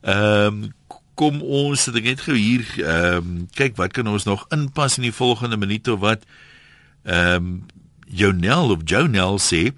Ehm 0.00 0.46
um, 0.46 0.72
kom 1.20 1.42
ons 1.44 1.82
sit 1.84 1.96
net 2.00 2.20
gou 2.24 2.36
hier 2.36 2.64
ehm 2.80 3.16
um, 3.16 3.48
kyk 3.52 3.76
wat 3.76 3.92
kan 3.92 4.08
ons 4.08 4.24
nog 4.24 4.46
inpas 4.56 4.96
in 4.96 5.04
die 5.04 5.12
volgende 5.12 5.56
minuut 5.60 5.88
of 5.88 6.00
wat. 6.00 6.24
Ehm 7.04 7.34
um, 7.36 7.66
Jonel 8.10 8.70
of 8.74 8.80
Jonel 8.84 9.38
sê 9.38 9.70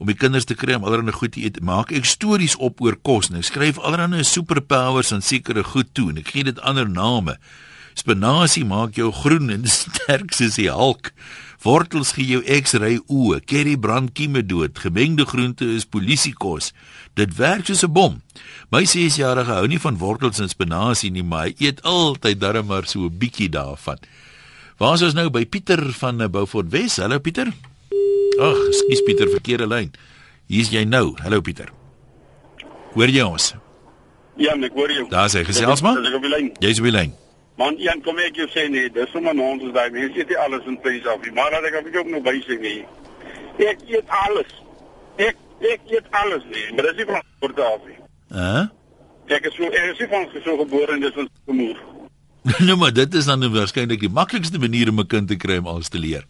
om 0.00 0.08
die 0.08 0.16
kinders 0.16 0.48
te 0.48 0.56
kry 0.56 0.74
om 0.74 0.84
allerlei 0.88 1.12
goed 1.12 1.34
te 1.36 1.42
eet, 1.44 1.60
maak 1.60 1.92
ek 1.92 2.08
stories 2.08 2.56
op 2.56 2.80
oor 2.80 2.96
kos 2.96 3.28
en 3.28 3.36
ek 3.36 3.50
skryf 3.50 3.78
allerlei 3.84 4.24
superpowers 4.24 5.12
aan 5.12 5.22
sekere 5.22 5.62
goed 5.62 5.92
toe 5.92 6.08
en 6.10 6.22
ek 6.22 6.32
gee 6.32 6.46
dit 6.48 6.60
ander 6.64 6.88
name. 6.88 7.36
Spinasie 8.00 8.64
maak 8.64 8.96
jou 8.96 9.10
groen 9.12 9.50
en 9.52 9.66
sterk 9.70 10.32
soos 10.32 10.56
die 10.56 10.70
halk. 10.72 11.10
Wortels 11.60 12.14
gee 12.16 12.38
jou 12.38 12.40
X-ray 12.40 12.96
oë, 13.12 13.42
curry 13.44 13.74
brand 13.76 14.14
kieme 14.16 14.40
dood, 14.40 14.78
gemengde 14.80 15.26
groente 15.28 15.66
is 15.76 15.84
polisiekos. 15.84 16.70
Dit 17.20 17.36
werk 17.36 17.68
soos 17.68 17.84
'n 17.84 17.92
bom. 17.92 18.22
My 18.72 18.86
6-jarige 18.88 19.52
hou 19.52 19.66
nie 19.68 19.82
van 19.82 19.98
wortels 20.00 20.40
en 20.40 20.48
spinasie 20.48 21.10
nie, 21.10 21.22
maar 21.22 21.50
hy 21.50 21.54
eet 21.58 21.82
altyd 21.82 22.40
darm 22.40 22.66
maar 22.66 22.86
so 22.88 23.04
'n 23.04 23.18
bietjie 23.18 23.50
daarvan. 23.50 23.98
Waar 24.78 24.94
is 24.94 25.02
ons 25.02 25.14
nou 25.14 25.28
by 25.28 25.44
Pieter 25.44 25.92
van 25.92 26.16
Beaufort 26.30 26.70
Wes? 26.72 26.96
Hallo 26.96 27.18
Pieter. 27.18 27.52
Ag, 28.40 28.56
skus 28.72 29.02
Pieter, 29.04 29.28
verkeerde 29.28 29.66
lyn. 29.66 29.92
Hier's 30.48 30.70
jy 30.70 30.84
nou. 30.84 31.14
Hallo 31.20 31.40
Pieter. 31.40 31.68
Hoor 32.94 33.08
jy 33.08 33.22
ons? 33.22 33.54
Ja, 34.36 34.54
ek 34.56 34.72
hoor 34.72 34.90
jou. 34.90 35.08
Daar's 35.10 35.36
hy 35.36 35.44
gesels 35.44 35.82
maar. 35.82 36.00
Ek 36.00 36.14
op 36.14 36.22
die 36.22 36.30
lyn. 36.30 36.52
Jy's 36.60 36.78
op 36.78 36.84
die 36.84 36.92
lyn. 36.92 37.12
Man, 37.60 37.76
Jan, 37.76 38.00
kom 38.00 38.16
ek 38.24 38.38
jou 38.40 38.46
sê 38.48 38.62
nee, 38.72 38.88
dis 38.88 39.10
sommer 39.12 39.34
nonsens 39.36 39.74
daai 39.76 39.90
mense 39.92 40.16
eet 40.16 40.30
nie 40.32 40.38
alles 40.40 40.64
in 40.70 40.78
prys 40.80 41.04
af 41.12 41.20
nie. 41.20 41.32
Maar 41.36 41.52
laat 41.52 41.66
ek 41.68 41.74
op 41.82 41.88
jou 41.92 42.04
nog 42.08 42.22
wys 42.24 42.46
nie. 42.62 42.78
Ek 43.60 43.82
eet 43.90 44.14
alles. 44.24 44.54
Ek 45.20 45.36
ek 45.68 45.90
eet 45.92 46.06
alles 46.22 46.46
nie, 46.48 46.62
maar 46.72 46.88
dis 46.88 47.02
nie 47.02 47.08
van 47.10 47.26
voor 47.42 47.52
af 47.66 47.82
nie. 47.84 47.98
Hæ? 48.32 48.54
Ek 49.36 49.50
is 49.50 49.58
so 49.58 49.68
ek 49.68 49.90
is 49.90 50.00
nie 50.00 50.08
van 50.14 50.24
so 50.38 50.54
gebore 50.62 50.96
en 50.96 51.04
dis 51.04 51.18
ons 51.20 51.28
gemoer. 51.50 51.82
nou 52.70 52.78
maar 52.80 52.94
dit 52.96 53.18
is 53.20 53.28
dan 53.28 53.44
waarskynlik 53.52 54.00
die 54.06 54.12
maklikste 54.20 54.62
manier 54.64 54.88
om 54.88 55.04
'n 55.04 55.06
kind 55.12 55.28
te 55.28 55.36
kry 55.36 55.60
om 55.60 55.68
alles 55.68 55.92
te 55.92 56.00
leer. 56.00 56.24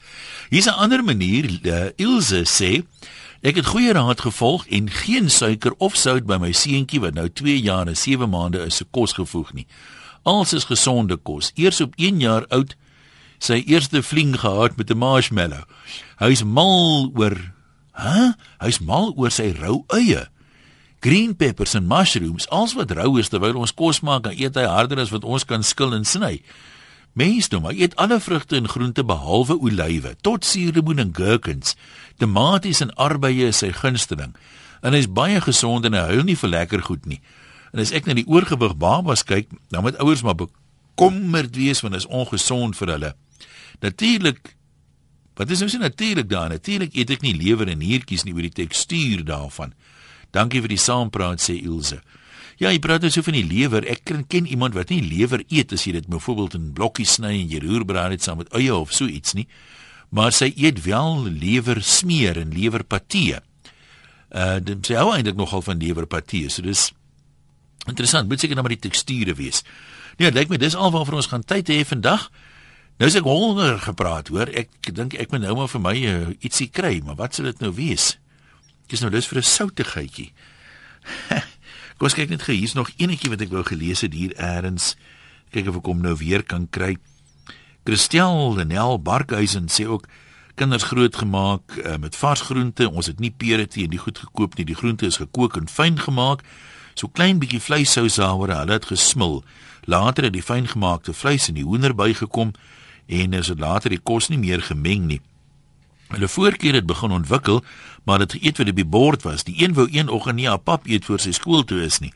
Hier's 0.50 0.66
'n 0.66 0.82
ander 0.82 1.04
manier. 1.04 1.46
Uh, 1.62 1.94
Ilse 1.94 2.42
sê 2.42 2.82
ek 3.46 3.62
het 3.62 3.70
goeie 3.70 3.94
raad 3.94 4.20
gevolg 4.20 4.66
en 4.66 4.90
geen 4.90 5.30
suiker 5.30 5.78
of 5.78 5.94
sout 5.94 6.26
by 6.26 6.42
my 6.42 6.50
seentjie 6.52 7.00
wat 7.00 7.14
nou 7.14 7.30
2 7.30 7.54
jaar 7.60 7.86
en 7.86 7.96
7 7.96 8.28
maande 8.28 8.66
is 8.66 8.82
se 8.82 8.84
kos 8.90 9.14
gevoeg 9.14 9.54
nie. 9.54 9.66
Alles 10.22 10.52
is 10.52 10.64
gesonde 10.64 11.16
kos. 11.16 11.52
Eers 11.54 11.80
op 11.80 11.94
1 11.96 12.20
jaar 12.20 12.46
oud 12.48 12.76
sy 13.38 13.62
eerste 13.66 14.02
vlieg 14.02 14.40
gehad 14.40 14.76
met 14.76 14.90
'n 14.90 14.98
marshmallow. 14.98 15.64
Hy's 16.18 16.44
mal 16.44 17.10
oor, 17.14 17.36
hè? 17.92 18.10
Huh? 18.10 18.32
Hy's 18.58 18.80
mal 18.80 19.14
oor 19.16 19.30
sy 19.30 19.54
rou 19.56 19.84
eie 19.88 20.28
green 21.00 21.36
peppers 21.36 21.74
en 21.74 21.86
mushrooms, 21.86 22.48
als 22.48 22.74
wat 22.76 22.92
rou 22.92 23.18
is 23.18 23.30
terwyl 23.32 23.56
ons 23.56 23.72
kos 23.74 24.02
maak, 24.04 24.26
dan 24.26 24.36
eet 24.36 24.58
hy 24.58 24.66
harder 24.68 25.00
as 25.00 25.12
wat 25.14 25.24
ons 25.24 25.46
kan 25.48 25.64
skil 25.64 25.94
en 25.96 26.04
sny. 26.04 26.42
Mens 27.16 27.48
nou, 27.50 27.62
maar 27.64 27.74
eet 27.74 27.96
alle 27.98 28.20
vrugte 28.20 28.58
en 28.60 28.68
groente 28.68 29.04
behalwe 29.04 29.56
olywe, 29.58 30.14
tot 30.22 30.44
suurlemoen 30.46 31.00
en 31.06 31.14
gherkins. 31.16 31.74
Tomaties 32.20 32.84
en 32.84 32.92
arbeie 33.00 33.48
is 33.48 33.62
sy 33.64 33.72
gunsteling. 33.74 34.36
En 34.84 34.94
hy's 34.96 35.08
baie 35.10 35.40
gesond 35.42 35.88
en 35.88 35.96
hy 35.96 36.04
huil 36.12 36.28
nie 36.28 36.38
vir 36.38 36.52
lekker 36.52 36.84
goed 36.86 37.08
nie. 37.08 37.18
En 37.72 37.82
as 37.82 37.92
ek 37.94 38.06
na 38.06 38.16
die 38.18 38.26
oorgewig 38.26 38.76
babas 38.80 39.22
kyk, 39.26 39.50
dan 39.70 39.84
moet 39.86 39.98
ouers 40.02 40.22
maar 40.26 40.38
bekommerd 40.38 41.54
wees 41.56 41.82
want 41.84 41.94
dit 41.94 42.02
is 42.02 42.10
ongesond 42.10 42.76
vir 42.76 42.96
hulle. 42.96 43.12
Natuurlik 43.80 44.56
Wat 45.40 45.48
is 45.50 45.62
nou 45.62 45.70
so 45.72 45.80
natuurlik 45.80 46.28
daar? 46.28 46.50
Natuurlik 46.52 46.92
eet 46.92 47.10
ek 47.14 47.22
nie 47.24 47.32
lewer 47.32 47.70
en 47.72 47.78
niertjies 47.80 48.26
nie 48.26 48.34
oor 48.36 48.44
die 48.44 48.58
tekstuur 48.58 49.22
daarvan. 49.24 49.72
Dankie 50.36 50.60
vir 50.60 50.74
die 50.74 50.80
saampraat 50.80 51.40
sê 51.40 51.54
Ilse. 51.56 52.02
Ja, 52.60 52.68
jy 52.68 52.80
praat 52.84 53.00
dus 53.00 53.16
van 53.16 53.38
die 53.38 53.46
lewer. 53.48 53.86
Ek 53.88 54.02
ken, 54.04 54.26
ken 54.28 54.44
iemand 54.44 54.76
wat 54.76 54.92
nie 54.92 55.00
lewer 55.00 55.40
eet 55.48 55.72
as 55.72 55.86
jy 55.86 55.94
dit 55.96 56.10
byvoorbeeld 56.12 56.58
in 56.58 56.66
blokkies 56.76 57.16
sny 57.16 57.32
en 57.38 57.48
jy 57.48 57.62
roer 57.64 57.86
braai 57.88 58.10
dit 58.12 58.26
saam 58.26 58.42
met 58.42 58.52
eie 58.52 58.74
of 58.76 58.92
so 58.92 59.08
iets 59.08 59.32
nie. 59.38 59.46
Maar 60.12 60.34
sy 60.36 60.50
eet 60.60 60.82
wel 60.84 61.24
lewer 61.30 61.80
smeer 61.80 62.36
en 62.42 62.52
lewer 62.52 62.84
patee. 62.84 63.40
Uh 64.28 64.58
dit 64.60 64.90
sê 64.92 65.00
ou 65.00 65.14
eintlik 65.14 65.40
nogal 65.40 65.64
van 65.64 65.80
lewer 65.80 66.04
patee. 66.04 66.52
So 66.52 66.66
dis 66.68 66.90
interessant. 67.86 68.28
Moet 68.28 68.40
seker 68.40 68.58
nou 68.58 68.66
maar 68.66 68.76
die 68.76 68.84
teksture 68.88 69.34
wees. 69.34 69.62
Nee, 70.18 70.28
dit 70.28 70.36
lyk 70.36 70.50
my 70.52 70.58
dis 70.60 70.76
alwaar 70.76 71.06
vir 71.08 71.20
ons 71.20 71.30
gaan 71.32 71.44
tyd 71.44 71.70
hê 71.72 71.80
vandag. 71.86 72.28
Nou 73.00 73.08
as 73.08 73.16
ek 73.16 73.24
honger 73.24 73.78
gepraat, 73.80 74.28
hoor, 74.28 74.50
ek 74.52 74.90
dink 74.92 75.14
ek 75.16 75.30
moet 75.32 75.46
nou 75.46 75.54
maar 75.62 75.70
vir 75.72 75.80
my 75.80 75.94
uh, 75.96 76.16
ietsie 76.44 76.68
kry, 76.68 76.98
maar 77.04 77.16
wat 77.16 77.38
sal 77.38 77.48
dit 77.48 77.62
nou 77.64 77.70
wees? 77.72 78.18
Ek 78.84 78.98
is 78.98 79.00
nou 79.00 79.08
lus 79.14 79.28
vir 79.30 79.40
'n 79.40 79.48
soutigheidjie. 79.48 80.32
Kom 81.96 82.08
ons 82.08 82.16
kyk 82.16 82.28
net 82.28 82.44
gou, 82.44 82.52
hier's 82.52 82.76
nog 82.76 82.92
enetjie 83.00 83.30
wat 83.32 83.40
ek 83.40 83.52
wou 83.54 83.64
gelees 83.64 84.04
het 84.04 84.12
hier 84.12 84.36
eers. 84.36 84.96
Kyk 85.52 85.72
of 85.72 85.80
ek 85.80 85.88
hom 85.88 86.04
nou 86.04 86.12
weer 86.20 86.44
kan 86.44 86.68
kry. 86.68 86.98
Christel 87.88 88.54
Lenel 88.56 89.00
Barkhuizen 89.00 89.72
sê 89.72 89.88
ook 89.88 90.04
kinders 90.60 90.84
grootgemaak 90.92 91.76
uh, 91.80 91.96
met 91.96 92.16
vars 92.16 92.40
groente. 92.40 92.84
Ons 92.88 93.08
het 93.08 93.20
nie 93.20 93.32
pere 93.32 93.64
tee 93.66 93.88
en 93.88 93.94
die 93.96 94.02
goed 94.02 94.18
gekoop 94.20 94.58
nie. 94.58 94.68
Die 94.68 94.76
groente 94.76 95.08
is 95.08 95.16
gekook 95.16 95.56
en 95.56 95.68
fyn 95.68 95.96
gemaak. 95.96 96.44
So 96.94 97.08
klein 97.08 97.38
bietjie 97.38 97.60
vleissous 97.60 98.18
daaroor. 98.20 98.52
Hulle 98.54 98.72
het 98.72 98.90
gesmil. 98.90 99.42
Later 99.84 100.24
het 100.24 100.32
die 100.32 100.44
fyn 100.44 100.68
gemaakte 100.68 101.12
vleis 101.12 101.48
in 101.48 101.54
die 101.54 101.64
hoender 101.64 101.94
bygekom 101.94 102.52
en 103.06 103.32
is 103.32 103.46
dit 103.50 103.58
later 103.60 103.90
die 103.90 104.02
kos 104.02 104.28
nie 104.28 104.38
meer 104.38 104.62
gemeng 104.62 105.06
nie. 105.06 105.20
Hulle 106.10 106.28
voorkeur 106.28 106.74
het 106.74 106.86
begin 106.86 107.10
ontwikkel, 107.10 107.62
maar 108.04 108.18
dit 108.18 108.32
geëet 108.32 108.58
wat 108.58 108.68
op 108.68 108.76
die 108.76 108.84
bord 108.84 109.22
was. 109.22 109.44
Die 109.46 109.62
een 109.62 109.74
wou 109.74 109.86
een 109.90 110.08
oggend 110.08 110.36
nie 110.36 110.48
haar 110.48 110.58
pap 110.58 110.86
eet 110.86 111.04
voor 111.04 111.22
sy 111.22 111.32
skool 111.32 111.64
toe 111.64 111.80
is 111.86 112.00
nie. 112.02 112.12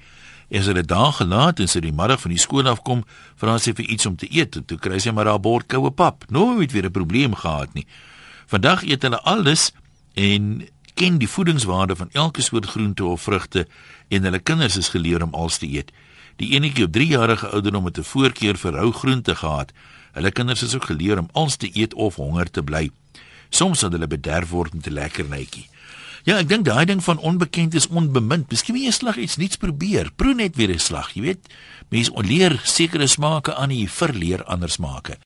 En 0.50 0.62
sy 0.62 0.74
het 0.76 0.88
daag 0.90 1.20
gelaat 1.22 1.62
en 1.62 1.70
sy 1.70 1.80
die 1.82 1.94
middag 1.94 2.20
van 2.20 2.34
die 2.34 2.42
skool 2.42 2.68
af 2.70 2.82
kom, 2.86 3.04
vra 3.40 3.56
sy 3.58 3.72
vir 3.74 3.86
iets 3.90 4.06
om 4.06 4.16
te 4.18 4.28
eet. 4.30 4.58
Toe 4.66 4.78
kry 4.78 4.98
sy 5.02 5.14
maar 5.14 5.30
haar 5.30 5.42
bord 5.42 5.68
koue 5.70 5.90
pap. 5.90 6.26
Nooit 6.28 6.72
weer 6.72 6.86
'n 6.86 6.92
probleem 6.92 7.34
gehad 7.34 7.74
nie. 7.74 7.86
Vandag 8.46 8.82
eet 8.82 9.02
hulle 9.02 9.20
alles 9.22 9.72
en 10.14 10.66
ken 10.94 11.18
die 11.18 11.28
voedingswaarde 11.28 11.96
van 11.96 12.10
elke 12.12 12.42
soort 12.42 12.66
groente 12.66 13.04
of 13.04 13.22
vrugte 13.22 13.66
en 14.08 14.22
hulle 14.22 14.38
kinders 14.38 14.76
is 14.76 14.88
geleer 14.88 15.22
om 15.22 15.34
alles 15.34 15.58
te 15.58 15.66
eet. 15.66 15.92
Die 16.36 16.50
enetjie 16.54 16.84
op 16.84 16.92
3 16.92 17.06
jarige 17.06 17.48
ouderdom 17.48 17.84
het 17.84 17.98
'n 17.98 18.02
voorkeur 18.02 18.56
vir 18.56 18.72
rou 18.72 18.92
groente 18.92 19.34
gehad. 19.34 19.72
Hulle 20.12 20.30
kinders 20.30 20.62
is 20.62 20.74
ook 20.74 20.84
geleer 20.84 21.18
om 21.18 21.28
alles 21.32 21.56
te 21.56 21.70
eet 21.72 21.94
of 21.94 22.14
honger 22.14 22.50
te 22.50 22.62
bly. 22.62 22.90
Soms 23.48 23.78
sal 23.78 23.90
hulle 23.90 24.06
bederf 24.06 24.50
word 24.50 24.74
met 24.74 24.86
'n 24.86 24.92
lekker 24.92 25.28
netjie. 25.28 25.68
Ja, 26.24 26.38
ek 26.40 26.48
dink 26.48 26.64
daai 26.64 26.86
ding 26.88 27.02
van 27.04 27.18
onbekend 27.18 27.74
is 27.74 27.88
onbemind. 27.88 28.50
Miskien 28.50 28.74
moet 28.74 28.84
jy 28.84 28.90
slag 28.90 29.16
iets 29.20 29.36
nuuts 29.36 29.56
probeer. 29.60 30.08
Proe 30.16 30.34
net 30.34 30.56
weer 30.56 30.72
'n 30.72 30.78
slag, 30.78 31.10
jy 31.12 31.20
weet. 31.20 31.52
Mense 31.88 32.12
leer 32.16 32.60
sekere 32.64 33.06
smake 33.06 33.54
aan 33.54 33.70
en 33.70 33.88
verleer 33.88 34.44
ander 34.44 34.70
smake. 34.70 35.18